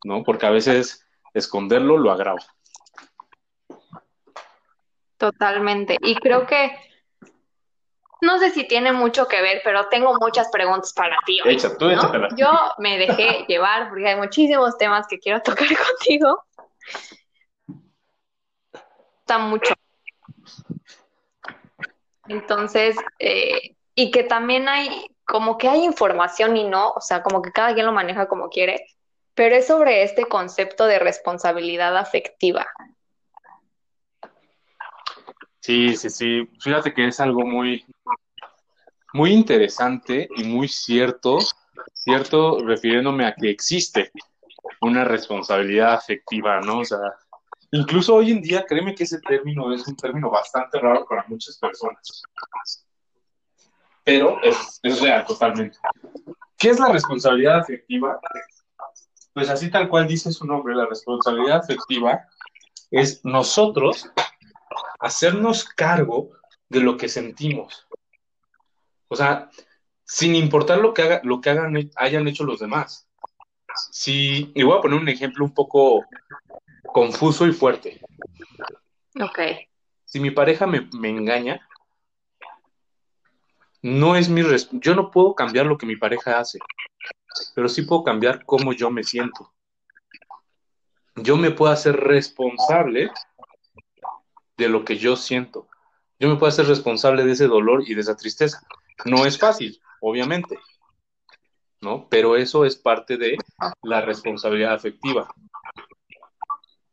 ¿no? 0.03 0.23
Porque 0.23 0.45
a 0.45 0.51
veces 0.51 1.05
esconderlo 1.33 1.97
lo 1.97 2.11
agrava. 2.11 2.41
Totalmente. 5.17 5.97
Y 6.01 6.15
creo 6.15 6.45
que 6.45 6.77
no 8.21 8.39
sé 8.39 8.49
si 8.51 8.67
tiene 8.67 8.91
mucho 8.91 9.27
que 9.27 9.41
ver, 9.41 9.61
pero 9.63 9.87
tengo 9.89 10.15
muchas 10.19 10.49
preguntas 10.49 10.93
para 10.93 11.17
ti. 11.25 11.39
tú 11.77 11.89
Yo 12.35 12.51
me 12.79 12.97
dejé 12.97 13.45
llevar 13.47 13.89
porque 13.89 14.07
hay 14.07 14.15
muchísimos 14.15 14.77
temas 14.77 15.07
que 15.07 15.19
quiero 15.19 15.41
tocar 15.41 15.67
contigo 15.97 16.43
mucho. 19.37 19.73
Entonces, 22.27 22.95
eh, 23.19 23.75
y 23.95 24.11
que 24.11 24.23
también 24.23 24.69
hay, 24.69 25.15
como 25.25 25.57
que 25.57 25.67
hay 25.67 25.83
información 25.83 26.55
y 26.55 26.63
no, 26.63 26.91
o 26.91 27.01
sea, 27.01 27.21
como 27.23 27.41
que 27.41 27.51
cada 27.51 27.73
quien 27.73 27.85
lo 27.85 27.91
maneja 27.91 28.27
como 28.27 28.49
quiere, 28.49 28.85
pero 29.33 29.55
es 29.55 29.67
sobre 29.67 30.03
este 30.03 30.25
concepto 30.25 30.85
de 30.85 30.99
responsabilidad 30.99 31.95
afectiva. 31.97 32.65
Sí, 35.59 35.95
sí, 35.95 36.09
sí. 36.09 36.49
Fíjate 36.59 36.93
que 36.93 37.07
es 37.07 37.19
algo 37.19 37.45
muy, 37.45 37.85
muy 39.13 39.31
interesante 39.31 40.29
y 40.37 40.43
muy 40.43 40.67
cierto, 40.67 41.39
cierto, 41.93 42.63
refiriéndome 42.63 43.25
a 43.25 43.33
que 43.33 43.49
existe 43.49 44.11
una 44.81 45.03
responsabilidad 45.03 45.93
afectiva, 45.93 46.61
¿no? 46.61 46.79
O 46.79 46.85
sea, 46.85 46.99
Incluso 47.71 48.15
hoy 48.15 48.31
en 48.31 48.41
día, 48.41 48.65
créeme 48.65 48.95
que 48.95 49.03
ese 49.03 49.19
término 49.19 49.73
es 49.73 49.85
un 49.87 49.95
término 49.95 50.29
bastante 50.29 50.79
raro 50.79 51.05
para 51.05 51.25
muchas 51.27 51.57
personas. 51.57 52.23
pero 54.03 54.41
es, 54.41 54.79
es 54.83 55.01
real 55.01 55.25
totalmente. 55.25 55.77
¿Qué 56.57 56.69
es 56.69 56.79
la 56.79 56.87
responsabilidad 56.87 57.59
afectiva? 57.59 58.19
Pues 59.33 59.49
así 59.49 59.69
tal 59.69 59.89
cual 59.89 60.07
dice 60.07 60.31
su 60.31 60.45
nombre, 60.45 60.75
la 60.75 60.85
responsabilidad 60.85 61.57
afectiva 61.57 62.25
es 62.89 63.23
nosotros 63.25 64.09
hacernos 64.99 65.65
cargo 65.65 66.31
de 66.69 66.79
lo 66.79 66.97
que 66.97 67.09
sentimos. 67.09 67.87
O 69.07 69.15
sea, 69.15 69.49
sin 70.03 70.35
importar 70.35 70.79
lo 70.79 70.93
que, 70.93 71.01
haga, 71.01 71.21
lo 71.23 71.41
que 71.41 71.49
hagan, 71.49 71.91
hayan 71.95 72.27
hecho 72.27 72.43
los 72.43 72.59
demás. 72.59 73.07
Si, 73.91 74.51
y 74.55 74.63
voy 74.63 74.77
a 74.77 74.81
poner 74.81 74.99
un 74.99 75.09
ejemplo 75.09 75.45
un 75.45 75.53
poco 75.53 76.05
confuso 76.93 77.45
y 77.45 77.53
fuerte. 77.53 78.01
Ok. 79.21 79.39
Si 80.05 80.19
mi 80.19 80.31
pareja 80.31 80.65
me, 80.65 80.89
me 80.93 81.09
engaña, 81.09 81.67
no 83.81 84.15
es 84.15 84.29
mi 84.29 84.43
yo 84.71 84.95
no 84.95 85.11
puedo 85.11 85.35
cambiar 85.35 85.65
lo 85.65 85.77
que 85.77 85.85
mi 85.85 85.95
pareja 85.95 86.39
hace, 86.39 86.59
pero 87.53 87.69
sí 87.69 87.83
puedo 87.83 88.03
cambiar 88.03 88.43
cómo 88.45 88.73
yo 88.73 88.89
me 88.89 89.03
siento. 89.03 89.53
Yo 91.15 91.35
me 91.35 91.51
puedo 91.51 91.71
hacer 91.71 91.95
responsable 91.95 93.11
de 94.57 94.69
lo 94.69 94.83
que 94.83 94.97
yo 94.97 95.15
siento. 95.15 95.67
Yo 96.19 96.27
me 96.27 96.35
puedo 96.35 96.49
hacer 96.49 96.65
responsable 96.65 97.23
de 97.23 97.33
ese 97.33 97.47
dolor 97.47 97.83
y 97.87 97.93
de 97.93 98.01
esa 98.01 98.15
tristeza. 98.15 98.61
No 99.05 99.25
es 99.25 99.37
fácil, 99.37 99.79
obviamente, 100.01 100.57
¿no? 101.81 102.07
Pero 102.09 102.35
eso 102.35 102.65
es 102.65 102.75
parte 102.75 103.17
de 103.17 103.37
la 103.83 104.01
responsabilidad 104.01 104.73
afectiva. 104.73 105.27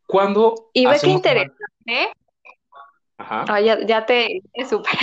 Cuando... 0.07 0.71
Y 0.75 0.87
ve 0.87 0.99
qué 1.01 1.09
interesante. 1.09 2.13
Ajá. 3.17 3.45
Ah, 3.49 3.61
ya, 3.61 3.85
ya, 3.87 4.05
te... 4.05 4.43
Súper 4.69 4.99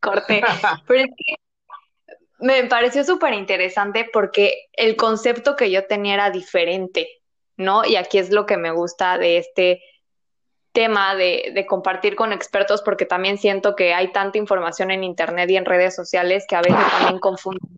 corté. 0.00 0.42
Pero 0.86 1.00
es 1.00 1.10
que 1.16 1.34
me 2.40 2.64
pareció 2.64 3.04
súper 3.04 3.34
interesante 3.34 4.08
porque 4.12 4.68
el 4.72 4.96
concepto 4.96 5.56
que 5.56 5.70
yo 5.70 5.86
tenía 5.86 6.14
era 6.14 6.30
diferente, 6.30 7.08
¿no? 7.56 7.84
Y 7.84 7.96
aquí 7.96 8.18
es 8.18 8.30
lo 8.30 8.46
que 8.46 8.56
me 8.56 8.70
gusta 8.70 9.18
de 9.18 9.38
este 9.38 9.82
tema 10.78 11.16
de, 11.16 11.50
de, 11.52 11.66
compartir 11.66 12.14
con 12.14 12.32
expertos, 12.32 12.82
porque 12.82 13.04
también 13.04 13.36
siento 13.36 13.74
que 13.74 13.94
hay 13.94 14.12
tanta 14.12 14.38
información 14.38 14.92
en 14.92 15.02
Internet 15.02 15.50
y 15.50 15.56
en 15.56 15.64
redes 15.64 15.96
sociales 15.96 16.44
que 16.48 16.54
a 16.54 16.62
veces 16.62 16.78
también 16.92 17.18
confunden. 17.18 17.68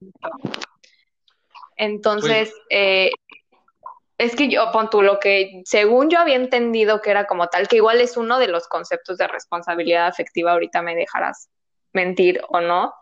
Entonces, 1.76 2.50
pues 2.50 2.62
eh, 2.68 3.10
es 4.18 4.36
que 4.36 4.50
yo, 4.50 4.70
pon 4.70 4.90
tú, 4.90 5.00
lo 5.00 5.18
que 5.18 5.62
según 5.64 6.10
yo 6.10 6.18
había 6.18 6.36
entendido 6.36 7.00
que 7.00 7.10
era 7.10 7.24
como 7.24 7.46
tal, 7.46 7.68
que 7.68 7.76
igual 7.76 8.02
es 8.02 8.18
uno 8.18 8.38
de 8.38 8.48
los 8.48 8.68
conceptos 8.68 9.16
de 9.16 9.28
responsabilidad 9.28 10.06
afectiva, 10.06 10.52
ahorita 10.52 10.82
me 10.82 10.94
dejarás 10.94 11.48
mentir 11.94 12.42
o 12.50 12.60
no, 12.60 12.92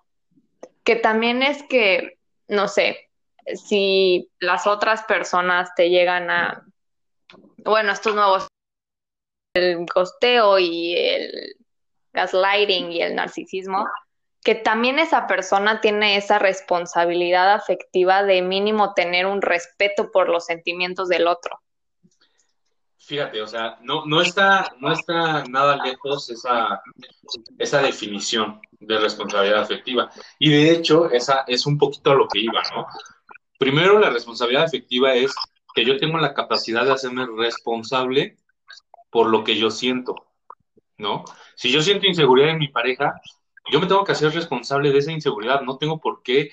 que 0.84 0.94
también 0.94 1.42
es 1.42 1.64
que, 1.64 2.18
no 2.46 2.68
sé, 2.68 3.11
si 3.57 4.30
las 4.38 4.68
otras 4.68 5.03
personas 5.03 5.70
te 5.74 5.90
llegan 5.90 6.30
a, 6.30 6.62
bueno, 7.64 7.90
estos 7.90 8.14
nuevos, 8.14 8.47
el 9.59 9.86
costeo 9.86 10.59
y 10.59 10.94
el 10.96 11.56
gaslighting 12.12 12.92
y 12.92 13.02
el 13.02 13.14
narcisismo, 13.14 13.86
que 14.42 14.54
también 14.54 14.98
esa 14.98 15.26
persona 15.26 15.80
tiene 15.80 16.16
esa 16.16 16.38
responsabilidad 16.38 17.52
afectiva 17.52 18.22
de 18.22 18.42
mínimo 18.42 18.94
tener 18.94 19.26
un 19.26 19.42
respeto 19.42 20.11
por 20.11 20.28
los 20.28 20.46
sentimientos 20.46 21.09
del 21.09 21.26
otro. 21.26 21.61
Fíjate, 22.98 23.40
o 23.40 23.46
sea, 23.46 23.78
no, 23.80 24.04
no, 24.04 24.20
está, 24.20 24.74
no 24.80 24.92
está 24.92 25.42
nada 25.44 25.82
lejos 25.82 26.28
esa, 26.28 26.82
esa 27.59 27.80
definición 27.80 28.61
de 28.80 28.98
responsabilidad 28.98 29.62
afectiva. 29.62 30.11
Y 30.38 30.50
de 30.50 30.72
hecho, 30.72 31.11
esa 31.11 31.44
es 31.46 31.64
un 31.64 31.78
poquito 31.78 32.11
a 32.11 32.14
lo 32.14 32.28
que 32.28 32.40
iba, 32.40 32.61
¿no? 32.74 32.86
Primero, 33.59 33.98
la 33.98 34.11
responsabilidad 34.11 34.64
afectiva 34.64 35.14
es 35.14 35.34
que 35.74 35.84
yo 35.84 35.96
tengo 35.96 36.18
la 36.18 36.34
capacidad 36.34 36.84
de 36.84 36.92
hacerme 36.92 37.26
responsable 37.36 38.36
por 39.11 39.28
lo 39.28 39.44
que 39.44 39.56
yo 39.56 39.70
siento, 39.70 40.14
¿no? 40.96 41.24
Si 41.54 41.70
yo 41.70 41.82
siento 41.82 42.06
inseguridad 42.06 42.50
en 42.50 42.59
mi 42.59 42.68
pareja, 42.68 43.20
yo 43.70 43.80
me 43.80 43.86
tengo 43.86 44.04
que 44.04 44.12
hacer 44.12 44.32
responsable 44.32 44.92
de 44.92 44.98
esa 44.98 45.12
inseguridad, 45.12 45.62
no 45.62 45.78
tengo 45.78 46.00
por 46.00 46.22
qué 46.22 46.52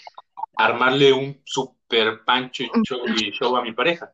armarle 0.58 1.14
un 1.14 1.42
super 1.44 2.24
pancho 2.24 2.64
y 2.64 3.32
show 3.32 3.56
a 3.56 3.62
mi 3.62 3.74
pareja. 3.74 4.14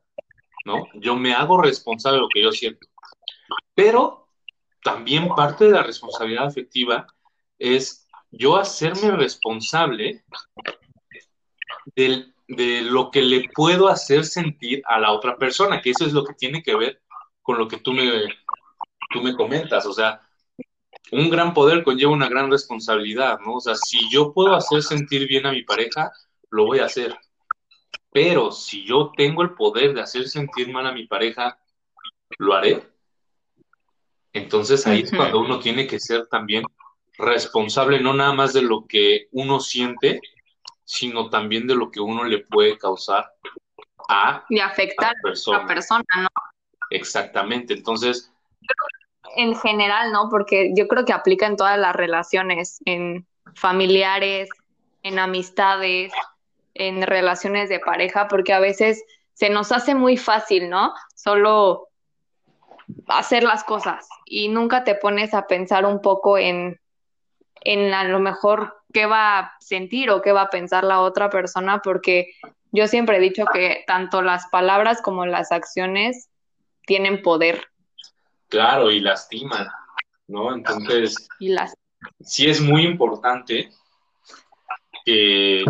¿no? 0.65 0.87
Yo 0.95 1.15
me 1.15 1.33
hago 1.33 1.61
responsable 1.61 2.17
de 2.17 2.21
lo 2.21 2.29
que 2.29 2.41
yo 2.41 2.51
siento. 2.51 2.87
Pero 3.73 4.27
también 4.83 5.29
parte 5.29 5.65
de 5.65 5.71
la 5.71 5.83
responsabilidad 5.83 6.45
afectiva 6.45 7.07
es 7.57 8.07
yo 8.31 8.57
hacerme 8.57 9.11
responsable 9.11 10.23
de, 11.95 12.25
de 12.47 12.81
lo 12.81 13.11
que 13.11 13.21
le 13.21 13.49
puedo 13.53 13.87
hacer 13.87 14.25
sentir 14.25 14.81
a 14.85 14.99
la 14.99 15.11
otra 15.11 15.37
persona, 15.37 15.81
que 15.81 15.91
eso 15.91 16.05
es 16.05 16.13
lo 16.13 16.23
que 16.23 16.33
tiene 16.33 16.63
que 16.63 16.75
ver 16.75 17.01
con 17.51 17.59
lo 17.59 17.67
que 17.67 17.79
tú 17.79 17.91
me, 17.91 18.09
tú 19.09 19.21
me 19.21 19.35
comentas. 19.35 19.85
O 19.85 19.91
sea, 19.91 20.21
un 21.11 21.29
gran 21.29 21.53
poder 21.53 21.83
conlleva 21.83 22.13
una 22.13 22.29
gran 22.29 22.49
responsabilidad, 22.49 23.39
¿no? 23.45 23.55
O 23.55 23.59
sea, 23.59 23.75
si 23.75 24.09
yo 24.09 24.33
puedo 24.33 24.55
hacer 24.55 24.81
sentir 24.81 25.27
bien 25.27 25.45
a 25.45 25.51
mi 25.51 25.63
pareja, 25.63 26.13
lo 26.49 26.65
voy 26.65 26.79
a 26.79 26.85
hacer. 26.85 27.13
Pero 28.13 28.51
si 28.51 28.85
yo 28.85 29.11
tengo 29.17 29.41
el 29.41 29.53
poder 29.53 29.93
de 29.93 30.01
hacer 30.01 30.29
sentir 30.29 30.71
mal 30.71 30.87
a 30.87 30.93
mi 30.93 31.07
pareja, 31.07 31.59
lo 32.37 32.53
haré. 32.53 32.89
Entonces 34.31 34.87
ahí 34.87 35.01
es 35.01 35.11
cuando 35.11 35.39
uno 35.39 35.59
tiene 35.59 35.87
que 35.87 35.99
ser 35.99 36.27
también 36.27 36.63
responsable 37.17 37.99
no 37.99 38.13
nada 38.13 38.31
más 38.33 38.53
de 38.53 38.61
lo 38.61 38.85
que 38.87 39.27
uno 39.33 39.59
siente, 39.59 40.21
sino 40.85 41.29
también 41.29 41.67
de 41.67 41.75
lo 41.75 41.91
que 41.91 41.99
uno 41.99 42.23
le 42.23 42.39
puede 42.39 42.77
causar 42.77 43.29
a 44.07 44.45
y 44.49 44.59
afectar 44.59 45.09
a 45.09 45.57
la 45.57 45.65
persona, 45.65 46.05
¿no? 46.15 46.29
Exactamente. 46.91 47.73
Entonces, 47.73 48.31
en 49.35 49.55
general, 49.55 50.11
¿no? 50.11 50.29
Porque 50.29 50.71
yo 50.75 50.87
creo 50.87 51.05
que 51.05 51.13
aplica 51.13 51.47
en 51.47 51.55
todas 51.55 51.79
las 51.79 51.95
relaciones, 51.95 52.79
en 52.85 53.25
familiares, 53.55 54.49
en 55.03 55.19
amistades, 55.19 56.11
en 56.73 57.01
relaciones 57.01 57.69
de 57.69 57.79
pareja, 57.79 58.27
porque 58.27 58.53
a 58.53 58.59
veces 58.59 59.03
se 59.33 59.49
nos 59.49 59.71
hace 59.71 59.95
muy 59.95 60.17
fácil, 60.17 60.69
¿no? 60.69 60.93
Solo 61.15 61.87
hacer 63.07 63.43
las 63.43 63.63
cosas 63.63 64.07
y 64.25 64.49
nunca 64.49 64.83
te 64.83 64.95
pones 64.95 65.33
a 65.33 65.47
pensar 65.47 65.85
un 65.85 66.01
poco 66.01 66.37
en, 66.37 66.79
en 67.61 67.93
a 67.93 68.03
lo 68.03 68.19
mejor 68.19 68.81
qué 68.93 69.05
va 69.05 69.39
a 69.39 69.53
sentir 69.59 70.09
o 70.09 70.21
qué 70.21 70.33
va 70.33 70.43
a 70.43 70.49
pensar 70.49 70.83
la 70.83 70.99
otra 70.99 71.29
persona, 71.29 71.81
porque 71.81 72.33
yo 72.71 72.87
siempre 72.87 73.17
he 73.17 73.21
dicho 73.21 73.45
que 73.45 73.83
tanto 73.87 74.21
las 74.21 74.47
palabras 74.47 75.01
como 75.01 75.25
las 75.25 75.51
acciones 75.51 76.30
tienen 76.85 77.21
poder. 77.21 77.65
Claro, 78.49 78.91
y 78.91 78.99
lastiman, 78.99 79.67
¿no? 80.27 80.53
Entonces, 80.53 81.27
sí 82.19 82.49
es 82.49 82.61
muy 82.61 82.83
importante 82.83 83.71
que 85.05 85.63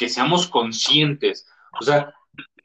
que 0.00 0.08
seamos 0.08 0.48
conscientes. 0.48 1.46
O 1.78 1.84
sea, 1.84 2.14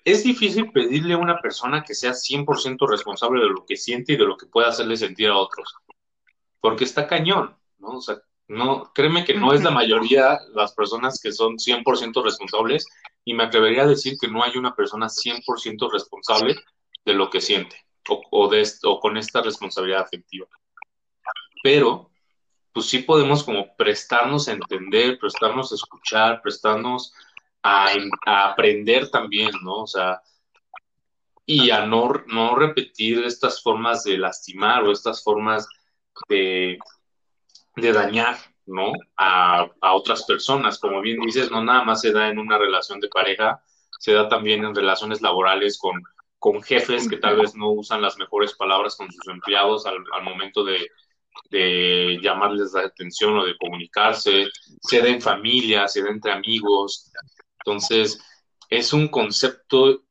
es 0.05 0.23
difícil 0.23 0.71
pedirle 0.71 1.15
a 1.15 1.17
una 1.17 1.41
persona 1.41 1.83
que 1.83 1.93
sea 1.93 2.11
100% 2.11 2.89
responsable 2.89 3.41
de 3.41 3.49
lo 3.49 3.65
que 3.65 3.75
siente 3.75 4.13
y 4.13 4.15
de 4.15 4.23
lo 4.23 4.37
que 4.37 4.45
puede 4.45 4.69
hacerle 4.69 4.95
sentir 4.95 5.27
a 5.27 5.37
otros, 5.37 5.75
porque 6.61 6.85
está 6.85 7.07
cañón, 7.07 7.53
¿no? 7.77 7.89
O 7.89 8.01
sea, 8.01 8.21
no, 8.47 8.89
créeme 8.93 9.25
que 9.25 9.33
no 9.33 9.51
es 9.51 9.61
la 9.63 9.71
mayoría 9.71 10.39
las 10.53 10.71
personas 10.73 11.19
que 11.21 11.33
son 11.33 11.57
100% 11.57 12.23
responsables 12.23 12.87
y 13.25 13.33
me 13.33 13.43
atrevería 13.43 13.83
a 13.83 13.87
decir 13.87 14.17
que 14.17 14.29
no 14.29 14.41
hay 14.41 14.55
una 14.55 14.73
persona 14.73 15.07
100% 15.07 15.91
responsable 15.91 16.55
de 17.05 17.13
lo 17.13 17.29
que 17.29 17.41
siente 17.41 17.85
o, 18.09 18.47
de, 18.49 18.67
o 18.83 18.99
con 18.99 19.17
esta 19.17 19.41
responsabilidad 19.41 20.01
afectiva. 20.01 20.47
Pero 21.63 22.11
pues 22.73 22.87
sí 22.87 22.99
podemos 22.99 23.43
como 23.43 23.75
prestarnos 23.77 24.47
a 24.47 24.53
entender, 24.53 25.17
prestarnos 25.17 25.71
a 25.71 25.75
escuchar, 25.75 26.41
prestarnos 26.41 27.13
a, 27.63 27.87
aprender 28.25 29.09
también, 29.09 29.51
¿no? 29.63 29.83
O 29.83 29.87
sea, 29.87 30.21
y 31.45 31.69
a 31.69 31.85
no, 31.85 32.11
repetir 32.55 33.23
estas 33.23 33.61
formas 33.61 34.03
de 34.03 34.17
lastimar 34.17 34.83
o 34.83 34.91
estas 34.91 35.23
formas 35.23 35.67
de, 36.27 36.77
de 37.75 37.93
dañar, 37.93 38.37
¿no? 38.65 38.91
A, 39.15 39.69
a, 39.79 39.93
otras 39.93 40.25
personas. 40.25 40.77
Como 40.77 41.01
bien 41.01 41.19
dices, 41.21 41.49
no 41.51 41.63
nada 41.63 41.83
más 41.83 42.01
se 42.01 42.11
da 42.11 42.27
en 42.27 42.39
una 42.39 42.57
relación 42.57 42.99
de 42.99 43.07
pareja, 43.07 43.63
se 43.99 44.13
da 44.13 44.27
también 44.27 44.65
en 44.65 44.75
relaciones 44.75 45.21
laborales 45.21 45.77
con, 45.77 46.03
con 46.39 46.61
jefes 46.61 47.07
que 47.07 47.17
tal 47.17 47.37
vez 47.37 47.55
no 47.55 47.71
usan 47.71 48.01
las 48.01 48.17
mejores 48.17 48.53
palabras 48.53 48.95
con 48.95 49.11
sus 49.11 49.27
empleados 49.27 49.85
al, 49.85 49.97
al 50.13 50.23
momento 50.23 50.63
de, 50.63 50.87
llamarles 52.21 52.71
la 52.73 52.81
atención 52.81 53.37
o 53.37 53.45
de 53.45 53.57
comunicarse, 53.57 54.47
se 54.81 55.01
da 55.01 55.07
en 55.07 55.21
familia, 55.21 55.87
se 55.87 56.01
da 56.01 56.09
entre 56.09 56.31
amigos. 56.31 57.11
Entonces, 57.59 58.19
es 58.69 58.93
un 58.93 59.07
concepto 59.09 60.03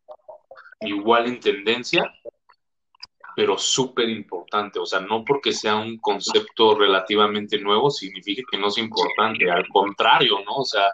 igual 0.80 1.26
en 1.26 1.40
tendencia, 1.40 2.12
pero 3.34 3.58
súper 3.58 4.08
importante. 4.08 4.78
O 4.78 4.86
sea, 4.86 5.00
no 5.00 5.24
porque 5.24 5.52
sea 5.52 5.76
un 5.76 5.98
concepto 5.98 6.74
relativamente 6.76 7.58
nuevo 7.58 7.90
significa 7.90 8.42
que 8.50 8.58
no 8.58 8.68
es 8.68 8.78
importante. 8.78 9.50
Al 9.50 9.66
contrario, 9.68 10.40
¿no? 10.44 10.56
O 10.56 10.64
sea, 10.64 10.92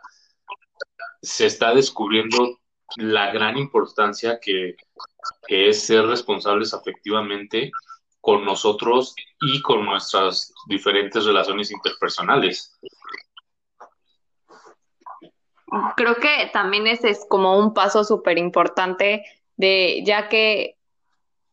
se 1.22 1.46
está 1.46 1.74
descubriendo 1.74 2.60
la 2.96 3.30
gran 3.30 3.56
importancia 3.56 4.38
que, 4.40 4.76
es 5.48 5.86
ser 5.86 6.06
responsables 6.06 6.74
afectivamente 6.74 7.70
con 8.20 8.44
nosotros 8.44 9.14
y 9.40 9.62
con 9.62 9.84
nuestras 9.84 10.52
diferentes 10.66 11.24
relaciones 11.24 11.70
interpersonales. 11.70 12.78
Creo 15.96 16.16
que 16.16 16.50
también 16.52 16.86
ese 16.86 17.10
es 17.10 17.24
como 17.28 17.58
un 17.58 17.72
paso 17.72 18.04
súper 18.04 18.38
importante 18.38 19.24
de 19.56 20.02
ya 20.04 20.28
que 20.28 20.76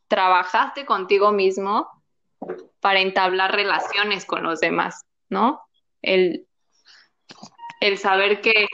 trabajaste 0.08 0.86
contigo 0.86 1.32
mismo 1.32 1.90
para 2.80 3.00
entablar 3.00 3.54
relaciones 3.54 4.26
con 4.26 4.44
los 4.44 4.60
demás, 4.60 5.06
¿no? 5.30 5.62
El, 6.02 6.48
el 7.82 7.98
saber 7.98 8.42
que 8.42 8.68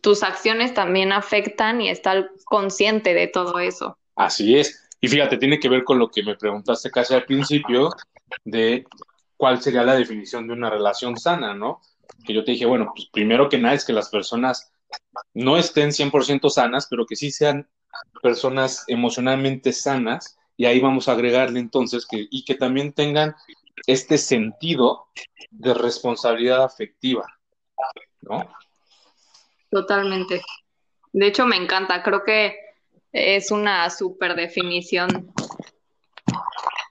tus 0.00 0.22
acciones 0.22 0.74
también 0.74 1.12
afectan 1.12 1.80
y 1.80 1.88
estar 1.88 2.30
consciente 2.44 3.14
de 3.14 3.26
todo 3.26 3.58
eso. 3.58 3.98
Así 4.16 4.56
es. 4.58 4.88
Y 5.00 5.08
fíjate, 5.08 5.36
tiene 5.36 5.58
que 5.58 5.68
ver 5.68 5.84
con 5.84 5.98
lo 5.98 6.08
que 6.08 6.22
me 6.22 6.36
preguntaste 6.36 6.90
casi 6.90 7.14
al 7.14 7.24
principio 7.24 7.90
de 8.44 8.86
cuál 9.36 9.60
sería 9.60 9.82
la 9.82 9.94
definición 9.94 10.46
de 10.46 10.54
una 10.54 10.70
relación 10.70 11.16
sana, 11.18 11.54
¿no? 11.54 11.80
Que 12.24 12.32
yo 12.32 12.44
te 12.44 12.52
dije, 12.52 12.66
bueno, 12.66 12.92
pues 12.94 13.08
primero 13.12 13.48
que 13.48 13.58
nada 13.58 13.74
es 13.74 13.84
que 13.84 13.92
las 13.92 14.08
personas 14.08 14.72
no 15.34 15.56
estén 15.56 15.90
100% 15.90 16.48
sanas, 16.48 16.86
pero 16.88 17.06
que 17.06 17.16
sí 17.16 17.30
sean 17.30 17.68
personas 18.22 18.84
emocionalmente 18.88 19.72
sanas, 19.72 20.38
y 20.56 20.66
ahí 20.66 20.80
vamos 20.80 21.08
a 21.08 21.12
agregarle 21.12 21.58
entonces 21.60 22.06
que, 22.06 22.26
y 22.30 22.44
que 22.44 22.54
también 22.54 22.92
tengan 22.92 23.34
este 23.86 24.18
sentido 24.18 25.08
de 25.50 25.74
responsabilidad 25.74 26.62
afectiva, 26.62 27.26
¿no? 28.22 28.48
Totalmente. 29.70 30.40
De 31.14 31.28
hecho, 31.28 31.46
me 31.46 31.56
encanta. 31.56 32.02
Creo 32.02 32.24
que 32.24 32.56
es 33.12 33.52
una 33.52 33.88
super 33.88 34.34
definición 34.34 35.32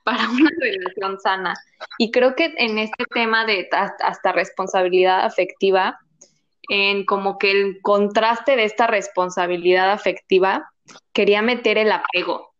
para 0.02 0.30
una 0.30 0.50
relación 0.58 1.20
sana. 1.20 1.54
Y 1.98 2.10
creo 2.10 2.34
que 2.34 2.54
en 2.56 2.78
este 2.78 3.04
tema 3.04 3.44
de 3.44 3.68
hasta 3.70 4.32
responsabilidad 4.32 5.26
afectiva, 5.26 6.00
en 6.70 7.04
como 7.04 7.36
que 7.36 7.50
el 7.50 7.80
contraste 7.82 8.56
de 8.56 8.64
esta 8.64 8.86
responsabilidad 8.86 9.92
afectiva, 9.92 10.72
quería 11.12 11.42
meter 11.42 11.76
el 11.76 11.92
apego, 11.92 12.54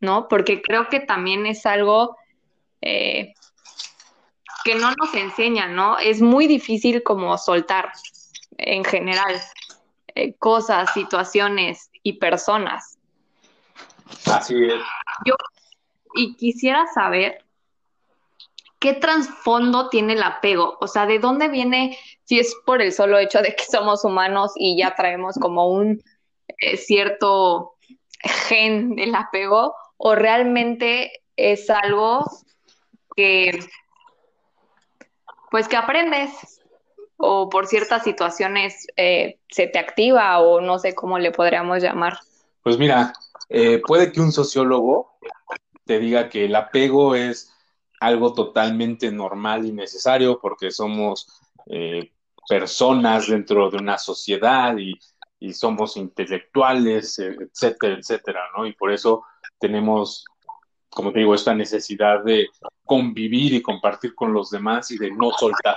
¿no? 0.00 0.26
Porque 0.26 0.60
creo 0.60 0.88
que 0.88 0.98
también 0.98 1.46
es 1.46 1.66
algo 1.66 2.16
eh, 2.80 3.32
que 4.64 4.74
no 4.74 4.90
nos 4.90 5.14
enseña, 5.14 5.68
¿no? 5.68 5.98
Es 5.98 6.20
muy 6.20 6.48
difícil 6.48 7.04
como 7.04 7.38
soltar 7.38 7.92
en 8.58 8.84
general, 8.84 9.40
eh, 10.20 10.34
cosas, 10.38 10.92
situaciones 10.92 11.90
y 12.02 12.14
personas. 12.18 12.98
Así 14.26 14.54
es. 14.64 14.82
Yo, 15.24 15.34
y 16.14 16.36
quisiera 16.36 16.86
saber 16.92 17.42
qué 18.78 18.92
trasfondo 18.92 19.88
tiene 19.88 20.12
el 20.12 20.22
apego, 20.22 20.76
o 20.80 20.86
sea, 20.86 21.06
de 21.06 21.18
dónde 21.18 21.48
viene, 21.48 21.98
si 22.24 22.38
es 22.38 22.54
por 22.66 22.82
el 22.82 22.92
solo 22.92 23.18
hecho 23.18 23.40
de 23.40 23.54
que 23.54 23.64
somos 23.64 24.04
humanos 24.04 24.52
y 24.56 24.76
ya 24.76 24.94
traemos 24.94 25.36
como 25.40 25.70
un 25.70 26.02
eh, 26.58 26.76
cierto 26.76 27.76
gen 28.22 28.96
del 28.96 29.14
apego, 29.14 29.74
o 29.96 30.14
realmente 30.14 31.22
es 31.36 31.70
algo 31.70 32.24
que, 33.16 33.58
pues 35.50 35.66
que 35.66 35.76
aprendes 35.76 36.59
o 37.22 37.48
por 37.50 37.66
ciertas 37.66 38.02
situaciones 38.02 38.86
eh, 38.96 39.38
se 39.48 39.66
te 39.66 39.78
activa 39.78 40.38
o 40.40 40.60
no 40.60 40.78
sé 40.78 40.94
cómo 40.94 41.18
le 41.18 41.32
podríamos 41.32 41.82
llamar? 41.82 42.18
Pues 42.62 42.78
mira, 42.78 43.12
eh, 43.48 43.80
puede 43.86 44.10
que 44.10 44.20
un 44.20 44.32
sociólogo 44.32 45.18
te 45.84 45.98
diga 45.98 46.28
que 46.28 46.46
el 46.46 46.54
apego 46.54 47.14
es 47.14 47.54
algo 48.00 48.32
totalmente 48.32 49.12
normal 49.12 49.66
y 49.66 49.72
necesario 49.72 50.40
porque 50.40 50.70
somos 50.70 51.28
eh, 51.66 52.12
personas 52.48 53.28
dentro 53.28 53.70
de 53.70 53.76
una 53.76 53.98
sociedad 53.98 54.76
y, 54.78 54.98
y, 55.38 55.52
somos 55.52 55.98
intelectuales, 55.98 57.18
etcétera, 57.18 57.98
etcétera, 57.98 58.40
¿no? 58.56 58.66
Y 58.66 58.72
por 58.72 58.92
eso 58.92 59.24
tenemos, 59.58 60.24
como 60.88 61.12
te 61.12 61.18
digo, 61.18 61.34
esta 61.34 61.54
necesidad 61.54 62.24
de 62.24 62.48
convivir 62.86 63.52
y 63.52 63.62
compartir 63.62 64.14
con 64.14 64.32
los 64.32 64.50
demás 64.50 64.90
y 64.90 64.98
de 64.98 65.10
no 65.10 65.30
soltar, 65.32 65.76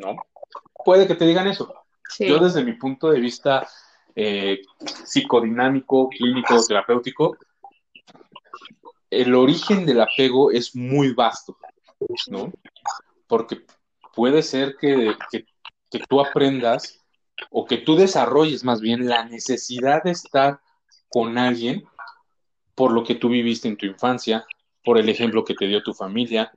¿no? 0.00 0.16
Puede 0.84 1.06
que 1.06 1.14
te 1.14 1.26
digan 1.26 1.48
eso. 1.48 1.74
Yo 2.18 2.38
desde 2.38 2.64
mi 2.64 2.72
punto 2.72 3.10
de 3.10 3.20
vista 3.20 3.68
eh, 4.14 4.62
psicodinámico, 5.04 6.08
clínico, 6.08 6.56
terapéutico, 6.66 7.36
el 9.10 9.34
origen 9.34 9.86
del 9.86 10.00
apego 10.00 10.50
es 10.50 10.74
muy 10.74 11.12
vasto, 11.12 11.56
¿no? 12.28 12.52
Porque 13.26 13.64
puede 14.14 14.42
ser 14.42 14.76
que, 14.80 15.14
que, 15.30 15.44
tú 16.08 16.20
aprendas 16.20 16.98
o 17.50 17.64
que 17.64 17.78
tú 17.78 17.96
desarrolles 17.96 18.64
más 18.64 18.80
bien 18.80 19.08
la 19.08 19.24
necesidad 19.24 20.02
de 20.02 20.10
estar 20.10 20.60
con 21.08 21.38
alguien 21.38 21.84
por 22.74 22.92
lo 22.92 23.04
que 23.04 23.14
tú 23.14 23.28
viviste 23.28 23.68
en 23.68 23.76
tu 23.76 23.86
infancia, 23.86 24.44
por 24.84 24.98
el 24.98 25.08
ejemplo 25.08 25.44
que 25.44 25.54
te 25.54 25.66
dio 25.66 25.82
tu 25.82 25.94
familia, 25.94 26.52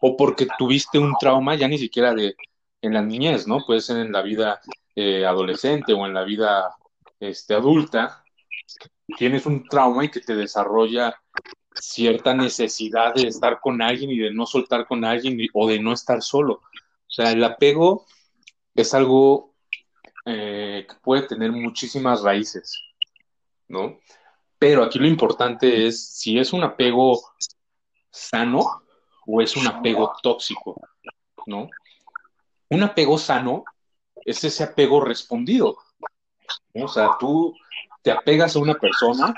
o 0.00 0.16
porque 0.16 0.46
tuviste 0.58 0.98
un 0.98 1.14
trauma 1.18 1.54
ya 1.54 1.68
ni 1.68 1.78
siquiera 1.78 2.14
de, 2.14 2.36
en 2.86 2.94
la 2.94 3.02
niñez, 3.02 3.46
¿no? 3.46 3.64
Puede 3.66 3.80
ser 3.80 3.98
en 3.98 4.12
la 4.12 4.22
vida 4.22 4.60
eh, 4.94 5.26
adolescente 5.26 5.92
o 5.92 6.06
en 6.06 6.14
la 6.14 6.24
vida 6.24 6.74
este, 7.20 7.54
adulta, 7.54 8.24
tienes 9.16 9.46
un 9.46 9.68
trauma 9.68 10.04
y 10.04 10.10
que 10.10 10.20
te 10.20 10.34
desarrolla 10.34 11.20
cierta 11.74 12.34
necesidad 12.34 13.14
de 13.14 13.28
estar 13.28 13.60
con 13.60 13.82
alguien 13.82 14.10
y 14.10 14.18
de 14.18 14.32
no 14.32 14.46
soltar 14.46 14.86
con 14.86 15.04
alguien 15.04 15.38
o 15.52 15.68
de 15.68 15.78
no 15.78 15.92
estar 15.92 16.22
solo. 16.22 16.54
O 16.54 17.10
sea, 17.10 17.30
el 17.32 17.44
apego 17.44 18.06
es 18.74 18.94
algo 18.94 19.54
eh, 20.24 20.86
que 20.88 20.94
puede 21.02 21.22
tener 21.22 21.52
muchísimas 21.52 22.22
raíces, 22.22 22.82
¿no? 23.68 23.98
Pero 24.58 24.82
aquí 24.82 24.98
lo 24.98 25.06
importante 25.06 25.86
es 25.86 26.08
si 26.08 26.38
es 26.38 26.52
un 26.52 26.64
apego 26.64 27.20
sano 28.10 28.82
o 29.26 29.42
es 29.42 29.56
un 29.56 29.66
apego 29.66 30.12
tóxico, 30.22 30.80
¿no? 31.46 31.68
Un 32.70 32.82
apego 32.82 33.18
sano 33.18 33.64
es 34.24 34.42
ese 34.44 34.64
apego 34.64 35.00
respondido. 35.00 35.78
O 36.74 36.88
sea, 36.88 37.16
tú 37.18 37.54
te 38.02 38.10
apegas 38.10 38.56
a 38.56 38.58
una 38.58 38.74
persona, 38.74 39.34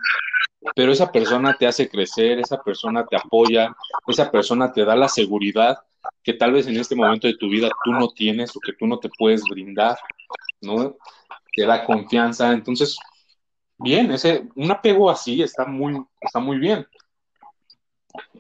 pero 0.75 0.93
esa 0.93 1.11
persona 1.11 1.55
te 1.55 1.67
hace 1.67 1.89
crecer, 1.89 2.39
esa 2.39 2.63
persona 2.63 3.07
te 3.07 3.17
apoya, 3.17 3.75
esa 4.07 4.31
persona 4.31 4.73
te 4.73 4.85
da 4.85 4.97
la 4.97 5.09
seguridad 5.09 5.79
que 6.23 6.35
tal 6.35 6.53
vez 6.53 6.67
en 6.67 6.77
este 6.77 6.95
momento 6.95 7.27
de 7.27 7.37
tu 7.37 7.49
vida 7.49 7.69
tú 7.85 7.93
no 7.93 8.09
tienes 8.09 8.55
o 8.57 8.61
que 8.61 8.73
tú 8.73 8.87
no 8.87 8.99
te 8.99 9.11
puedes 9.19 9.43
brindar, 9.43 9.99
¿no? 10.61 10.97
Te 11.55 11.67
da 11.67 11.85
confianza. 11.85 12.53
Entonces, 12.53 12.99
bien, 13.79 14.11
ese, 14.13 14.49
un 14.55 14.71
apego 14.71 15.11
así 15.11 15.43
está 15.43 15.65
muy, 15.65 16.03
está 16.21 16.39
muy 16.39 16.59
bien. 16.59 16.87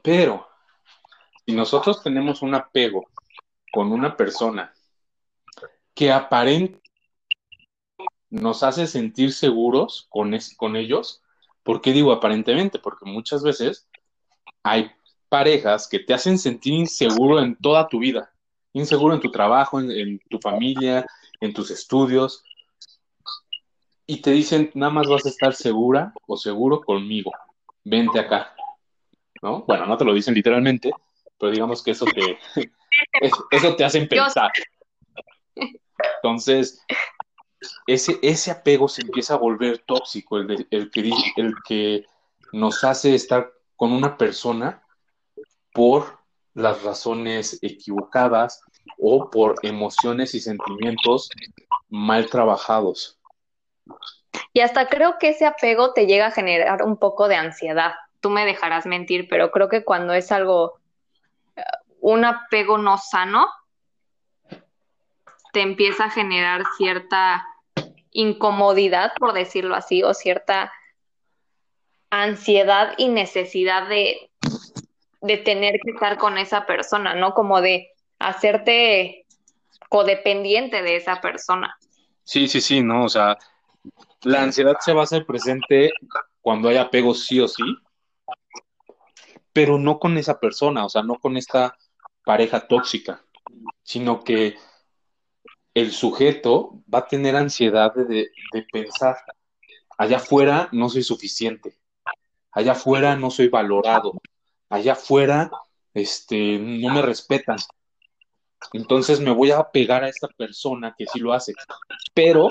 Pero, 0.03 0.49
si 1.47 1.53
nosotros 1.53 2.03
tenemos 2.03 2.43
un 2.43 2.55
apego 2.55 3.07
con 3.73 3.93
una 3.93 4.17
persona 4.17 4.73
que 5.99 6.13
aparentemente 6.13 6.81
nos 8.31 8.63
hace 8.63 8.87
sentir 8.87 9.33
seguros 9.33 10.07
con, 10.11 10.33
con 10.57 10.77
ellos. 10.77 11.23
¿Por 11.65 11.81
qué 11.81 11.93
digo 11.93 12.13
aparentemente? 12.13 12.79
Porque 12.79 13.05
muchas 13.05 13.43
veces 13.43 13.89
hay 14.63 14.93
parejas 15.29 15.89
que 15.89 15.99
te 15.99 16.15
hacen 16.15 16.39
sentir 16.39 16.75
inseguro 16.75 17.41
en 17.41 17.57
toda 17.57 17.89
tu 17.89 17.99
vida, 17.99 18.31
inseguro 18.73 19.13
en 19.13 19.21
tu 19.21 19.33
trabajo, 19.33 19.81
en, 19.81 20.21
tu 20.31 20.39
familia, 20.39 21.05
en 21.41 21.53
tus 21.53 21.73
estudios, 21.73 22.45
y 24.07 24.23
te 24.23 24.31
dicen, 24.31 24.71
nada 24.75 24.93
más 24.93 25.09
vas 25.09 25.27
a 25.27 25.31
estar 25.31 25.53
segura 25.53 26.13
o 26.29 26.37
seguro 26.37 26.81
conmigo, 26.81 27.33
vente 27.83 28.21
acá, 28.21 28.55
¿no? 29.43 29.65
Bueno, 29.67 29.85
no 29.85 29.97
te 29.97 30.05
lo 30.05 30.15
dicen 30.15 30.35
literalmente, 30.35 30.93
pero 31.37 31.51
digamos 31.51 31.83
que 31.83 31.91
eso 31.91 32.05
te, 32.07 32.39
eso 33.51 33.75
te 33.75 33.85
hace 33.85 34.07
pensar. 34.07 34.53
Entonces, 36.17 36.85
ese, 37.87 38.19
ese 38.23 38.51
apego 38.51 38.89
se 38.89 39.03
empieza 39.03 39.35
a 39.35 39.39
volver 39.39 39.79
tóxico, 39.79 40.39
el, 40.39 40.67
el, 40.71 40.91
que, 40.91 41.11
el 41.37 41.55
que 41.67 42.05
nos 42.53 42.85
hace 42.85 43.15
estar 43.15 43.53
con 43.77 43.93
una 43.93 44.17
persona 44.17 44.83
por 45.73 46.19
las 46.55 46.83
razones 46.83 47.59
equivocadas 47.63 48.63
o 48.99 49.31
por 49.31 49.55
emociones 49.63 50.35
y 50.35 50.41
sentimientos 50.41 51.31
mal 51.89 52.29
trabajados. 52.29 53.19
Y 54.53 54.61
hasta 54.61 54.89
creo 54.89 55.19
que 55.19 55.31
ese 55.31 55.47
apego 55.47 55.93
te 55.93 56.07
llega 56.07 56.27
a 56.27 56.31
generar 56.33 56.83
un 56.83 56.97
poco 56.97 57.29
de 57.29 57.37
ansiedad, 57.37 57.93
tú 58.21 58.31
me 58.31 58.45
dejarás 58.45 58.87
mentir, 58.87 59.29
pero 59.29 59.51
creo 59.51 59.69
que 59.69 59.85
cuando 59.85 60.13
es 60.13 60.33
algo, 60.33 60.81
eh, 61.57 61.63
un 62.01 62.25
apego 62.25 62.79
no 62.79 62.99
sano, 62.99 63.47
te 65.53 65.61
empieza 65.63 66.07
a 66.07 66.11
generar 66.11 66.65
cierta 66.77 67.47
incomodidad, 68.11 69.13
por 69.19 69.33
decirlo 69.33 69.75
así, 69.75 70.03
o 70.03 70.15
cierta 70.15 70.73
ansiedad 72.11 72.95
y 72.97 73.09
necesidad 73.09 73.89
de, 73.89 74.31
de 75.21 75.37
tener 75.37 75.79
que 75.85 75.93
estar 75.93 76.19
con 76.19 76.39
esa 76.39 76.67
persona, 76.67 77.15
¿no? 77.15 77.35
Como 77.35 77.61
de 77.61 77.91
hacerte 78.19 79.27
codependiente 79.89 80.83
de 80.83 80.97
esa 80.97 81.21
persona. 81.21 81.77
Sí, 82.25 82.49
sí, 82.49 82.61
sí, 82.61 82.83
¿no? 82.83 83.05
O 83.05 83.09
sea, 83.09 83.37
la 84.23 84.43
ansiedad 84.43 84.77
se 84.81 84.93
va 84.93 85.01
a 85.01 85.05
hacer 85.05 85.25
presente 85.25 85.93
cuando 86.41 86.69
hay 86.69 86.77
apego 86.77 87.15
sí 87.15 87.41
o 87.41 87.49
sí, 87.49 87.65
pero 89.53 89.79
no 89.79 89.99
con 89.99 90.19
esa 90.19 90.39
persona, 90.39 90.85
o 90.85 90.89
sea, 90.89 91.03
no 91.03 91.17
con 91.17 91.37
esta 91.37 91.77
pareja 92.25 92.67
tóxica, 92.67 93.23
sino 93.83 94.23
que 94.23 94.57
el 95.81 95.93
sujeto 95.93 96.83
va 96.93 97.01
a 97.01 97.07
tener 97.07 97.37
ansiedad 97.37 97.95
de, 97.95 98.31
pensar, 98.73 99.17
allá 99.97 100.17
afuera 100.17 100.69
no 100.73 100.89
soy 100.89 101.03
suficiente, 101.03 101.79
allá 102.51 102.73
afuera 102.73 103.15
no 103.15 103.31
soy 103.31 103.49
valorado, 103.49 104.15
allá 104.69 104.93
afuera 104.93 105.51
este, 105.95 106.59
no 106.59 106.93
me 106.93 107.03
respetan. 107.03 107.59
Entonces 108.73 109.21
me 109.21 109.31
voy 109.31 109.53
a 109.53 109.71
pegar 109.71 110.03
a 110.03 110.09
esta 110.09 110.27
persona 110.27 110.95
que 110.99 111.07
sí 111.07 111.21
lo 111.21 111.33
hace. 111.33 111.55
Pero 112.13 112.51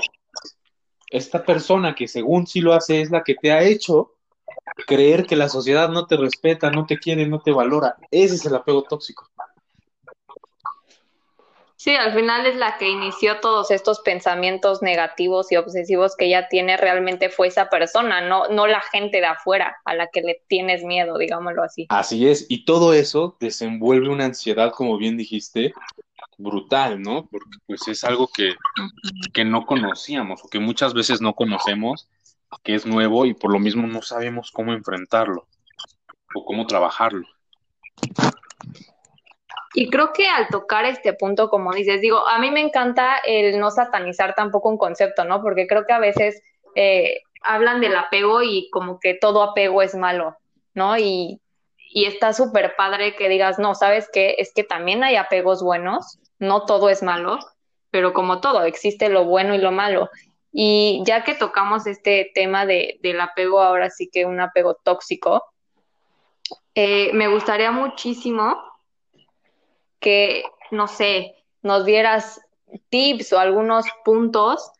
esta 1.09 1.43
persona 1.43 1.95
que 1.95 2.07
según 2.07 2.47
sí 2.47 2.61
lo 2.61 2.73
hace 2.73 3.01
es 3.01 3.11
la 3.11 3.23
que 3.23 3.35
te 3.35 3.51
ha 3.51 3.61
hecho 3.63 4.13
creer 4.85 5.25
que 5.25 5.35
la 5.35 5.49
sociedad 5.49 5.89
no 5.89 6.07
te 6.07 6.15
respeta, 6.15 6.71
no 6.71 6.85
te 6.85 6.97
quiere, 6.97 7.27
no 7.27 7.41
te 7.41 7.51
valora. 7.51 7.97
Ese 8.09 8.35
es 8.35 8.45
el 8.45 8.55
apego 8.55 8.83
tóxico. 8.83 9.29
Sí, 11.77 11.95
al 11.95 12.11
final 12.15 12.47
es 12.47 12.55
la 12.55 12.79
que 12.79 12.89
inició 12.89 13.39
todos 13.39 13.69
estos 13.69 13.99
pensamientos 13.99 14.81
negativos 14.81 15.51
y 15.51 15.57
obsesivos 15.57 16.15
que 16.15 16.25
ella 16.25 16.47
tiene 16.49 16.75
realmente 16.75 17.29
fue 17.29 17.47
esa 17.47 17.69
persona, 17.69 18.19
no, 18.19 18.47
no 18.47 18.65
la 18.65 18.81
gente 18.81 19.19
de 19.19 19.27
afuera 19.27 19.77
a 19.85 19.93
la 19.93 20.07
que 20.07 20.21
le 20.21 20.41
tienes 20.47 20.83
miedo, 20.83 21.19
digámoslo 21.19 21.61
así. 21.61 21.85
Así 21.89 22.27
es, 22.27 22.47
y 22.49 22.65
todo 22.65 22.93
eso 22.93 23.37
desenvuelve 23.39 24.09
una 24.09 24.25
ansiedad, 24.25 24.71
como 24.71 24.97
bien 24.97 25.17
dijiste, 25.17 25.71
brutal, 26.39 26.99
¿no? 26.99 27.27
Porque 27.27 27.57
pues 27.67 27.87
es 27.87 28.03
algo 28.03 28.27
que, 28.27 28.55
que 29.31 29.45
no 29.45 29.67
conocíamos 29.67 30.43
o 30.43 30.49
que 30.49 30.59
muchas 30.59 30.95
veces 30.95 31.21
no 31.21 31.35
conocemos, 31.35 32.09
que 32.63 32.73
es 32.73 32.87
nuevo 32.87 33.27
y 33.27 33.35
por 33.35 33.53
lo 33.53 33.59
mismo 33.59 33.85
no 33.85 34.01
sabemos 34.01 34.51
cómo 34.51 34.73
enfrentarlo 34.73 35.47
o 36.33 36.43
cómo 36.43 36.65
trabajarlo. 36.65 37.27
Y 39.79 39.91
creo 39.91 40.11
que 40.11 40.27
al 40.27 40.47
tocar 40.47 40.85
este 40.85 41.13
punto, 41.13 41.51
como 41.51 41.71
dices, 41.71 42.01
digo, 42.01 42.27
a 42.27 42.39
mí 42.39 42.49
me 42.49 42.61
encanta 42.61 43.17
el 43.17 43.59
no 43.59 43.69
satanizar 43.69 44.33
tampoco 44.33 44.69
un 44.69 44.77
concepto, 44.79 45.23
¿no? 45.23 45.39
Porque 45.43 45.67
creo 45.67 45.85
que 45.85 45.93
a 45.93 45.99
veces 45.99 46.41
eh, 46.73 47.21
hablan 47.43 47.79
del 47.79 47.95
apego 47.95 48.41
y 48.41 48.71
como 48.71 48.99
que 48.99 49.13
todo 49.13 49.43
apego 49.43 49.83
es 49.83 49.93
malo, 49.93 50.35
¿no? 50.73 50.97
Y, 50.97 51.39
está 51.93 52.33
súper 52.33 52.75
padre 52.75 53.15
que 53.15 53.29
digas, 53.29 53.59
no, 53.59 53.75
¿sabes 53.75 54.09
qué? 54.11 54.37
Es 54.39 54.51
que 54.51 54.63
también 54.63 55.03
hay 55.03 55.15
apegos 55.15 55.61
buenos, 55.61 56.17
no 56.39 56.65
todo 56.65 56.89
es 56.89 57.03
malo, 57.03 57.37
pero 57.91 58.13
como 58.13 58.41
todo, 58.41 58.63
existe 58.63 59.09
lo 59.09 59.25
bueno 59.25 59.53
y 59.53 59.59
lo 59.59 59.71
malo. 59.71 60.09
Y 60.51 61.03
ya 61.05 61.23
que 61.23 61.35
tocamos 61.35 61.85
este 61.85 62.31
tema 62.33 62.65
de, 62.65 62.97
del 63.03 63.21
apego, 63.21 63.61
ahora 63.61 63.91
sí 63.91 64.09
que 64.11 64.25
un 64.25 64.39
apego 64.39 64.73
tóxico, 64.73 65.43
eh, 66.73 67.11
me 67.13 67.27
gustaría 67.27 67.69
muchísimo 67.71 68.66
que, 69.99 70.43
no 70.71 70.87
sé, 70.87 71.35
nos 71.61 71.85
dieras 71.85 72.41
tips 72.89 73.33
o 73.33 73.39
algunos 73.39 73.85
puntos 74.03 74.71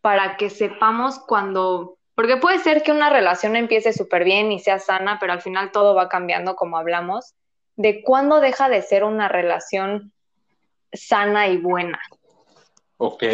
para 0.00 0.36
que 0.36 0.50
sepamos 0.50 1.18
cuando, 1.18 1.98
porque 2.14 2.36
puede 2.36 2.58
ser 2.58 2.82
que 2.82 2.92
una 2.92 3.10
relación 3.10 3.56
empiece 3.56 3.92
súper 3.92 4.24
bien 4.24 4.52
y 4.52 4.60
sea 4.60 4.78
sana, 4.78 5.18
pero 5.18 5.32
al 5.32 5.42
final 5.42 5.72
todo 5.72 5.94
va 5.94 6.08
cambiando 6.08 6.56
como 6.56 6.78
hablamos, 6.78 7.34
de 7.76 8.02
cuándo 8.02 8.40
deja 8.40 8.68
de 8.68 8.82
ser 8.82 9.04
una 9.04 9.28
relación 9.28 10.12
sana 10.92 11.48
y 11.48 11.58
buena. 11.58 12.00
Ok. 12.98 13.24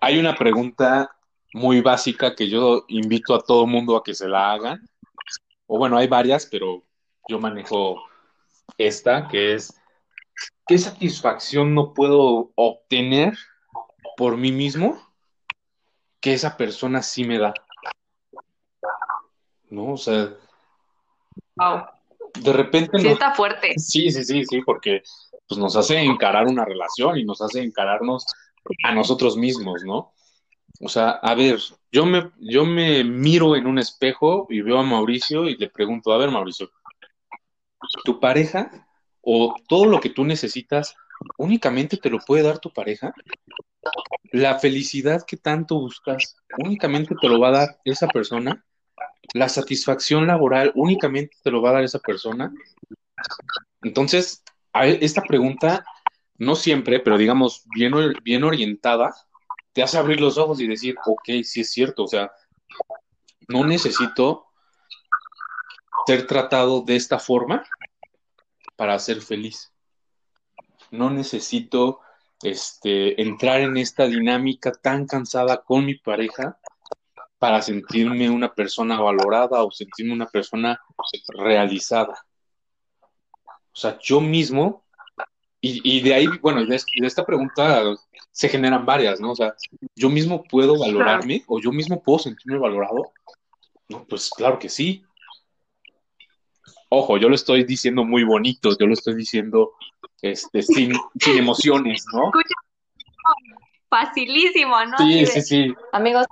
Hay 0.00 0.18
una 0.18 0.34
pregunta 0.34 1.10
muy 1.52 1.80
básica 1.80 2.34
que 2.34 2.48
yo 2.48 2.84
invito 2.88 3.34
a 3.34 3.40
todo 3.40 3.66
mundo 3.66 3.96
a 3.96 4.02
que 4.02 4.14
se 4.14 4.28
la 4.28 4.52
hagan. 4.52 4.88
O 5.66 5.78
bueno, 5.78 5.96
hay 5.96 6.08
varias, 6.08 6.46
pero 6.46 6.82
yo 7.28 7.38
manejo 7.38 8.02
esta, 8.76 9.28
que 9.28 9.54
es, 9.54 9.74
¿qué 10.66 10.78
satisfacción 10.78 11.74
no 11.74 11.92
puedo 11.94 12.52
obtener 12.54 13.36
por 14.16 14.36
mí 14.36 14.52
mismo 14.52 14.98
que 16.20 16.32
esa 16.32 16.56
persona 16.56 17.02
sí 17.02 17.24
me 17.24 17.38
da? 17.38 17.54
¿No? 19.70 19.92
O 19.92 19.96
sea, 19.96 20.34
wow. 21.56 21.84
de 22.40 22.52
repente... 22.52 22.98
Sí, 22.98 23.08
está 23.08 23.34
fuerte. 23.34 23.74
Sí, 23.76 24.10
sí, 24.10 24.24
sí, 24.24 24.44
sí, 24.44 24.60
porque 24.62 25.02
pues, 25.48 25.58
nos 25.58 25.76
hace 25.76 25.98
encarar 26.00 26.46
una 26.46 26.64
relación 26.64 27.18
y 27.18 27.24
nos 27.24 27.40
hace 27.42 27.62
encararnos 27.62 28.26
a 28.84 28.94
nosotros 28.94 29.36
mismos, 29.36 29.82
¿no? 29.84 30.12
O 30.80 30.88
sea, 30.88 31.10
a 31.10 31.34
ver, 31.34 31.60
yo 31.92 32.04
me, 32.04 32.32
yo 32.38 32.64
me 32.64 33.04
miro 33.04 33.54
en 33.54 33.66
un 33.66 33.78
espejo 33.78 34.46
y 34.50 34.60
veo 34.60 34.78
a 34.78 34.82
Mauricio 34.82 35.48
y 35.48 35.56
le 35.56 35.70
pregunto, 35.70 36.12
a 36.12 36.18
ver, 36.18 36.30
Mauricio, 36.30 36.70
¿tu 38.04 38.18
pareja 38.18 38.88
o 39.24 39.54
todo 39.68 39.86
lo 39.86 40.00
que 40.00 40.10
tú 40.10 40.24
necesitas 40.24 40.94
únicamente 41.38 41.96
te 41.96 42.10
lo 42.10 42.18
puede 42.18 42.42
dar 42.42 42.58
tu 42.58 42.72
pareja? 42.72 43.12
La 44.32 44.58
felicidad 44.58 45.24
que 45.26 45.36
tanto 45.36 45.78
buscas 45.78 46.36
únicamente 46.58 47.14
te 47.20 47.28
lo 47.28 47.40
va 47.40 47.48
a 47.48 47.52
dar 47.52 47.80
esa 47.84 48.06
persona. 48.08 48.64
La 49.32 49.48
satisfacción 49.48 50.26
laboral 50.26 50.72
únicamente 50.74 51.36
te 51.42 51.50
lo 51.50 51.62
va 51.62 51.70
a 51.70 51.74
dar 51.74 51.84
esa 51.84 51.98
persona. 51.98 52.52
Entonces, 53.82 54.42
esta 54.72 55.22
pregunta, 55.22 55.84
no 56.36 56.56
siempre, 56.56 57.00
pero 57.00 57.16
digamos, 57.16 57.64
bien, 57.74 57.92
bien 58.22 58.44
orientada, 58.44 59.14
te 59.72 59.82
hace 59.82 59.98
abrir 59.98 60.20
los 60.20 60.38
ojos 60.38 60.60
y 60.60 60.66
decir, 60.66 60.96
ok, 61.04 61.42
sí 61.42 61.60
es 61.60 61.70
cierto, 61.70 62.04
o 62.04 62.08
sea, 62.08 62.30
no 63.48 63.64
necesito 63.64 64.46
ser 66.06 66.26
tratado 66.26 66.82
de 66.82 66.96
esta 66.96 67.18
forma 67.18 67.64
para 68.76 68.98
ser 68.98 69.20
feliz. 69.20 69.72
No 70.90 71.10
necesito 71.10 72.00
este, 72.42 73.20
entrar 73.20 73.60
en 73.60 73.76
esta 73.76 74.06
dinámica 74.06 74.72
tan 74.72 75.06
cansada 75.06 75.62
con 75.62 75.86
mi 75.86 75.94
pareja 75.94 76.58
para 77.38 77.62
sentirme 77.62 78.30
una 78.30 78.54
persona 78.54 79.00
valorada 79.00 79.62
o 79.64 79.70
sentirme 79.70 80.12
una 80.12 80.26
persona 80.26 80.80
realizada. 81.28 82.14
O 83.72 83.76
sea, 83.76 83.98
yo 84.00 84.20
mismo, 84.20 84.84
y, 85.60 86.00
de 86.02 86.14
ahí, 86.14 86.26
bueno, 86.42 86.64
de, 86.64 86.78
esta 87.02 87.24
pregunta 87.24 87.82
se 88.30 88.48
generan 88.50 88.84
varias, 88.84 89.18
¿no? 89.18 89.32
O 89.32 89.36
sea, 89.36 89.54
yo 89.96 90.10
mismo 90.10 90.44
puedo 90.44 90.78
valorarme 90.78 91.42
o 91.46 91.58
yo 91.58 91.72
mismo 91.72 92.02
puedo 92.02 92.18
sentirme 92.18 92.58
valorado. 92.58 93.12
No, 93.88 94.04
pues 94.04 94.28
claro 94.30 94.58
que 94.58 94.68
sí. 94.68 95.04
Ojo, 96.96 97.18
yo 97.18 97.28
lo 97.28 97.34
estoy 97.34 97.64
diciendo 97.64 98.04
muy 98.04 98.22
bonito, 98.22 98.70
yo 98.78 98.86
lo 98.86 98.94
estoy 98.94 99.16
diciendo 99.16 99.72
este, 100.22 100.62
sin, 100.62 100.92
sin 101.18 101.38
emociones, 101.38 102.04
¿no? 102.12 102.30
Facilísimo, 103.88 104.76
¿no? 104.84 104.98
Sí, 104.98 105.26
sí, 105.26 105.42
sí. 105.42 105.74
Amigos, 105.92 106.26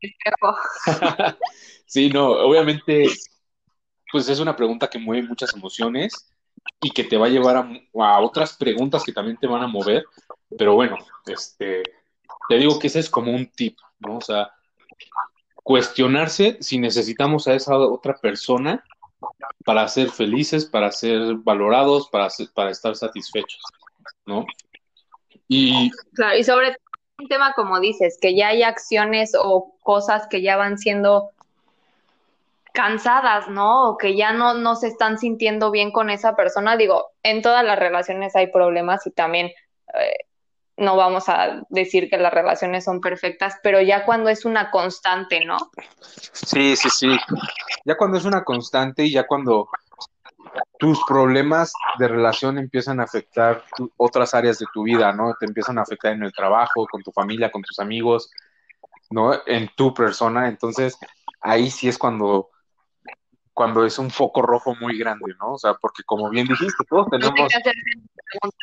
sí, 1.86 2.10
no, 2.10 2.28
obviamente, 2.28 3.06
pues 4.12 4.28
es 4.28 4.38
una 4.38 4.54
pregunta 4.54 4.88
que 4.88 5.00
mueve 5.00 5.26
muchas 5.26 5.52
emociones 5.54 6.32
y 6.80 6.90
que 6.90 7.02
te 7.02 7.16
va 7.16 7.26
a 7.26 7.30
llevar 7.30 7.56
a, 7.56 8.20
otras 8.20 8.56
preguntas 8.56 9.02
que 9.02 9.12
también 9.12 9.36
te 9.36 9.48
van 9.48 9.64
a 9.64 9.66
mover. 9.66 10.04
Pero 10.56 10.74
bueno, 10.74 10.96
este, 11.26 11.82
te 12.48 12.56
digo 12.56 12.78
que 12.78 12.86
ese 12.86 13.00
es 13.00 13.10
como 13.10 13.32
un 13.32 13.46
tip, 13.50 13.76
¿no? 13.98 14.18
O 14.18 14.20
sea, 14.20 14.52
cuestionarse 15.56 16.56
si 16.60 16.78
necesitamos 16.78 17.48
a 17.48 17.54
esa 17.54 17.76
otra 17.76 18.14
persona 18.14 18.84
para 19.68 19.86
ser 19.86 20.08
felices, 20.08 20.64
para 20.64 20.90
ser 20.90 21.34
valorados, 21.44 22.08
para, 22.08 22.28
para 22.54 22.70
estar 22.70 22.96
satisfechos, 22.96 23.60
¿no? 24.24 24.46
Y... 25.46 25.90
Sobre 26.42 26.74
un 27.18 27.28
tema 27.28 27.52
como 27.52 27.78
dices, 27.78 28.16
que 28.18 28.34
ya 28.34 28.48
hay 28.48 28.62
acciones 28.62 29.32
o 29.38 29.74
cosas 29.82 30.26
que 30.28 30.40
ya 30.40 30.56
van 30.56 30.78
siendo 30.78 31.32
cansadas, 32.72 33.48
¿no? 33.50 33.90
O 33.90 33.98
que 33.98 34.16
ya 34.16 34.32
no, 34.32 34.54
no 34.54 34.74
se 34.74 34.86
están 34.86 35.18
sintiendo 35.18 35.70
bien 35.70 35.92
con 35.92 36.08
esa 36.08 36.34
persona. 36.34 36.78
Digo, 36.78 37.10
en 37.22 37.42
todas 37.42 37.62
las 37.62 37.78
relaciones 37.78 38.34
hay 38.36 38.46
problemas 38.46 39.06
y 39.06 39.10
también 39.10 39.48
eh, 39.48 40.16
no 40.78 40.96
vamos 40.96 41.28
a 41.28 41.62
decir 41.68 42.08
que 42.08 42.16
las 42.16 42.32
relaciones 42.32 42.84
son 42.84 43.00
perfectas, 43.00 43.56
pero 43.62 43.80
ya 43.80 44.04
cuando 44.04 44.30
es 44.30 44.44
una 44.44 44.70
constante, 44.70 45.44
¿no? 45.44 45.58
Sí, 46.32 46.76
sí, 46.76 46.88
sí. 46.88 47.18
Ya 47.84 47.96
cuando 47.96 48.16
es 48.16 48.24
una 48.24 48.44
constante 48.44 49.04
y 49.04 49.12
ya 49.12 49.26
cuando 49.26 49.68
tus 50.78 51.02
problemas 51.04 51.72
de 51.98 52.08
relación 52.08 52.58
empiezan 52.58 53.00
a 53.00 53.04
afectar 53.04 53.64
otras 53.96 54.34
áreas 54.34 54.58
de 54.58 54.66
tu 54.72 54.84
vida, 54.84 55.12
¿no? 55.12 55.34
Te 55.38 55.46
empiezan 55.46 55.78
a 55.78 55.82
afectar 55.82 56.12
en 56.12 56.22
el 56.22 56.32
trabajo, 56.32 56.86
con 56.86 57.02
tu 57.02 57.10
familia, 57.10 57.50
con 57.50 57.62
tus 57.62 57.80
amigos, 57.80 58.30
¿no? 59.10 59.32
En 59.46 59.68
tu 59.76 59.92
persona. 59.92 60.48
Entonces, 60.48 60.96
ahí 61.40 61.70
sí 61.70 61.88
es 61.88 61.98
cuando 61.98 62.50
cuando 63.58 63.84
es 63.84 63.98
un 63.98 64.08
foco 64.08 64.40
rojo 64.40 64.76
muy 64.76 64.96
grande, 64.96 65.34
¿no? 65.40 65.54
O 65.54 65.58
sea, 65.58 65.74
porque 65.74 66.04
como 66.04 66.30
bien 66.30 66.46
dijiste, 66.46 66.84
todos 66.88 67.08
tenemos... 67.10 67.34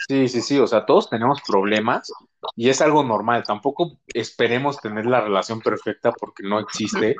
Sí, 0.07 0.29
sí, 0.29 0.41
sí, 0.41 0.57
o 0.57 0.65
sea, 0.67 0.85
todos 0.85 1.09
tenemos 1.09 1.41
problemas 1.45 2.13
y 2.55 2.69
es 2.69 2.79
algo 2.79 3.03
normal. 3.03 3.43
Tampoco 3.43 3.97
esperemos 4.13 4.79
tener 4.79 5.05
la 5.05 5.19
relación 5.19 5.59
perfecta 5.59 6.13
porque 6.13 6.43
no 6.43 6.59
existe. 6.59 7.17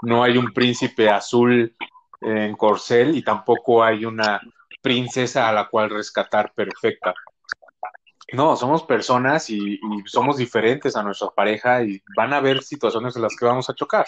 No 0.00 0.22
hay 0.22 0.38
un 0.38 0.54
príncipe 0.54 1.10
azul 1.10 1.76
en 2.22 2.56
corcel 2.56 3.14
y 3.14 3.22
tampoco 3.22 3.84
hay 3.84 4.06
una 4.06 4.40
princesa 4.80 5.50
a 5.50 5.52
la 5.52 5.68
cual 5.68 5.90
rescatar 5.90 6.54
perfecta. 6.54 7.12
No, 8.32 8.56
somos 8.56 8.84
personas 8.84 9.50
y, 9.50 9.74
y 9.74 10.02
somos 10.06 10.38
diferentes 10.38 10.96
a 10.96 11.02
nuestra 11.02 11.28
pareja 11.28 11.82
y 11.82 12.02
van 12.16 12.32
a 12.32 12.38
haber 12.38 12.62
situaciones 12.62 13.16
en 13.16 13.22
las 13.22 13.36
que 13.36 13.44
vamos 13.44 13.68
a 13.68 13.74
chocar. 13.74 14.06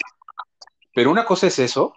Pero 0.95 1.11
una 1.11 1.23
cosa 1.23 1.45
es 1.45 1.59
eso 1.59 1.93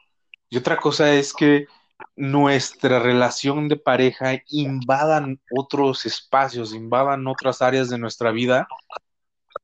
y 0.54 0.56
otra 0.56 0.76
cosa 0.76 1.12
es 1.12 1.32
que 1.32 1.66
nuestra 2.14 3.00
relación 3.00 3.66
de 3.66 3.74
pareja 3.74 4.40
invadan 4.46 5.40
otros 5.50 6.06
espacios, 6.06 6.72
invadan 6.74 7.26
otras 7.26 7.60
áreas 7.60 7.90
de 7.90 7.98
nuestra 7.98 8.30
vida 8.30 8.68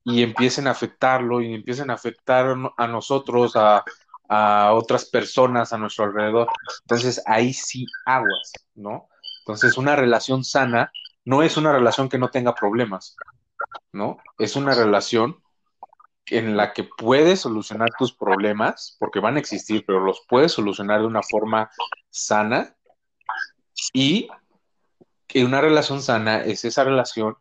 y 0.03 0.25
empiecen 0.25 0.67
a 0.67 0.73
afectarlo 0.73 1.43
y 1.43 1.55
empiecen 1.55 1.91
a 1.91 1.95
afectar 1.95 2.57
a 2.77 2.87
nosotros, 2.89 3.55
a, 3.55 3.85
a 4.29 4.73
otras 4.73 5.05
personas 5.05 5.73
a 5.73 5.79
nuestro 5.79 6.07
alrededor. 6.07 6.49
Entonces 6.81 7.23
ahí 7.25 7.53
sí 7.53 7.87
aguas, 8.05 8.51
¿no? 8.75 9.09
Entonces 9.43 9.79
una 9.79 9.95
relación 9.95 10.43
sana 10.43 10.91
no 11.25 11.45
es 11.45 11.57
una 11.57 11.73
relación 11.73 12.09
que 12.09 12.19
no 12.19 12.31
tenga 12.31 12.53
problemas, 12.57 13.15
¿no? 13.93 14.19
Es 14.41 14.57
una 14.57 14.75
relación 14.75 15.41
en 16.27 16.57
la 16.57 16.73
que 16.73 16.85
puedes 16.85 17.41
solucionar 17.41 17.91
tus 17.99 18.13
problemas, 18.13 18.97
porque 18.99 19.21
van 19.21 19.37
a 19.37 19.41
existir, 19.41 19.85
pero 19.87 20.01
los 20.01 20.25
puedes 20.29 20.53
solucionar 20.53 21.01
de 21.01 21.07
una 21.07 21.23
forma 21.23 21.71
sana. 22.11 22.75
Y 23.93 24.29
que 25.27 25.45
una 25.45 25.61
relación 25.61 26.03
sana 26.03 26.43
es 26.43 26.65
esa 26.65 26.85
relación 26.85 27.37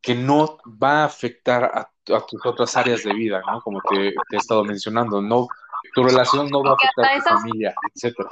que 0.00 0.14
no 0.14 0.58
va 0.66 1.02
a 1.02 1.04
afectar 1.04 1.64
a, 1.64 1.90
tus 2.26 2.44
otras 2.44 2.76
áreas 2.76 3.04
de 3.04 3.12
vida, 3.12 3.42
¿no? 3.46 3.60
Como 3.60 3.80
te, 3.88 4.08
he 4.08 4.36
estado 4.36 4.64
mencionando, 4.64 5.20
no, 5.20 5.46
tu 5.94 6.02
relación 6.02 6.48
no 6.48 6.62
va 6.62 6.70
a 6.70 6.74
afectar 6.74 7.04
a 7.04 7.18
tu 7.18 7.40
familia, 7.42 7.74
etcétera. 7.94 8.28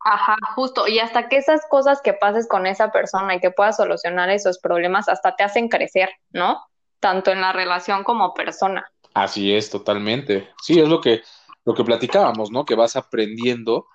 Ajá, 0.00 0.36
justo. 0.54 0.86
Y 0.86 0.98
hasta 0.98 1.28
que 1.28 1.38
esas 1.38 1.62
cosas 1.68 2.00
que 2.02 2.12
pases 2.12 2.46
con 2.46 2.66
esa 2.66 2.92
persona 2.92 3.34
y 3.34 3.40
que 3.40 3.50
puedas 3.50 3.76
solucionar 3.76 4.30
esos 4.30 4.58
problemas, 4.58 5.08
hasta 5.08 5.34
te 5.34 5.42
hacen 5.42 5.68
crecer, 5.68 6.10
¿no? 6.30 6.62
Tanto 7.04 7.30
en 7.30 7.42
la 7.42 7.52
relación 7.52 8.02
como 8.02 8.32
persona. 8.32 8.90
Así 9.12 9.54
es, 9.54 9.68
totalmente. 9.68 10.48
Sí, 10.62 10.80
es 10.80 10.88
lo 10.88 11.02
que, 11.02 11.20
lo 11.66 11.74
que 11.74 11.84
platicábamos, 11.84 12.50
¿no? 12.50 12.64
Que 12.64 12.74
vas 12.74 12.96
aprendiendo 12.96 13.88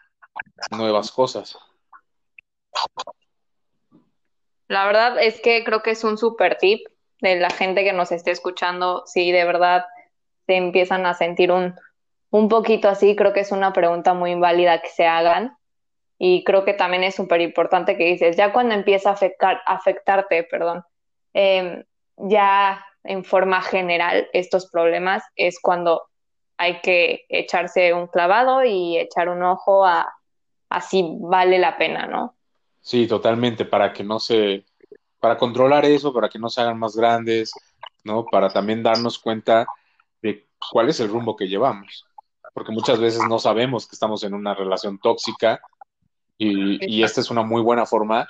nuevas 0.70 1.12
cosas. 1.12 1.58
La 4.68 4.86
verdad 4.86 5.20
es 5.20 5.42
que 5.42 5.64
creo 5.64 5.82
que 5.82 5.90
es 5.90 6.04
un 6.04 6.20
super 6.20 6.60
tip 6.60 6.86
de 7.20 7.38
la 7.38 7.50
gente 7.50 7.84
que 7.84 7.94
nos 7.94 8.12
esté 8.12 8.30
escuchando. 8.30 9.02
Si 9.08 9.32
de 9.32 9.44
verdad 9.44 9.88
se 10.46 10.58
empiezan 10.58 11.08
a 11.08 11.16
sentir 11.16 11.52
un, 11.52 11.74
un 12.30 12.48
poquito 12.48 12.90
así, 12.90 13.16
creo 13.16 13.34
que 13.34 13.40
es 13.40 13.52
una 13.52 13.74
pregunta 13.74 14.14
muy 14.14 14.36
válida 14.36 14.84
que 14.84 14.90
se 14.90 15.08
hagan. 15.08 15.58
Y 16.20 16.44
creo 16.44 16.64
que 16.64 16.76
también 16.76 17.04
es 17.04 17.16
súper 17.16 17.42
importante 17.42 17.98
que 17.98 18.06
dices, 18.06 18.38
ya 18.38 18.54
cuando 18.54 18.76
empieza 18.76 19.10
a 19.10 19.14
afectar, 19.14 19.62
afectarte, 19.66 20.44
perdón, 20.44 20.84
eh, 21.34 21.86
ya 22.18 22.86
en 23.10 23.26
forma 23.26 23.60
general 23.64 24.30
estos 24.34 24.70
problemas 24.70 25.24
es 25.36 25.60
cuando 25.60 26.04
hay 26.58 26.80
que 26.82 27.26
echarse 27.28 27.92
un 27.92 28.06
clavado 28.06 28.64
y 28.64 29.00
echar 29.00 29.30
un 29.30 29.42
ojo 29.42 29.84
a, 29.84 30.08
si 30.88 31.18
vale 31.20 31.58
la 31.58 31.76
pena, 31.76 32.06
¿no? 32.06 32.36
Sí, 32.80 33.08
totalmente, 33.08 33.66
para 33.66 33.92
que 33.92 34.04
no 34.04 34.20
se, 34.20 34.64
para 35.20 35.40
controlar 35.40 35.86
eso, 35.86 36.14
para 36.14 36.30
que 36.30 36.38
no 36.38 36.50
se 36.50 36.62
hagan 36.62 36.78
más 36.78 36.96
grandes, 36.96 37.52
¿no? 38.04 38.26
Para 38.26 38.50
también 38.50 38.84
darnos 38.84 39.18
cuenta 39.18 39.66
de 40.22 40.48
cuál 40.72 40.90
es 40.90 41.00
el 41.00 41.10
rumbo 41.10 41.36
que 41.36 41.48
llevamos, 41.48 42.06
porque 42.54 42.72
muchas 42.72 43.00
veces 43.00 43.22
no 43.28 43.40
sabemos 43.40 43.88
que 43.88 43.96
estamos 43.96 44.24
en 44.24 44.36
una 44.36 44.54
relación 44.54 45.00
tóxica 45.00 45.60
y, 46.38 46.98
y 46.98 47.04
esta 47.04 47.22
es 47.22 47.32
una 47.32 47.42
muy 47.42 47.64
buena 47.64 47.88
forma 47.88 48.28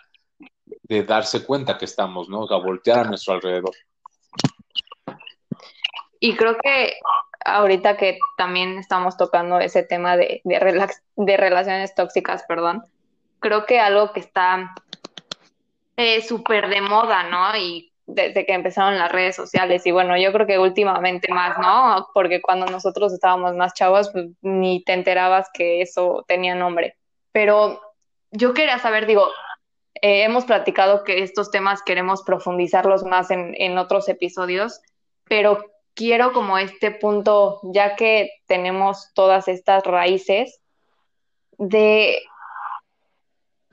de 0.84 1.04
darse 1.04 1.46
cuenta 1.46 1.78
que 1.78 1.86
estamos, 1.86 2.30
¿no? 2.30 2.44
O 2.44 2.64
voltear 2.64 3.00
a 3.00 3.10
nuestro 3.10 3.34
alrededor. 3.34 3.76
Y 6.20 6.36
creo 6.36 6.58
que 6.58 6.94
ahorita 7.46 7.98
que 7.98 8.20
también 8.38 8.78
estamos 8.78 9.18
tocando 9.18 9.60
ese 9.60 9.84
tema 9.84 10.18
de, 10.18 10.42
de, 10.44 10.90
de 11.16 11.38
relaciones 11.38 11.96
tóxicas, 11.96 12.44
perdón, 12.48 12.84
creo 13.40 13.66
que 13.66 13.80
algo 13.80 14.12
que 14.12 14.20
está 14.20 14.74
eh, 15.98 16.22
súper 16.22 16.70
de 16.70 16.82
moda, 16.82 17.24
¿no? 17.24 17.56
Y 17.58 17.92
desde 18.06 18.46
que 18.46 18.54
empezaron 18.54 18.98
las 18.98 19.12
redes 19.12 19.36
sociales, 19.36 19.86
y 19.86 19.92
bueno, 19.92 20.18
yo 20.18 20.34
creo 20.34 20.48
que 20.48 20.60
últimamente 20.60 21.32
más, 21.32 21.58
¿no? 21.60 22.08
Porque 22.14 22.42
cuando 22.42 22.66
nosotros 22.66 23.14
estábamos 23.14 23.56
más 23.56 23.74
chavos, 23.74 24.10
pues 24.10 24.28
ni 24.42 24.84
te 24.84 24.94
enterabas 24.94 25.50
que 25.54 25.82
eso 25.82 26.26
tenía 26.28 26.56
nombre. 26.56 26.96
Pero 27.32 27.80
yo 28.32 28.54
quería 28.54 28.80
saber, 28.80 29.06
digo, 29.06 29.28
eh, 30.02 30.24
hemos 30.24 30.46
platicado 30.46 31.04
que 31.04 31.22
estos 31.22 31.52
temas 31.52 31.84
queremos 31.84 32.24
profundizarlos 32.24 33.04
más 33.04 33.32
en, 33.32 33.54
en 33.58 33.78
otros 33.78 34.10
episodios, 34.10 34.82
pero 35.26 35.64
quiero 36.00 36.32
como 36.32 36.58
este 36.58 36.92
punto, 36.92 37.60
ya 37.62 37.98
que 37.98 38.30
tenemos 38.46 39.12
todas 39.14 39.50
estas 39.50 39.84
raíces, 39.84 40.62
de 41.58 42.22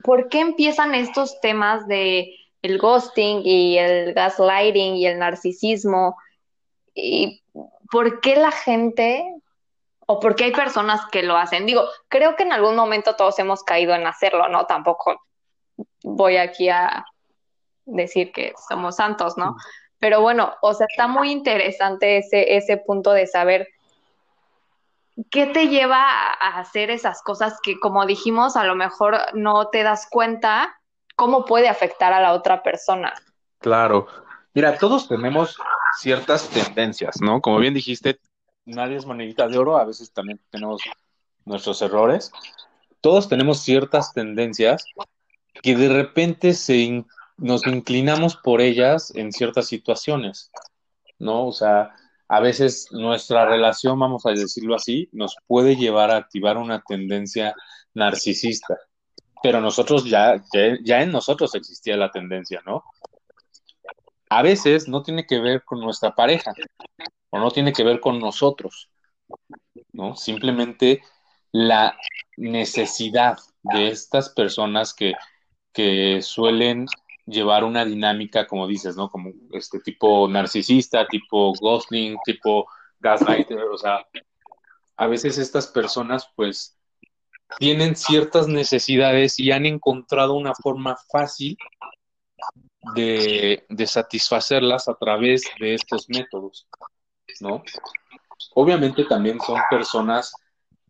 por 0.03 0.27
qué 0.27 0.41
empiezan 0.41 0.93
estos 0.93 1.39
temas 1.39 1.87
de 1.87 2.35
el 2.63 2.79
ghosting 2.79 3.43
y 3.45 3.77
el 3.77 4.13
gaslighting 4.13 4.97
y 4.97 5.07
el 5.07 5.19
narcisismo 5.19 6.17
y 6.93 7.41
por 7.89 8.19
qué 8.19 8.35
la 8.35 8.51
gente 8.51 9.23
o 10.05 10.19
por 10.19 10.35
qué 10.35 10.45
hay 10.45 10.51
personas 10.51 10.99
que 11.09 11.23
lo 11.23 11.37
hacen. 11.37 11.65
Digo, 11.65 11.85
creo 12.09 12.35
que 12.35 12.43
en 12.43 12.51
algún 12.51 12.75
momento 12.75 13.15
todos 13.15 13.39
hemos 13.39 13.63
caído 13.63 13.95
en 13.95 14.05
hacerlo, 14.05 14.49
¿no? 14.49 14.65
Tampoco 14.65 15.21
voy 16.03 16.35
aquí 16.35 16.67
a 16.67 17.05
decir 17.85 18.33
que 18.33 18.53
somos 18.67 18.97
santos, 18.97 19.37
¿no? 19.37 19.55
Pero 19.99 20.21
bueno, 20.21 20.53
o 20.61 20.73
sea, 20.73 20.87
está 20.89 21.07
muy 21.07 21.31
interesante 21.31 22.17
ese, 22.17 22.55
ese 22.55 22.77
punto 22.77 23.11
de 23.11 23.27
saber 23.27 23.67
qué 25.31 25.47
te 25.47 25.67
lleva 25.67 26.03
a 26.03 26.59
hacer 26.59 26.91
esas 26.91 27.21
cosas 27.23 27.57
que, 27.63 27.79
como 27.79 28.05
dijimos, 28.05 28.55
a 28.55 28.63
lo 28.63 28.75
mejor 28.75 29.17
no 29.33 29.69
te 29.69 29.83
das 29.83 30.07
cuenta 30.09 30.79
cómo 31.15 31.45
puede 31.45 31.67
afectar 31.67 32.13
a 32.13 32.21
la 32.21 32.33
otra 32.33 32.61
persona. 32.61 33.13
Claro. 33.59 34.07
Mira, 34.53 34.77
todos 34.77 35.07
tenemos 35.07 35.57
ciertas 35.99 36.47
tendencias, 36.49 37.19
¿no? 37.21 37.41
Como 37.41 37.57
bien 37.57 37.73
dijiste, 37.73 38.19
nadie 38.65 38.97
es 38.97 39.05
monedita 39.05 39.47
de 39.47 39.57
oro, 39.57 39.77
a 39.77 39.85
veces 39.85 40.11
también 40.11 40.39
tenemos 40.49 40.81
nuestros 41.45 41.81
errores. 41.81 42.31
Todos 43.01 43.27
tenemos 43.27 43.59
ciertas 43.59 44.13
tendencias 44.13 44.85
que 45.61 45.75
de 45.75 45.89
repente 45.89 46.53
se, 46.53 47.03
nos 47.37 47.65
inclinamos 47.67 48.35
por 48.35 48.61
ellas 48.61 49.13
en 49.15 49.31
ciertas 49.31 49.67
situaciones, 49.67 50.51
¿no? 51.19 51.47
O 51.47 51.51
sea, 51.51 51.93
a 52.27 52.39
veces 52.39 52.87
nuestra 52.91 53.45
relación, 53.45 53.99
vamos 53.99 54.25
a 54.25 54.31
decirlo 54.31 54.75
así, 54.75 55.07
nos 55.11 55.35
puede 55.47 55.75
llevar 55.75 56.11
a 56.11 56.17
activar 56.17 56.57
una 56.57 56.81
tendencia 56.81 57.55
narcisista, 57.93 58.77
pero 59.41 59.61
nosotros 59.61 60.05
ya, 60.05 60.43
ya, 60.83 61.01
en 61.01 61.11
nosotros 61.11 61.53
existía 61.55 61.95
la 61.95 62.11
tendencia, 62.11 62.61
¿no? 62.65 62.83
A 64.29 64.41
veces 64.41 64.89
no 64.89 65.03
tiene 65.03 65.25
que 65.25 65.39
ver 65.39 65.63
con 65.63 65.79
nuestra 65.79 66.13
pareja 66.13 66.53
o 67.29 67.39
no 67.39 67.51
tiene 67.51 67.71
que 67.71 67.83
ver 67.83 68.01
con 68.01 68.19
nosotros, 68.19 68.89
¿no? 69.93 70.15
Simplemente 70.15 71.01
la 71.51 71.95
necesidad 72.35 73.37
de 73.61 73.87
estas 73.87 74.29
personas 74.29 74.93
que, 74.93 75.13
que 75.71 76.21
suelen 76.21 76.87
llevar 77.27 77.63
una 77.63 77.85
dinámica, 77.85 78.47
como 78.47 78.67
dices, 78.67 78.95
¿no? 78.95 79.09
Como 79.09 79.31
este 79.51 79.79
tipo 79.81 80.27
narcisista, 80.27 81.05
tipo 81.07 81.53
ghosting, 81.59 82.17
tipo 82.25 82.67
gaslighter, 82.99 83.59
o 83.59 83.77
sea, 83.77 84.07
a 84.95 85.07
veces 85.07 85.37
estas 85.37 85.67
personas 85.67 86.31
pues 86.35 86.77
tienen 87.59 87.95
ciertas 87.95 88.47
necesidades 88.47 89.39
y 89.39 89.51
han 89.51 89.65
encontrado 89.65 90.33
una 90.33 90.55
forma 90.55 90.97
fácil 91.11 91.57
de, 92.95 93.65
de 93.69 93.87
satisfacerlas 93.87 94.87
a 94.87 94.95
través 94.95 95.43
de 95.59 95.75
estos 95.75 96.09
métodos, 96.09 96.67
¿no? 97.41 97.61
Obviamente 98.55 99.03
también 99.05 99.39
son 99.41 99.59
personas 99.69 100.33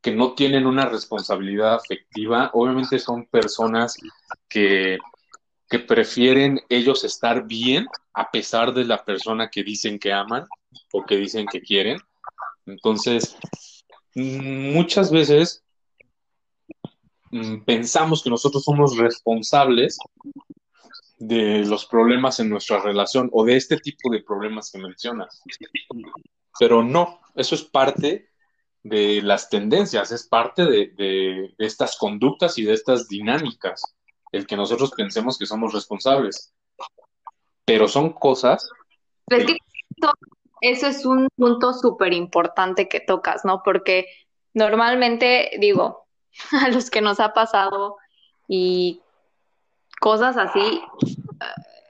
que 0.01 0.11
no 0.11 0.33
tienen 0.33 0.67
una 0.67 0.85
responsabilidad 0.85 1.75
afectiva, 1.75 2.51
obviamente 2.53 2.99
son 2.99 3.25
personas 3.25 3.97
que, 4.47 4.97
que 5.69 5.79
prefieren 5.79 6.61
ellos 6.69 7.03
estar 7.03 7.45
bien 7.45 7.87
a 8.13 8.31
pesar 8.31 8.73
de 8.73 8.85
la 8.85 9.03
persona 9.03 9.49
que 9.49 9.63
dicen 9.63 9.99
que 9.99 10.13
aman 10.13 10.47
o 10.93 11.05
que 11.05 11.17
dicen 11.17 11.45
que 11.45 11.61
quieren. 11.61 11.99
Entonces, 12.65 13.37
muchas 14.15 15.11
veces 15.11 15.63
mm, 17.31 17.63
pensamos 17.65 18.23
que 18.23 18.29
nosotros 18.29 18.63
somos 18.63 18.97
responsables 18.97 19.97
de 21.19 21.65
los 21.65 21.85
problemas 21.85 22.39
en 22.39 22.49
nuestra 22.49 22.79
relación 22.79 23.29
o 23.33 23.43
de 23.43 23.57
este 23.57 23.77
tipo 23.77 24.09
de 24.11 24.21
problemas 24.21 24.71
que 24.71 24.79
mencionas. 24.79 25.41
Pero 26.59 26.83
no, 26.83 27.19
eso 27.35 27.55
es 27.55 27.63
parte 27.63 28.29
de 28.83 29.21
las 29.21 29.49
tendencias, 29.49 30.11
es 30.11 30.27
parte 30.27 30.65
de, 30.65 31.53
estas 31.57 31.97
conductas 31.97 32.57
y 32.57 32.63
de 32.63 32.73
estas 32.73 33.07
dinámicas, 33.07 33.81
el 34.31 34.45
que 34.45 34.57
nosotros 34.57 34.91
pensemos 34.91 35.37
que 35.37 35.45
somos 35.45 35.73
responsables. 35.73 36.53
Pero 37.65 37.87
son 37.87 38.13
cosas... 38.13 38.69
eso 40.61 40.87
es 40.87 41.05
un 41.05 41.27
punto 41.35 41.73
súper 41.73 42.13
importante 42.13 42.87
que 42.87 42.99
tocas, 42.99 43.45
¿no? 43.45 43.61
Porque 43.63 44.07
normalmente, 44.53 45.51
digo, 45.59 46.07
a 46.51 46.69
los 46.69 46.89
que 46.89 47.01
nos 47.01 47.19
ha 47.19 47.33
pasado 47.33 47.97
y 48.47 49.01
cosas 49.99 50.37
así, 50.37 50.81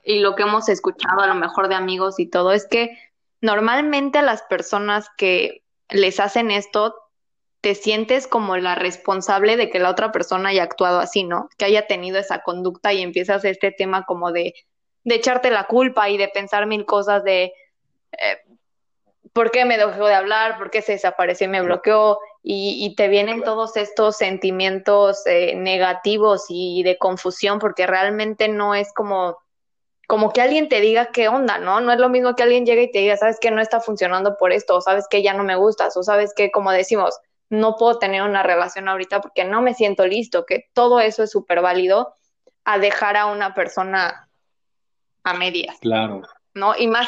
y 0.03 0.19
lo 0.19 0.35
que 0.35 0.43
hemos 0.43 0.69
escuchado 0.69 1.21
a 1.21 1.27
lo 1.27 1.35
mejor 1.35 1.67
de 1.67 1.75
amigos 1.75 2.19
y 2.19 2.27
todo, 2.27 2.51
es 2.51 2.65
que 2.67 2.97
normalmente 3.41 4.19
a 4.19 4.23
las 4.23 4.41
personas 4.43 5.09
que 5.17 5.63
les 5.89 6.19
hacen 6.19 6.49
esto, 6.49 6.95
te 7.67 7.75
sientes 7.75 8.27
como 8.27 8.55
la 8.55 8.75
responsable 8.75 9.57
de 9.57 9.69
que 9.69 9.79
la 9.79 9.89
otra 9.89 10.13
persona 10.13 10.47
haya 10.47 10.63
actuado 10.63 10.99
así, 10.99 11.25
¿no? 11.25 11.49
Que 11.57 11.65
haya 11.65 11.85
tenido 11.85 12.17
esa 12.17 12.41
conducta 12.41 12.93
y 12.93 13.01
empiezas 13.01 13.43
este 13.43 13.73
tema 13.73 14.05
como 14.05 14.31
de, 14.31 14.53
de 15.03 15.15
echarte 15.15 15.51
la 15.51 15.65
culpa 15.65 16.07
y 16.07 16.17
de 16.17 16.29
pensar 16.29 16.65
mil 16.65 16.85
cosas 16.85 17.25
de 17.25 17.51
eh, 18.13 18.37
por 19.33 19.51
qué 19.51 19.65
me 19.65 19.77
dejó 19.77 20.05
de 20.05 20.13
hablar, 20.13 20.57
por 20.57 20.71
qué 20.71 20.81
se 20.81 20.93
desapareció 20.93 21.47
y 21.47 21.49
me 21.49 21.61
bloqueó, 21.61 22.19
y, 22.41 22.95
te 22.95 23.09
vienen 23.09 23.43
todos 23.43 23.75
estos 23.75 24.15
sentimientos 24.15 25.27
eh, 25.27 25.53
negativos 25.57 26.45
y 26.47 26.83
de 26.83 26.97
confusión, 26.97 27.59
porque 27.59 27.85
realmente 27.85 28.47
no 28.47 28.75
es 28.75 28.93
como 28.93 29.39
como 30.07 30.31
que 30.31 30.39
alguien 30.39 30.69
te 30.69 30.79
diga 30.79 31.07
qué 31.07 31.27
onda, 31.27 31.57
¿no? 31.57 31.81
No 31.81 31.91
es 31.91 31.99
lo 31.99 32.07
mismo 32.07 32.33
que 32.33 32.43
alguien 32.43 32.65
llegue 32.65 32.83
y 32.83 32.91
te 32.93 32.99
diga, 32.99 33.17
sabes 33.17 33.41
que 33.41 33.51
no 33.51 33.59
está 33.59 33.81
funcionando 33.81 34.37
por 34.37 34.53
esto, 34.53 34.77
o 34.77 34.79
sabes 34.79 35.05
que 35.09 35.21
ya 35.21 35.33
no 35.33 35.43
me 35.43 35.57
gustas, 35.57 35.97
o 35.97 36.03
sabes 36.03 36.33
que, 36.33 36.49
como 36.49 36.71
decimos, 36.71 37.19
no 37.49 37.75
puedo 37.75 37.99
tener 37.99 38.23
una 38.23 38.43
relación 38.43 38.87
ahorita 38.87 39.21
porque 39.21 39.45
no 39.45 39.61
me 39.61 39.73
siento 39.73 40.05
listo, 40.05 40.45
que 40.45 40.69
todo 40.73 40.99
eso 40.99 41.23
es 41.23 41.31
súper 41.31 41.61
válido 41.61 42.15
a 42.65 42.79
dejar 42.79 43.15
a 43.15 43.27
una 43.27 43.53
persona 43.53 44.29
a 45.23 45.33
medias. 45.33 45.77
Claro. 45.79 46.21
¿No? 46.53 46.75
Y 46.77 46.87
más 46.87 47.07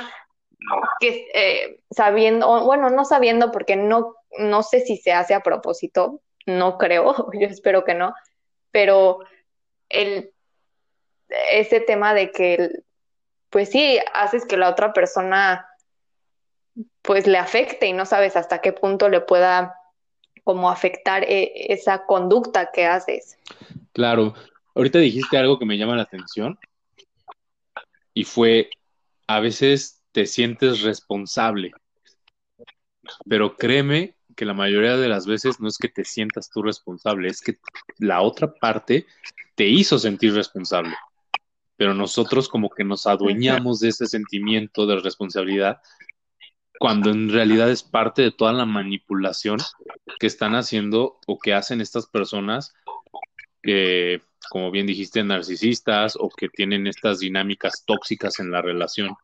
que 0.99 1.27
eh, 1.33 1.81
sabiendo, 1.89 2.63
bueno, 2.65 2.89
no 2.89 3.05
sabiendo 3.05 3.51
porque 3.51 3.75
no, 3.75 4.15
no 4.37 4.63
sé 4.63 4.81
si 4.81 4.97
se 4.97 5.11
hace 5.11 5.33
a 5.33 5.41
propósito, 5.41 6.21
no 6.45 6.77
creo, 6.77 7.29
yo 7.33 7.47
espero 7.47 7.83
que 7.83 7.95
no, 7.95 8.13
pero 8.71 9.19
el 9.89 10.31
ese 11.51 11.79
tema 11.79 12.13
de 12.13 12.31
que 12.31 12.71
pues 13.49 13.69
sí, 13.69 13.99
haces 14.13 14.45
que 14.45 14.57
la 14.57 14.69
otra 14.69 14.93
persona 14.93 15.67
pues 17.01 17.27
le 17.27 17.37
afecte 17.37 17.87
y 17.87 17.93
no 17.93 18.05
sabes 18.05 18.35
hasta 18.35 18.61
qué 18.61 18.73
punto 18.73 19.09
le 19.09 19.21
pueda 19.21 19.78
como 20.49 20.71
afectar 20.71 21.23
eh, 21.25 21.51
esa 21.71 22.07
conducta 22.07 22.71
que 22.73 22.83
haces. 22.83 23.37
Claro, 23.93 24.33
ahorita 24.73 24.97
dijiste 24.97 25.37
algo 25.37 25.59
que 25.59 25.65
me 25.67 25.77
llama 25.77 25.95
la 25.95 26.01
atención 26.01 26.57
y 28.15 28.23
fue, 28.23 28.71
a 29.27 29.41
veces 29.41 30.01
te 30.11 30.25
sientes 30.25 30.81
responsable, 30.81 31.69
pero 33.27 33.57
créeme 33.57 34.15
que 34.35 34.45
la 34.45 34.55
mayoría 34.55 34.97
de 34.97 35.07
las 35.07 35.27
veces 35.27 35.59
no 35.59 35.67
es 35.67 35.77
que 35.77 35.87
te 35.87 36.03
sientas 36.03 36.49
tú 36.49 36.63
responsable, 36.63 37.29
es 37.29 37.41
que 37.41 37.59
la 37.99 38.21
otra 38.21 38.51
parte 38.51 39.05
te 39.53 39.67
hizo 39.67 39.99
sentir 39.99 40.33
responsable 40.33 40.95
pero 41.77 41.93
nosotros 41.93 42.49
como 42.49 42.71
que 42.71 42.83
nos 42.83 43.05
adueñamos 43.05 43.81
de 43.81 43.89
ese 43.89 44.07
sentimiento 44.07 44.87
de 44.87 44.99
responsabilidad 44.99 45.79
cuando 46.79 47.11
en 47.11 47.29
realidad 47.29 47.69
es 47.69 47.83
parte 47.83 48.21
de 48.21 48.31
toda 48.31 48.53
la 48.53 48.65
manipulación 48.65 49.59
que 50.17 50.27
están 50.27 50.55
haciendo 50.55 51.19
o 51.27 51.37
que 51.37 51.53
hacen 51.53 51.81
estas 51.81 52.07
personas 52.07 52.73
que, 53.61 54.21
como 54.49 54.71
bien 54.71 54.87
dijiste, 54.87 55.21
narcisistas 55.21 56.15
o 56.17 56.29
que 56.29 56.47
tienen 56.47 56.87
estas 56.87 57.19
dinámicas 57.19 57.83
tóxicas 57.85 58.39
en 58.39 58.51
la 58.51 58.61
relación. 58.61 59.15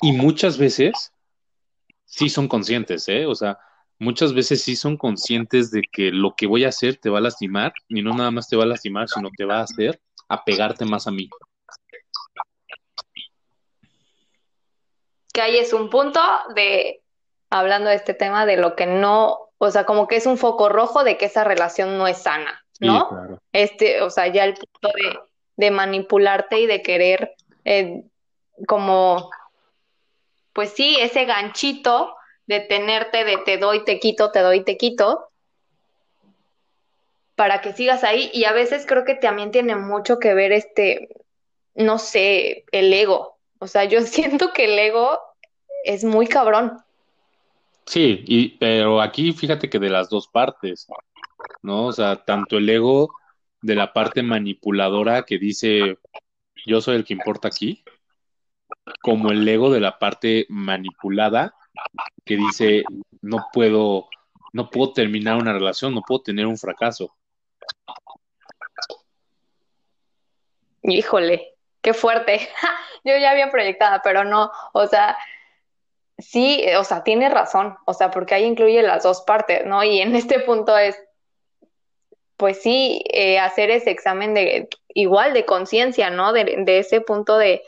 Y 0.00 0.12
muchas 0.12 0.56
veces 0.56 1.12
sí 2.06 2.30
son 2.30 2.48
conscientes, 2.48 3.06
¿eh? 3.08 3.26
O 3.26 3.34
sea, 3.34 3.58
muchas 3.98 4.32
veces 4.32 4.62
sí 4.62 4.74
son 4.74 4.96
conscientes 4.96 5.70
de 5.70 5.82
que 5.92 6.10
lo 6.10 6.34
que 6.34 6.46
voy 6.46 6.64
a 6.64 6.70
hacer 6.70 6.96
te 6.96 7.10
va 7.10 7.18
a 7.18 7.22
lastimar 7.22 7.74
y 7.88 8.00
no 8.00 8.14
nada 8.14 8.30
más 8.30 8.48
te 8.48 8.56
va 8.56 8.64
a 8.64 8.66
lastimar, 8.66 9.10
sino 9.10 9.28
te 9.36 9.44
va 9.44 9.58
a 9.58 9.64
hacer 9.64 10.00
apegarte 10.26 10.86
más 10.86 11.06
a 11.06 11.10
mí. 11.10 11.28
Que 15.32 15.40
ahí 15.40 15.58
es 15.58 15.72
un 15.72 15.90
punto 15.90 16.20
de, 16.54 17.02
hablando 17.50 17.90
de 17.90 17.96
este 17.96 18.14
tema, 18.14 18.46
de 18.46 18.56
lo 18.56 18.76
que 18.76 18.86
no, 18.86 19.50
o 19.58 19.70
sea, 19.70 19.84
como 19.84 20.06
que 20.06 20.16
es 20.16 20.26
un 20.26 20.38
foco 20.38 20.68
rojo 20.68 21.04
de 21.04 21.16
que 21.16 21.26
esa 21.26 21.44
relación 21.44 21.98
no 21.98 22.06
es 22.06 22.18
sana, 22.18 22.64
¿no? 22.80 23.38
Este, 23.52 24.02
o 24.02 24.10
sea, 24.10 24.26
ya 24.28 24.44
el 24.44 24.54
punto 24.54 24.88
de, 24.94 25.18
de 25.56 25.70
manipularte 25.70 26.60
y 26.60 26.66
de 26.66 26.82
querer 26.82 27.34
eh, 27.64 28.02
como, 28.66 29.30
pues 30.52 30.70
sí, 30.70 30.96
ese 31.00 31.24
ganchito 31.24 32.14
de 32.46 32.60
tenerte 32.60 33.24
de 33.24 33.38
te 33.38 33.56
doy, 33.56 33.84
te 33.84 33.98
quito, 33.98 34.30
te 34.30 34.40
doy, 34.40 34.64
te 34.64 34.76
quito, 34.76 35.28
para 37.34 37.60
que 37.60 37.72
sigas 37.72 38.04
ahí. 38.04 38.30
Y 38.34 38.44
a 38.44 38.52
veces 38.52 38.84
creo 38.86 39.04
que 39.04 39.14
también 39.14 39.50
tiene 39.50 39.76
mucho 39.76 40.18
que 40.18 40.34
ver 40.34 40.52
este, 40.52 41.08
no 41.74 41.98
sé, 41.98 42.64
el 42.72 42.92
ego, 42.92 43.31
o 43.62 43.68
sea, 43.68 43.84
yo 43.84 44.00
siento 44.02 44.52
que 44.52 44.64
el 44.64 44.78
ego 44.78 45.20
es 45.84 46.02
muy 46.02 46.26
cabrón. 46.26 46.78
Sí, 47.86 48.24
y, 48.26 48.48
pero 48.58 49.00
aquí 49.00 49.32
fíjate 49.32 49.70
que 49.70 49.78
de 49.78 49.88
las 49.88 50.08
dos 50.08 50.26
partes, 50.28 50.88
¿no? 51.62 51.86
O 51.86 51.92
sea, 51.92 52.24
tanto 52.24 52.58
el 52.58 52.68
ego 52.68 53.14
de 53.60 53.76
la 53.76 53.92
parte 53.92 54.22
manipuladora 54.22 55.22
que 55.22 55.38
dice 55.38 55.98
yo 56.66 56.80
soy 56.80 56.96
el 56.96 57.04
que 57.04 57.12
importa 57.12 57.48
aquí, 57.48 57.84
como 59.00 59.30
el 59.30 59.46
ego 59.46 59.70
de 59.70 59.80
la 59.80 59.98
parte 59.98 60.46
manipulada 60.48 61.54
que 62.24 62.36
dice 62.36 62.82
no 63.20 63.46
puedo, 63.52 64.08
no 64.52 64.70
puedo 64.70 64.92
terminar 64.92 65.36
una 65.36 65.52
relación, 65.52 65.94
no 65.94 66.02
puedo 66.02 66.22
tener 66.22 66.46
un 66.46 66.58
fracaso. 66.58 67.14
Híjole, 70.82 71.51
qué 71.82 71.92
fuerte. 71.92 72.48
Yo 73.04 73.16
ya 73.18 73.32
había 73.32 73.50
proyectada, 73.50 74.00
pero 74.02 74.24
no, 74.24 74.50
o 74.72 74.86
sea, 74.86 75.18
sí, 76.18 76.64
o 76.78 76.84
sea, 76.84 77.02
tiene 77.02 77.28
razón, 77.28 77.76
o 77.84 77.92
sea, 77.92 78.10
porque 78.10 78.34
ahí 78.34 78.44
incluye 78.44 78.82
las 78.82 79.02
dos 79.02 79.22
partes, 79.22 79.66
¿no? 79.66 79.82
Y 79.84 80.00
en 80.00 80.14
este 80.14 80.40
punto 80.40 80.78
es, 80.78 80.96
pues 82.36 82.62
sí, 82.62 83.04
eh, 83.12 83.38
hacer 83.38 83.70
ese 83.70 83.90
examen 83.90 84.34
de 84.34 84.68
igual 84.88 85.34
de 85.34 85.44
conciencia, 85.44 86.10
¿no? 86.10 86.32
De, 86.32 86.44
de, 86.58 86.78
ese 86.78 87.00
punto 87.00 87.38
de, 87.38 87.62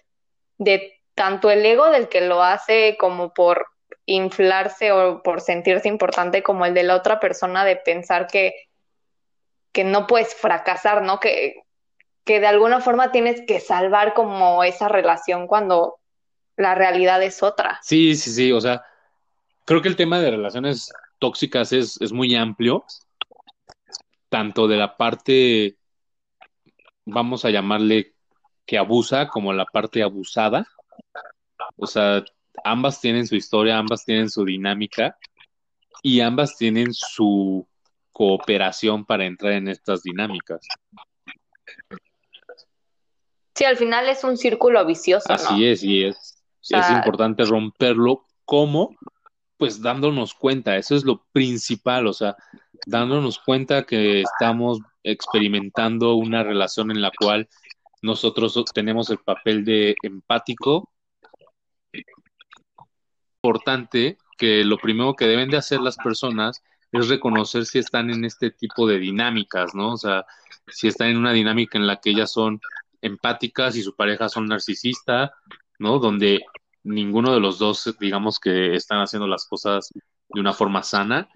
de 0.59 1.01
tanto 1.15 1.51
el 1.51 1.65
ego 1.67 1.91
del 1.91 2.09
que 2.09 2.21
lo 2.21 2.43
hace 2.43 2.97
como 2.99 3.35
por 3.35 3.67
inflarse 4.07 4.93
o 4.93 5.23
por 5.23 5.41
sentirse 5.41 5.89
importante 5.89 6.43
como 6.43 6.67
el 6.67 6.75
de 6.75 6.83
la 6.83 6.97
otra 6.97 7.21
persona 7.21 7.65
de 7.65 7.77
pensar 7.77 8.27
que, 8.27 8.55
que 9.73 9.85
no 9.85 10.07
puedes 10.07 10.35
fracasar, 10.35 11.03
¿no? 11.03 11.21
Que, 11.21 11.64
que 12.25 12.41
de 12.41 12.47
alguna 12.47 12.81
forma 12.81 13.13
tienes 13.13 13.43
que 13.47 13.61
salvar 13.61 14.15
como 14.15 14.65
esa 14.65 14.89
relación 14.89 15.47
cuando 15.47 15.97
la 16.57 16.75
realidad 16.75 17.23
es 17.23 17.43
otra. 17.43 17.79
Sí, 17.83 18.17
sí, 18.17 18.31
sí, 18.31 18.53
o 18.53 18.61
sea, 18.61 18.85
creo 19.65 19.83
que 19.83 19.89
el 19.89 19.97
tema 19.97 20.21
de 20.21 20.31
relaciones 20.31 20.93
tóxicas 21.19 21.73
es, 21.73 22.01
es 22.01 22.13
muy 22.13 22.35
amplio, 22.35 22.85
tanto 24.29 24.67
de 24.67 24.77
la 24.77 24.97
parte, 24.97 25.77
vamos 27.05 27.45
a 27.45 27.51
llamarle 27.51 28.15
que 28.67 28.79
abusa, 28.79 29.29
como 29.29 29.53
la 29.53 29.67
parte 29.67 30.03
abusada. 30.03 30.67
O 31.77 31.87
sea, 31.87 32.25
ambas 32.65 33.01
tienen 33.01 33.27
su 33.27 33.37
historia, 33.37 33.79
ambas 33.79 34.05
tienen 34.05 34.31
su 34.31 34.45
dinámica 34.45 35.19
y 36.03 36.21
ambas 36.21 36.57
tienen 36.57 36.93
su 36.93 37.67
cooperación 38.13 39.05
para 39.05 39.27
entrar 39.27 39.53
en 39.53 39.69
estas 39.69 40.03
dinámicas. 40.03 40.67
Sí, 43.55 43.65
al 43.65 43.77
final 43.77 44.09
es 44.09 44.25
un 44.25 44.37
círculo 44.37 44.85
vicioso, 44.85 45.33
Así 45.33 45.67
es, 45.67 45.83
y 45.85 46.05
es, 46.05 46.43
es 46.69 46.91
importante 46.91 47.45
romperlo. 47.45 48.27
¿Cómo? 48.45 48.97
Pues 49.57 49.81
dándonos 49.81 50.35
cuenta, 50.35 50.77
eso 50.77 50.97
es 50.97 51.05
lo 51.05 51.25
principal, 51.33 52.07
o 52.09 52.13
sea, 52.13 52.37
dándonos 52.87 53.39
cuenta 53.39 53.85
que 53.85 54.23
estamos 54.23 54.81
experimentando 55.05 56.15
una 56.17 56.43
relación 56.43 56.91
en 56.91 57.01
la 57.01 57.13
cual 57.17 57.49
nosotros 58.03 58.63
tenemos 58.75 59.09
el 59.11 59.19
papel 59.19 59.65
de 59.65 59.95
empático. 60.03 60.91
Importante 63.43 64.19
que 64.37 64.65
lo 64.65 64.79
primero 64.79 65.15
que 65.15 65.27
deben 65.27 65.49
de 65.49 65.59
hacer 65.59 65.81
las 65.81 65.97
personas 65.97 66.63
es 66.93 67.09
reconocer 67.09 67.67
si 67.67 67.79
están 67.79 68.11
en 68.11 68.25
este 68.25 68.51
tipo 68.51 68.87
de 68.87 68.99
dinámicas, 68.99 69.75
¿no? 69.75 69.93
O 69.93 69.97
sea, 69.97 70.27
si 70.69 70.89
están 70.89 71.09
en 71.09 71.19
una 71.19 71.33
dinámica 71.33 71.79
en 71.79 71.87
la 71.87 72.01
que 72.01 72.11
ellas 72.11 72.33
son 72.33 72.61
empáticas 73.05 73.77
y 73.77 73.83
su 73.83 73.95
pareja 73.95 74.29
son 74.29 74.47
narcisista, 74.47 75.33
¿no? 75.79 75.99
Donde 75.99 76.41
ninguno 76.83 77.33
de 77.35 77.41
los 77.41 77.59
dos, 77.59 77.95
digamos 78.01 78.41
que 78.41 78.75
están 78.75 79.01
haciendo 79.01 79.27
las 79.27 79.47
cosas 79.47 79.91
de 80.29 80.41
una 80.41 80.53
forma 80.53 80.83
sana, 80.83 81.29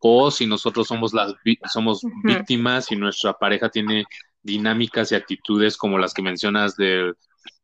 o 0.00 0.30
si 0.30 0.46
nosotros 0.46 0.88
somos 0.88 1.12
las 1.12 1.34
somos 1.72 2.02
víctimas 2.22 2.90
y 2.90 2.96
nuestra 2.96 3.34
pareja 3.34 3.68
tiene 3.68 4.04
dinámicas 4.42 5.12
y 5.12 5.16
actitudes 5.16 5.76
como 5.76 5.98
las 5.98 6.14
que 6.14 6.22
mencionas 6.22 6.76
del, 6.76 7.14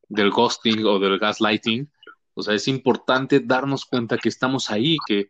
del 0.09 0.31
ghosting 0.31 0.85
o 0.85 0.99
del 0.99 1.18
gaslighting. 1.18 1.91
O 2.35 2.43
sea, 2.43 2.55
es 2.55 2.68
importante 2.68 3.41
darnos 3.41 3.85
cuenta 3.85 4.18
que 4.18 4.29
estamos 4.29 4.70
ahí, 4.70 4.97
que, 5.07 5.29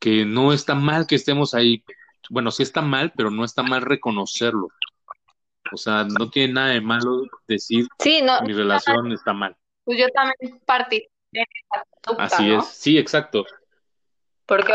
que 0.00 0.24
no 0.26 0.52
está 0.52 0.74
mal 0.74 1.06
que 1.06 1.14
estemos 1.14 1.54
ahí. 1.54 1.84
Bueno, 2.28 2.50
sí 2.50 2.62
está 2.62 2.82
mal, 2.82 3.12
pero 3.16 3.30
no 3.30 3.44
está 3.44 3.62
mal 3.62 3.82
reconocerlo. 3.82 4.68
O 5.72 5.76
sea, 5.76 6.04
no 6.04 6.30
tiene 6.30 6.54
nada 6.54 6.68
de 6.68 6.80
malo 6.80 7.22
decir 7.48 7.86
sí, 7.98 8.20
no, 8.22 8.40
mi 8.42 8.52
relación 8.52 9.10
está 9.12 9.32
mal. 9.32 9.56
Pues 9.84 9.98
yo 9.98 10.06
también 10.10 10.60
participé 10.64 11.10
en 11.32 11.44
Así 12.18 12.52
es, 12.52 12.66
sí, 12.66 12.98
exacto. 12.98 13.46
Porque 14.46 14.74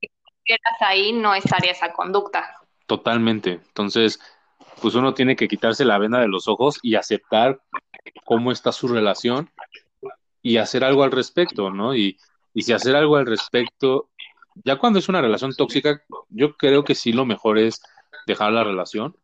si 0.00 0.06
estuvieras 0.06 0.80
ahí, 0.80 1.12
no 1.12 1.34
estaría 1.34 1.72
esa 1.72 1.92
conducta. 1.92 2.56
Totalmente. 2.86 3.52
Entonces, 3.52 4.20
pues 4.80 4.94
uno 4.94 5.14
tiene 5.14 5.36
que 5.36 5.48
quitarse 5.48 5.84
la 5.84 5.98
venda 5.98 6.20
de 6.20 6.28
los 6.28 6.48
ojos 6.48 6.78
y 6.82 6.94
aceptar 6.94 7.60
cómo 8.24 8.52
está 8.52 8.72
su 8.72 8.88
relación 8.88 9.50
y 10.42 10.58
hacer 10.58 10.84
algo 10.84 11.02
al 11.02 11.10
respecto, 11.10 11.70
¿no? 11.70 11.94
Y, 11.94 12.18
y 12.54 12.62
si 12.62 12.72
hacer 12.72 12.96
algo 12.96 13.16
al 13.16 13.26
respecto, 13.26 14.08
ya 14.64 14.76
cuando 14.76 14.98
es 14.98 15.08
una 15.08 15.20
relación 15.20 15.54
tóxica, 15.54 16.02
yo 16.28 16.56
creo 16.56 16.84
que 16.84 16.94
sí 16.94 17.12
lo 17.12 17.24
mejor 17.24 17.58
es 17.58 17.82
dejar 18.26 18.52
la 18.52 18.64
relación, 18.64 19.16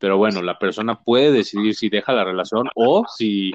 pero 0.00 0.18
bueno, 0.18 0.42
la 0.42 0.58
persona 0.58 1.00
puede 1.00 1.30
decidir 1.30 1.76
si 1.76 1.88
deja 1.88 2.12
la 2.12 2.24
relación 2.24 2.68
o 2.74 3.04
si, 3.06 3.52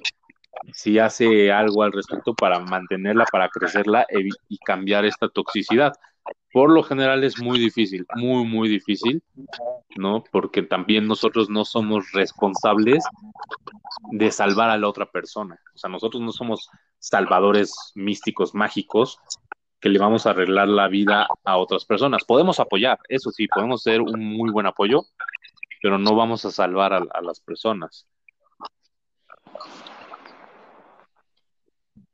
si 0.71 0.99
hace 0.99 1.51
algo 1.51 1.83
al 1.83 1.91
respecto 1.91 2.33
para 2.33 2.59
mantenerla, 2.59 3.25
para 3.29 3.49
crecerla 3.49 4.07
y 4.47 4.57
cambiar 4.59 5.03
esta 5.05 5.27
toxicidad 5.27 5.93
por 6.55 6.71
lo 6.71 6.83
general 6.83 7.25
es 7.25 7.41
muy 7.41 7.59
difícil, 7.59 8.05
muy, 8.15 8.45
muy 8.45 8.69
difícil, 8.69 9.21
¿no? 9.97 10.23
Porque 10.31 10.61
también 10.61 11.05
nosotros 11.05 11.49
no 11.49 11.65
somos 11.65 12.13
responsables 12.13 13.03
de 14.11 14.31
salvar 14.31 14.69
a 14.69 14.77
la 14.77 14.87
otra 14.87 15.05
persona. 15.05 15.59
O 15.73 15.77
sea, 15.77 15.89
nosotros 15.89 16.23
no 16.23 16.31
somos 16.31 16.69
salvadores 16.97 17.91
místicos, 17.95 18.55
mágicos, 18.55 19.19
que 19.81 19.89
le 19.89 19.99
vamos 19.99 20.25
a 20.25 20.29
arreglar 20.29 20.69
la 20.69 20.87
vida 20.87 21.27
a 21.43 21.57
otras 21.57 21.83
personas. 21.83 22.23
Podemos 22.23 22.61
apoyar, 22.61 22.99
eso 23.09 23.31
sí, 23.31 23.47
podemos 23.47 23.83
ser 23.83 23.99
un 23.99 24.23
muy 24.25 24.49
buen 24.49 24.65
apoyo, 24.65 25.03
pero 25.85 25.99
no 25.99 26.15
vamos 26.15 26.43
a 26.45 26.49
salvar 26.49 26.93
a, 26.93 27.21
las 27.21 27.39
personas. 27.41 28.07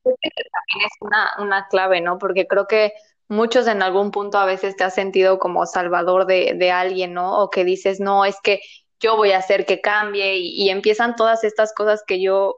También 0.03 0.85
es 0.85 0.91
una, 0.99 1.29
una 1.39 1.67
clave, 1.69 2.01
¿no? 2.01 2.17
Porque 2.17 2.47
creo 2.47 2.67
que 2.67 2.91
muchos 3.29 3.67
en 3.67 3.81
algún 3.81 4.11
punto 4.11 4.39
a 4.39 4.45
veces 4.45 4.75
te 4.75 4.83
has 4.83 4.93
sentido 4.93 5.39
como 5.39 5.65
salvador 5.65 6.25
de, 6.25 6.53
de 6.57 6.69
alguien, 6.69 7.13
¿no? 7.13 7.41
O 7.41 7.49
que 7.49 7.63
dices, 7.63 8.01
no, 8.01 8.25
es 8.25 8.35
que 8.43 8.59
yo 8.99 9.15
voy 9.15 9.31
a 9.31 9.37
hacer 9.37 9.65
que 9.65 9.79
cambie 9.79 10.35
y, 10.35 10.69
empiezan 10.69 11.15
todas 11.15 11.45
estas 11.45 11.73
cosas 11.73 12.03
que 12.05 12.21
yo 12.21 12.57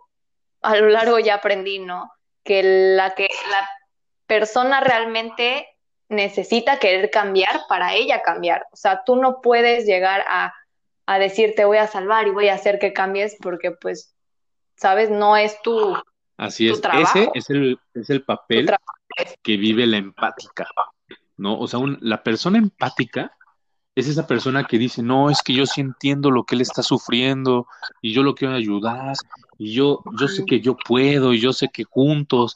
a 0.64 0.78
lo 0.78 0.90
largo 0.90 1.20
ya 1.20 1.36
aprendí, 1.36 1.78
¿no? 1.78 2.12
Que 2.44 2.64
la 2.96 3.14
que 3.14 3.30
la 3.52 3.70
persona 4.26 4.80
realmente 4.80 5.68
necesita 6.10 6.80
querer 6.80 7.12
cambiar 7.12 7.62
para 7.70 7.94
ella 7.94 8.24
cambiar. 8.24 8.66
O 8.72 8.76
sea, 8.76 9.04
tú 9.06 9.16
no 9.16 9.42
puedes 9.42 9.86
llegar 9.86 10.26
a, 10.28 10.56
a 11.06 11.20
decir 11.20 11.54
te 11.56 11.66
voy 11.66 11.78
a 11.78 11.88
salvar 11.88 12.28
y 12.28 12.32
voy 12.32 12.48
a 12.48 12.56
hacer 12.56 12.80
que 12.80 12.94
cambies 12.94 13.38
porque 13.42 13.72
pues, 13.72 14.16
sabes, 14.76 15.10
no 15.10 15.38
es 15.38 15.62
tu, 15.62 15.96
Así 16.38 16.68
es, 16.68 16.82
ese 17.00 17.30
es 17.36 17.50
el, 17.50 17.80
es 17.94 18.10
el 18.10 18.24
papel 18.24 18.70
que 19.44 19.58
vive 19.58 19.86
la 19.86 19.98
empática, 19.98 20.68
¿no? 21.38 21.60
O 21.60 21.68
sea, 21.68 21.80
la 22.02 22.24
persona 22.24 22.58
empática 22.58 23.32
es 23.96 24.08
esa 24.08 24.26
persona 24.26 24.66
que 24.66 24.80
dice, 24.80 25.04
no, 25.04 25.30
es 25.30 25.44
que 25.44 25.54
yo 25.54 25.68
sí 25.68 25.82
entiendo 25.82 26.32
lo 26.32 26.44
que 26.44 26.56
él 26.56 26.62
está 26.62 26.82
sufriendo 26.82 27.68
y 28.02 28.14
yo 28.14 28.24
lo 28.24 28.34
quiero 28.34 28.56
ayudar 28.56 29.16
y 29.60 29.74
yo, 29.74 30.04
yo 30.20 30.28
sé 30.28 30.44
que 30.46 30.60
yo 30.60 30.76
puedo 30.76 31.34
y 31.34 31.40
yo 31.40 31.54
sé 31.54 31.70
que 31.70 31.84
juntos 31.84 32.56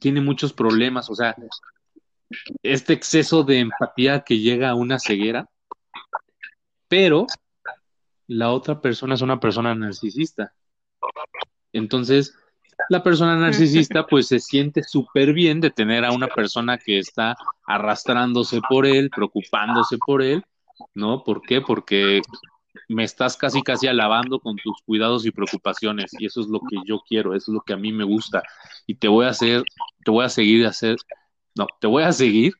tiene 0.00 0.22
muchos 0.22 0.54
problemas, 0.54 1.10
o 1.10 1.14
sea, 1.14 1.36
este 2.62 2.94
exceso 2.94 3.42
de 3.42 3.58
empatía 3.58 4.20
que 4.20 4.38
llega 4.38 4.70
a 4.70 4.74
una 4.74 4.98
ceguera, 4.98 5.46
pero 6.88 7.26
la 8.26 8.50
otra 8.50 8.80
persona 8.80 9.14
es 9.14 9.22
una 9.22 9.40
persona 9.40 9.74
narcisista. 9.74 10.52
Entonces, 11.72 12.34
la 12.88 13.02
persona 13.02 13.36
narcisista 13.36 14.06
pues 14.06 14.28
se 14.28 14.40
siente 14.40 14.82
súper 14.82 15.32
bien 15.32 15.60
de 15.60 15.70
tener 15.70 16.04
a 16.04 16.12
una 16.12 16.28
persona 16.28 16.78
que 16.78 16.98
está 16.98 17.36
arrastrándose 17.66 18.60
por 18.68 18.86
él, 18.86 19.10
preocupándose 19.10 19.98
por 19.98 20.22
él, 20.22 20.42
¿no? 20.94 21.22
¿Por 21.24 21.42
qué? 21.42 21.60
Porque 21.60 22.20
me 22.88 23.04
estás 23.04 23.36
casi 23.36 23.62
casi 23.62 23.86
alabando 23.86 24.40
con 24.40 24.56
tus 24.56 24.82
cuidados 24.84 25.24
y 25.24 25.30
preocupaciones 25.30 26.10
y 26.18 26.26
eso 26.26 26.40
es 26.40 26.48
lo 26.48 26.60
que 26.60 26.76
yo 26.86 27.00
quiero, 27.08 27.34
eso 27.34 27.52
es 27.52 27.54
lo 27.54 27.60
que 27.60 27.72
a 27.72 27.76
mí 27.76 27.92
me 27.92 28.04
gusta 28.04 28.42
y 28.86 28.96
te 28.96 29.08
voy 29.08 29.26
a 29.26 29.30
hacer, 29.30 29.62
te 30.04 30.10
voy 30.10 30.24
a 30.24 30.28
seguir 30.28 30.66
hacer, 30.66 30.96
no, 31.54 31.66
te 31.80 31.86
voy 31.86 32.02
a 32.02 32.12
seguir 32.12 32.54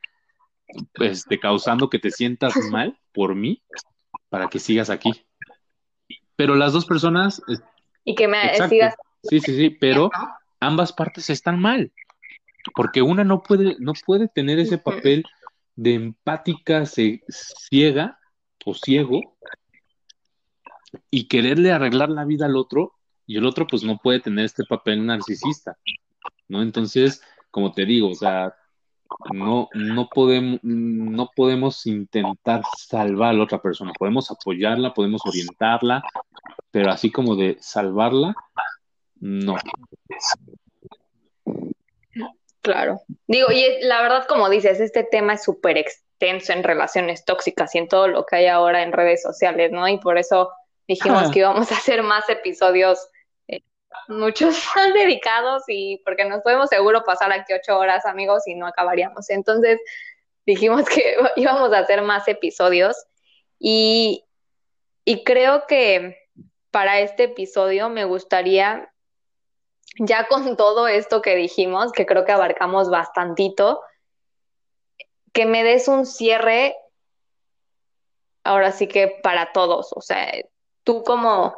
este, 0.95 1.39
causando 1.39 1.89
que 1.89 1.99
te 1.99 2.11
sientas 2.11 2.55
mal 2.71 2.97
por 3.13 3.35
mí 3.35 3.61
para 4.29 4.47
que 4.47 4.59
sigas 4.59 4.89
aquí. 4.89 5.11
Pero 6.35 6.55
las 6.55 6.73
dos 6.73 6.85
personas... 6.85 7.41
Y 8.03 8.15
que 8.15 8.27
me 8.27 8.53
sigas 8.69 8.95
Sí, 9.29 9.39
sí, 9.39 9.55
sí, 9.55 9.69
pero 9.69 10.11
ambas 10.59 10.93
partes 10.93 11.29
están 11.29 11.59
mal, 11.59 11.91
porque 12.75 13.01
una 13.01 13.23
no 13.23 13.41
puede, 13.41 13.75
no 13.79 13.93
puede 14.05 14.27
tener 14.27 14.59
ese 14.59 14.77
papel 14.77 15.23
de 15.75 15.95
empática 15.95 16.85
ciega 16.85 18.19
o 18.65 18.73
ciego 18.73 19.37
y 21.09 21.27
quererle 21.27 21.71
arreglar 21.71 22.09
la 22.09 22.23
vida 22.23 22.45
al 22.45 22.55
otro 22.55 22.93
y 23.25 23.37
el 23.37 23.45
otro 23.45 23.65
pues 23.67 23.83
no 23.83 23.97
puede 23.97 24.19
tener 24.19 24.45
este 24.45 24.63
papel 24.63 25.05
narcisista, 25.05 25.77
¿no? 26.47 26.61
Entonces, 26.61 27.21
como 27.49 27.71
te 27.71 27.85
digo, 27.85 28.09
o 28.09 28.15
sea, 28.15 28.55
no, 29.33 29.69
no, 29.73 30.09
podemos, 30.09 30.59
no 30.63 31.29
podemos 31.35 31.85
intentar 31.85 32.61
salvar 32.77 33.29
a 33.29 33.33
la 33.33 33.43
otra 33.43 33.61
persona, 33.61 33.93
podemos 33.97 34.31
apoyarla, 34.31 34.93
podemos 34.93 35.21
orientarla, 35.25 36.03
pero 36.71 36.91
así 36.91 37.11
como 37.11 37.35
de 37.35 37.57
salvarla, 37.59 38.35
no. 39.19 39.55
Claro. 42.61 43.01
Digo, 43.27 43.51
y 43.51 43.63
la 43.81 44.01
verdad, 44.01 44.25
como 44.27 44.49
dices, 44.49 44.79
este 44.79 45.03
tema 45.03 45.33
es 45.33 45.43
súper 45.43 45.77
extenso 45.77 46.51
en 46.53 46.63
relaciones 46.63 47.23
tóxicas 47.23 47.75
y 47.75 47.77
en 47.77 47.87
todo 47.87 48.07
lo 48.07 48.25
que 48.25 48.37
hay 48.37 48.47
ahora 48.47 48.81
en 48.81 48.91
redes 48.91 49.21
sociales, 49.21 49.71
¿no? 49.71 49.87
Y 49.87 49.99
por 49.99 50.17
eso 50.17 50.51
dijimos 50.87 51.29
que 51.31 51.39
íbamos 51.39 51.71
a 51.71 51.75
hacer 51.75 52.03
más 52.03 52.27
episodios, 52.29 53.07
muchos 54.07 54.55
más 54.75 54.93
dedicados 54.93 55.63
y 55.67 56.01
porque 56.05 56.25
nos 56.25 56.41
podemos 56.41 56.69
seguro 56.69 57.03
pasar 57.03 57.31
aquí 57.31 57.53
ocho 57.53 57.77
horas, 57.77 58.05
amigos, 58.05 58.47
y 58.47 58.55
no 58.55 58.67
acabaríamos. 58.67 59.29
Entonces, 59.29 59.79
dijimos 60.45 60.85
que 60.85 61.17
íbamos 61.35 61.73
a 61.73 61.79
hacer 61.79 62.01
más 62.01 62.27
episodios 62.27 62.95
y, 63.59 64.25
y 65.03 65.23
creo 65.23 65.65
que 65.67 66.17
para 66.71 66.99
este 66.99 67.23
episodio 67.23 67.89
me 67.89 68.05
gustaría 68.05 68.91
ya 69.99 70.27
con 70.27 70.57
todo 70.57 70.87
esto 70.87 71.21
que 71.21 71.35
dijimos, 71.35 71.91
que 71.91 72.05
creo 72.05 72.25
que 72.25 72.31
abarcamos 72.31 72.89
bastantito, 72.89 73.81
que 75.33 75.45
me 75.45 75.63
des 75.63 75.87
un 75.87 76.05
cierre, 76.05 76.75
ahora 78.43 78.71
sí 78.71 78.87
que 78.87 79.07
para 79.21 79.51
todos, 79.51 79.91
o 79.93 80.01
sea, 80.01 80.31
tú 80.83 81.03
como, 81.03 81.57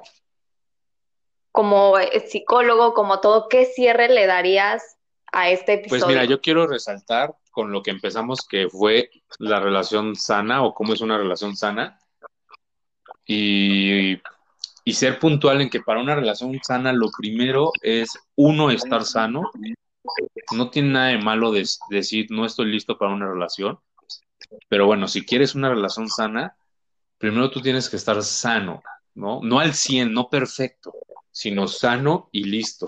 como 1.58 1.96
psicólogo, 2.28 2.94
como 2.94 3.20
todo, 3.20 3.50
¿qué 3.50 3.66
cierre 3.66 4.10
le 4.10 4.28
darías 4.28 5.00
a 5.32 5.50
este 5.50 5.74
episodio? 5.74 6.06
Pues 6.06 6.08
mira, 6.08 6.24
yo 6.26 6.40
quiero 6.40 6.68
resaltar 6.68 7.36
con 7.50 7.72
lo 7.72 7.82
que 7.82 7.90
empezamos, 7.90 8.46
que 8.48 8.70
fue 8.70 9.10
la 9.40 9.60
relación 9.60 10.16
sana 10.16 10.64
o 10.64 10.76
cómo 10.76 10.94
es 10.94 11.02
una 11.02 11.18
relación 11.18 11.58
sana. 11.58 12.00
Y, 13.26 14.22
y 14.84 14.94
ser 14.94 15.18
puntual 15.18 15.62
en 15.62 15.72
que 15.72 15.82
para 15.82 16.00
una 16.00 16.14
relación 16.14 16.60
sana 16.62 16.94
lo 16.94 17.10
primero 17.18 17.72
es 17.82 18.20
uno 18.36 18.70
estar 18.70 19.04
sano. 19.04 19.42
No 20.52 20.70
tiene 20.70 20.90
nada 20.90 21.08
de 21.08 21.18
malo 21.18 21.52
decir 21.52 22.28
no 22.30 22.46
estoy 22.46 22.68
listo 22.68 23.00
para 23.00 23.16
una 23.16 23.28
relación, 23.28 23.80
pero 24.70 24.86
bueno, 24.86 25.08
si 25.08 25.26
quieres 25.26 25.56
una 25.56 25.70
relación 25.72 26.08
sana, 26.08 26.56
primero 27.18 27.50
tú 27.50 27.62
tienes 27.64 27.90
que 27.90 27.96
estar 27.96 28.22
sano, 28.22 28.84
¿no? 29.16 29.40
No 29.42 29.60
al 29.60 29.74
100, 29.74 30.14
no 30.14 30.30
perfecto, 30.30 30.94
sino 31.38 31.68
sano 31.68 32.30
y 32.32 32.46
listo. 32.46 32.88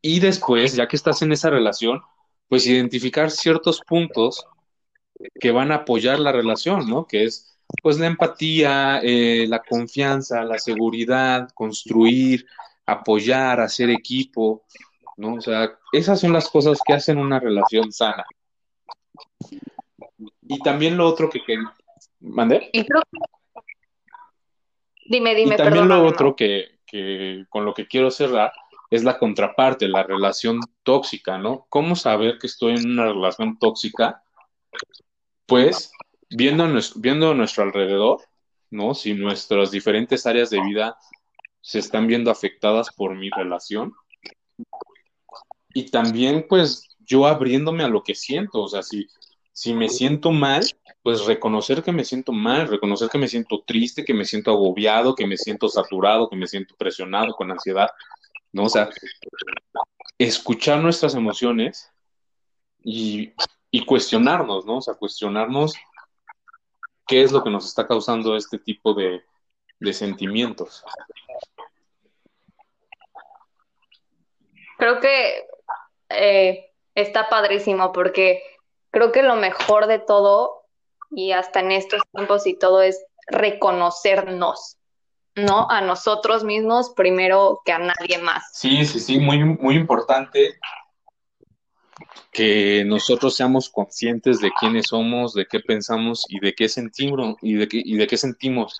Y 0.00 0.18
después, 0.18 0.74
ya 0.74 0.88
que 0.88 0.96
estás 0.96 1.22
en 1.22 1.30
esa 1.30 1.50
relación, 1.50 2.02
pues 2.48 2.66
identificar 2.66 3.30
ciertos 3.30 3.80
puntos 3.86 4.44
que 5.38 5.52
van 5.52 5.70
a 5.70 5.76
apoyar 5.76 6.18
la 6.18 6.32
relación, 6.32 6.90
¿no? 6.90 7.06
Que 7.06 7.22
es 7.22 7.56
pues 7.80 8.00
la 8.00 8.08
empatía, 8.08 8.98
eh, 9.04 9.46
la 9.48 9.62
confianza, 9.62 10.42
la 10.42 10.58
seguridad, 10.58 11.48
construir, 11.54 12.44
apoyar, 12.86 13.60
hacer 13.60 13.90
equipo, 13.90 14.64
¿no? 15.16 15.34
O 15.34 15.40
sea, 15.40 15.78
esas 15.92 16.18
son 16.18 16.32
las 16.32 16.50
cosas 16.50 16.80
que 16.84 16.92
hacen 16.92 17.18
una 17.18 17.38
relación 17.38 17.92
sana. 17.92 18.26
Y 20.48 20.58
también 20.58 20.96
lo 20.96 21.06
otro 21.06 21.30
que 21.30 21.40
quería... 21.44 21.72
¿Mandé? 22.18 22.68
Dime, 25.06 25.34
dime, 25.36 25.54
y 25.54 25.56
también 25.56 25.88
lo 25.88 26.04
otro 26.04 26.34
que, 26.34 26.81
con 27.48 27.64
lo 27.64 27.74
que 27.74 27.86
quiero 27.86 28.10
cerrar 28.10 28.52
es 28.90 29.04
la 29.04 29.18
contraparte, 29.18 29.88
la 29.88 30.02
relación 30.02 30.60
tóxica, 30.82 31.38
¿no? 31.38 31.66
¿Cómo 31.70 31.96
saber 31.96 32.38
que 32.38 32.46
estoy 32.46 32.74
en 32.74 32.90
una 32.90 33.06
relación 33.06 33.58
tóxica? 33.58 34.22
Pues 35.46 35.90
viendo, 36.28 36.68
viendo 36.96 37.34
nuestro 37.34 37.64
alrededor, 37.64 38.20
¿no? 38.70 38.94
Si 38.94 39.14
nuestras 39.14 39.70
diferentes 39.70 40.26
áreas 40.26 40.50
de 40.50 40.60
vida 40.62 40.96
se 41.62 41.78
están 41.78 42.06
viendo 42.06 42.30
afectadas 42.30 42.90
por 42.94 43.14
mi 43.14 43.30
relación. 43.30 43.94
Y 45.72 45.90
también, 45.90 46.44
pues, 46.46 46.96
yo 47.00 47.26
abriéndome 47.26 47.84
a 47.84 47.88
lo 47.88 48.02
que 48.02 48.14
siento, 48.14 48.60
o 48.62 48.68
sea, 48.68 48.82
si, 48.82 49.06
si 49.52 49.72
me 49.72 49.88
siento 49.88 50.32
mal, 50.32 50.64
pues 51.02 51.26
reconocer 51.26 51.82
que 51.82 51.92
me 51.92 52.04
siento 52.04 52.32
mal, 52.32 52.68
reconocer 52.68 53.08
que 53.08 53.18
me 53.18 53.28
siento 53.28 53.62
triste, 53.66 54.04
que 54.04 54.14
me 54.14 54.24
siento 54.24 54.52
agobiado, 54.52 55.14
que 55.14 55.26
me 55.26 55.36
siento 55.36 55.68
saturado, 55.68 56.28
que 56.28 56.36
me 56.36 56.46
siento 56.46 56.76
presionado 56.76 57.34
con 57.34 57.50
ansiedad, 57.50 57.90
¿no? 58.52 58.64
O 58.64 58.68
sea, 58.68 58.88
escuchar 60.18 60.78
nuestras 60.80 61.14
emociones 61.14 61.90
y, 62.84 63.32
y 63.70 63.84
cuestionarnos, 63.84 64.64
¿no? 64.64 64.76
O 64.76 64.82
sea, 64.82 64.94
cuestionarnos 64.94 65.74
qué 67.06 67.22
es 67.22 67.32
lo 67.32 67.42
que 67.42 67.50
nos 67.50 67.66
está 67.66 67.86
causando 67.86 68.36
este 68.36 68.58
tipo 68.58 68.94
de, 68.94 69.22
sentimientos. 69.92 70.84
Creo 74.78 75.00
que 75.00 75.44
eh, 76.08 76.70
está 76.94 77.28
padrísimo 77.28 77.92
porque 77.92 78.42
creo 78.90 79.10
que 79.10 79.22
lo 79.22 79.34
mejor 79.34 79.88
de 79.88 79.98
todo 79.98 80.61
y 81.14 81.32
hasta 81.32 81.60
en 81.60 81.72
estos 81.72 82.00
tiempos 82.12 82.46
y 82.46 82.54
todo 82.54 82.82
es 82.82 83.04
reconocernos, 83.26 84.76
¿no? 85.34 85.68
A 85.70 85.80
nosotros 85.80 86.44
mismos 86.44 86.90
primero 86.90 87.60
que 87.64 87.72
a 87.72 87.78
nadie 87.78 88.18
más. 88.18 88.44
Sí, 88.52 88.84
sí, 88.86 89.00
sí, 89.00 89.18
muy, 89.18 89.44
muy 89.44 89.76
importante 89.76 90.58
que 92.32 92.84
nosotros 92.86 93.36
seamos 93.36 93.68
conscientes 93.68 94.40
de 94.40 94.50
quiénes 94.58 94.86
somos, 94.88 95.34
de 95.34 95.46
qué 95.46 95.60
pensamos 95.60 96.24
y 96.28 96.40
de 96.40 96.54
qué 96.54 96.68
sentimos 96.68 97.36
y 97.42 97.54
de 97.54 97.68
qué, 97.68 97.82
y 97.84 97.96
de 97.96 98.06
qué 98.06 98.16
sentimos, 98.16 98.78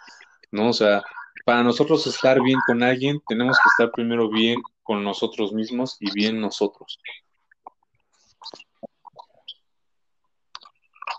¿no? 0.51 0.70
O 0.70 0.72
sea, 0.72 1.03
para 1.45 1.62
nosotros 1.62 2.07
estar 2.07 2.41
bien 2.41 2.59
con 2.66 2.83
alguien, 2.83 3.20
tenemos 3.28 3.59
que 3.59 3.68
estar 3.68 3.93
primero 3.93 4.30
bien 4.30 4.61
con 4.83 5.05
nosotros 5.05 5.53
mismos 5.53 5.97
y 6.01 6.11
bien 6.12 6.41
nosotros. 6.41 6.99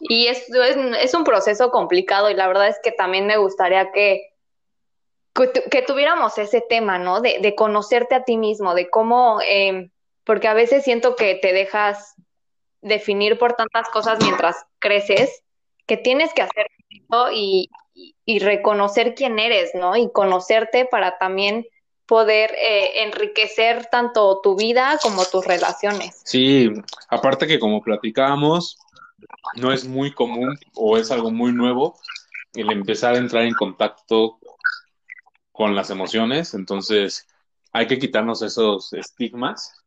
Y 0.03 0.27
es, 0.27 0.49
es, 0.49 1.13
un 1.13 1.23
proceso 1.23 1.71
complicado 1.71 2.29
y 2.29 2.33
la 2.33 2.47
verdad 2.47 2.67
es 2.67 2.77
que 2.83 2.91
también 2.91 3.25
me 3.25 3.37
gustaría 3.37 3.91
que, 3.91 4.33
que, 5.33 5.81
tuviéramos 5.81 6.37
ese 6.37 6.61
tema, 6.61 6.99
¿no? 6.99 7.21
De, 7.21 7.39
de, 7.41 7.55
conocerte 7.55 8.15
a 8.15 8.23
ti 8.23 8.37
mismo, 8.37 8.75
de 8.75 8.89
cómo, 8.89 9.39
eh, 9.41 9.89
porque 10.25 10.49
a 10.49 10.53
veces 10.53 10.83
siento 10.83 11.15
que 11.15 11.35
te 11.35 11.53
dejas 11.53 12.15
definir 12.81 13.39
por 13.39 13.53
tantas 13.53 13.89
cosas 13.89 14.19
mientras 14.21 14.57
creces, 14.79 15.41
que 15.87 15.95
tienes 15.95 16.33
que 16.33 16.41
hacer 16.41 16.67
y, 17.31 17.69
y, 18.25 18.39
reconocer 18.39 19.15
quién 19.15 19.39
eres, 19.39 19.71
¿no? 19.73 19.95
Y 19.95 20.11
conocerte 20.11 20.85
para 20.85 21.17
también 21.17 21.65
poder 22.05 22.51
eh, 22.57 23.03
enriquecer 23.03 23.85
tanto 23.87 24.41
tu 24.41 24.55
vida 24.55 24.99
como 25.01 25.25
tus 25.25 25.45
relaciones. 25.45 26.21
Sí, 26.25 26.69
aparte 27.07 27.47
que 27.47 27.59
como 27.59 27.81
platicábamos, 27.81 28.77
no 29.55 29.71
es 29.71 29.85
muy 29.85 30.13
común 30.13 30.57
o 30.75 30.97
es 30.97 31.11
algo 31.11 31.31
muy 31.31 31.51
nuevo 31.51 31.99
el 32.53 32.71
empezar 32.71 33.15
a 33.15 33.17
entrar 33.17 33.43
en 33.43 33.53
contacto 33.53 34.39
con 35.51 35.75
las 35.75 35.89
emociones, 35.89 36.53
entonces 36.53 37.27
hay 37.71 37.87
que 37.87 37.99
quitarnos 37.99 38.41
esos 38.41 38.93
estigmas 38.93 39.83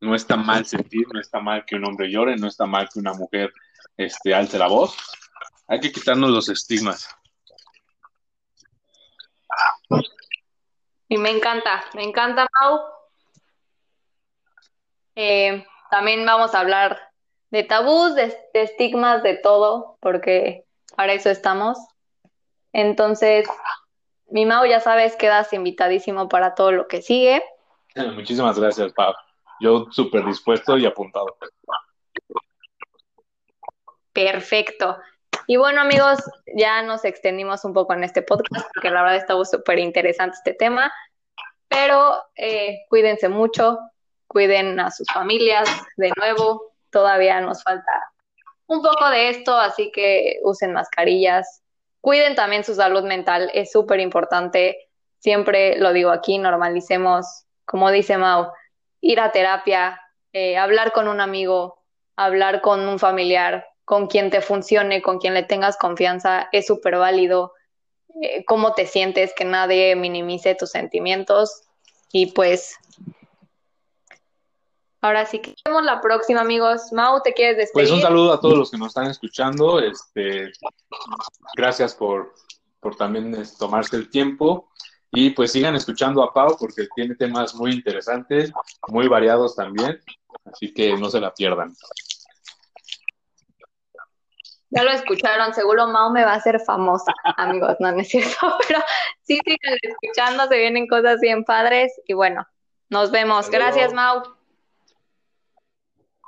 no 0.00 0.14
está 0.14 0.36
mal 0.36 0.64
sentir, 0.66 1.06
no 1.12 1.20
está 1.20 1.40
mal 1.40 1.64
que 1.64 1.76
un 1.76 1.84
hombre 1.86 2.10
llore, 2.10 2.36
no 2.36 2.48
está 2.48 2.66
mal 2.66 2.88
que 2.88 2.98
una 2.98 3.12
mujer 3.12 3.52
este, 3.96 4.34
alce 4.34 4.58
la 4.58 4.66
voz. 4.66 4.96
Hay 5.68 5.78
que 5.80 5.92
quitarnos 5.92 6.30
los 6.30 6.48
estigmas. 6.48 7.08
Y 11.08 11.18
me 11.18 11.30
encanta, 11.30 11.84
me 11.94 12.04
encanta, 12.04 12.46
Mau. 12.60 12.80
Eh, 15.16 15.66
también 15.90 16.24
vamos 16.24 16.54
a 16.54 16.60
hablar 16.60 17.09
de 17.50 17.64
tabús, 17.64 18.14
de, 18.14 18.36
estigmas, 18.54 19.22
de 19.22 19.34
todo, 19.34 19.96
porque 20.00 20.64
para 20.96 21.12
eso 21.12 21.30
estamos. 21.30 21.78
Entonces, 22.72 23.48
mi 24.28 24.46
Mau, 24.46 24.64
ya 24.66 24.80
sabes, 24.80 25.16
quedas 25.16 25.52
invitadísimo 25.52 26.28
para 26.28 26.54
todo 26.54 26.72
lo 26.72 26.88
que 26.88 27.02
sigue. 27.02 27.42
Muchísimas 27.96 28.58
gracias, 28.58 28.92
Pau 28.92 29.14
yo 29.60 29.86
súper 29.90 30.24
dispuesto 30.24 30.76
y 30.78 30.86
apuntado. 30.86 31.36
Perfecto. 34.12 34.98
Y 35.46 35.56
bueno, 35.56 35.82
amigos, 35.82 36.18
ya 36.56 36.82
nos 36.82 37.04
extendimos 37.04 37.64
un 37.64 37.74
poco 37.74 37.92
en 37.92 38.02
este 38.02 38.22
podcast 38.22 38.66
porque 38.74 38.90
la 38.90 39.02
verdad 39.02 39.18
estuvo 39.18 39.44
súper 39.44 39.78
interesante 39.78 40.36
este 40.36 40.54
tema, 40.54 40.92
pero 41.68 42.16
eh, 42.34 42.80
cuídense 42.88 43.28
mucho, 43.28 43.78
cuiden 44.26 44.80
a 44.80 44.90
sus 44.90 45.06
familias 45.12 45.68
de 45.96 46.12
nuevo, 46.16 46.69
todavía 46.90 47.40
nos 47.40 47.62
falta 47.62 47.92
un 48.66 48.82
poco 48.82 49.08
de 49.10 49.30
esto, 49.30 49.56
así 49.56 49.90
que 49.92 50.38
usen 50.44 50.72
mascarillas, 50.72 51.62
cuiden 52.00 52.34
también 52.34 52.64
su 52.64 52.74
salud 52.74 53.02
mental, 53.02 53.50
es 53.52 53.72
súper 53.72 54.00
importante, 54.00 54.88
siempre 55.18 55.76
lo 55.76 55.92
digo 55.92 56.10
aquí, 56.10 56.38
normalicemos, 56.38 57.46
como 57.64 57.90
dice 57.90 58.16
Mau, 58.16 58.52
ir 59.00 59.20
a 59.20 59.32
terapia, 59.32 60.00
eh, 60.32 60.56
hablar 60.56 60.92
con 60.92 61.08
un 61.08 61.20
amigo, 61.20 61.82
hablar 62.16 62.60
con 62.60 62.86
un 62.86 62.98
familiar, 62.98 63.66
con 63.84 64.06
quien 64.06 64.30
te 64.30 64.40
funcione, 64.40 65.02
con 65.02 65.18
quien 65.18 65.34
le 65.34 65.42
tengas 65.42 65.76
confianza, 65.76 66.48
es 66.52 66.66
súper 66.66 66.96
válido. 66.96 67.54
Eh, 68.22 68.44
cómo 68.44 68.72
te 68.72 68.86
sientes, 68.86 69.32
que 69.34 69.44
nadie 69.44 69.96
minimice 69.96 70.54
tus 70.54 70.70
sentimientos. 70.70 71.62
Y 72.12 72.26
pues, 72.26 72.76
ahora 75.00 75.26
sí 75.26 75.40
que 75.40 75.54
vemos 75.64 75.84
la 75.84 76.00
próxima, 76.00 76.40
amigos. 76.40 76.92
Mau, 76.92 77.20
¿te 77.22 77.32
quieres 77.32 77.56
despedir? 77.56 77.88
Pues 77.88 77.90
un 77.90 78.00
saludo 78.00 78.32
a 78.32 78.40
todos 78.40 78.56
los 78.56 78.70
que 78.70 78.78
nos 78.78 78.88
están 78.88 79.10
escuchando. 79.10 79.80
Este, 79.80 80.52
gracias 81.56 81.94
por, 81.94 82.34
por 82.80 82.96
también 82.96 83.36
tomarse 83.58 83.96
el 83.96 84.10
tiempo. 84.10 84.70
Y 85.12 85.30
pues 85.30 85.52
sigan 85.52 85.74
escuchando 85.74 86.22
a 86.22 86.32
Pau 86.32 86.56
porque 86.58 86.86
tiene 86.94 87.16
temas 87.16 87.54
muy 87.54 87.72
interesantes, 87.72 88.52
muy 88.88 89.08
variados 89.08 89.56
también, 89.56 90.00
así 90.44 90.72
que 90.72 90.96
no 90.96 91.10
se 91.10 91.20
la 91.20 91.34
pierdan. 91.34 91.74
Ya 94.72 94.84
lo 94.84 94.92
escucharon, 94.92 95.52
seguro 95.52 95.88
Mau 95.88 96.12
me 96.12 96.24
va 96.24 96.34
a 96.34 96.36
hacer 96.36 96.60
famosa, 96.60 97.12
amigos, 97.36 97.74
no, 97.80 97.88
es 97.88 98.08
cierto, 98.08 98.38
pero 98.68 98.78
sí 99.22 99.40
sigan 99.44 99.76
escuchando, 99.82 100.46
se 100.46 100.58
vienen 100.58 100.86
cosas 100.86 101.18
bien 101.20 101.44
padres 101.44 101.92
y 102.06 102.14
bueno, 102.14 102.46
nos 102.88 103.10
vemos. 103.10 103.50
Gracias, 103.50 103.92
Mau. 103.92 104.39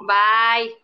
Bye. 0.06 0.81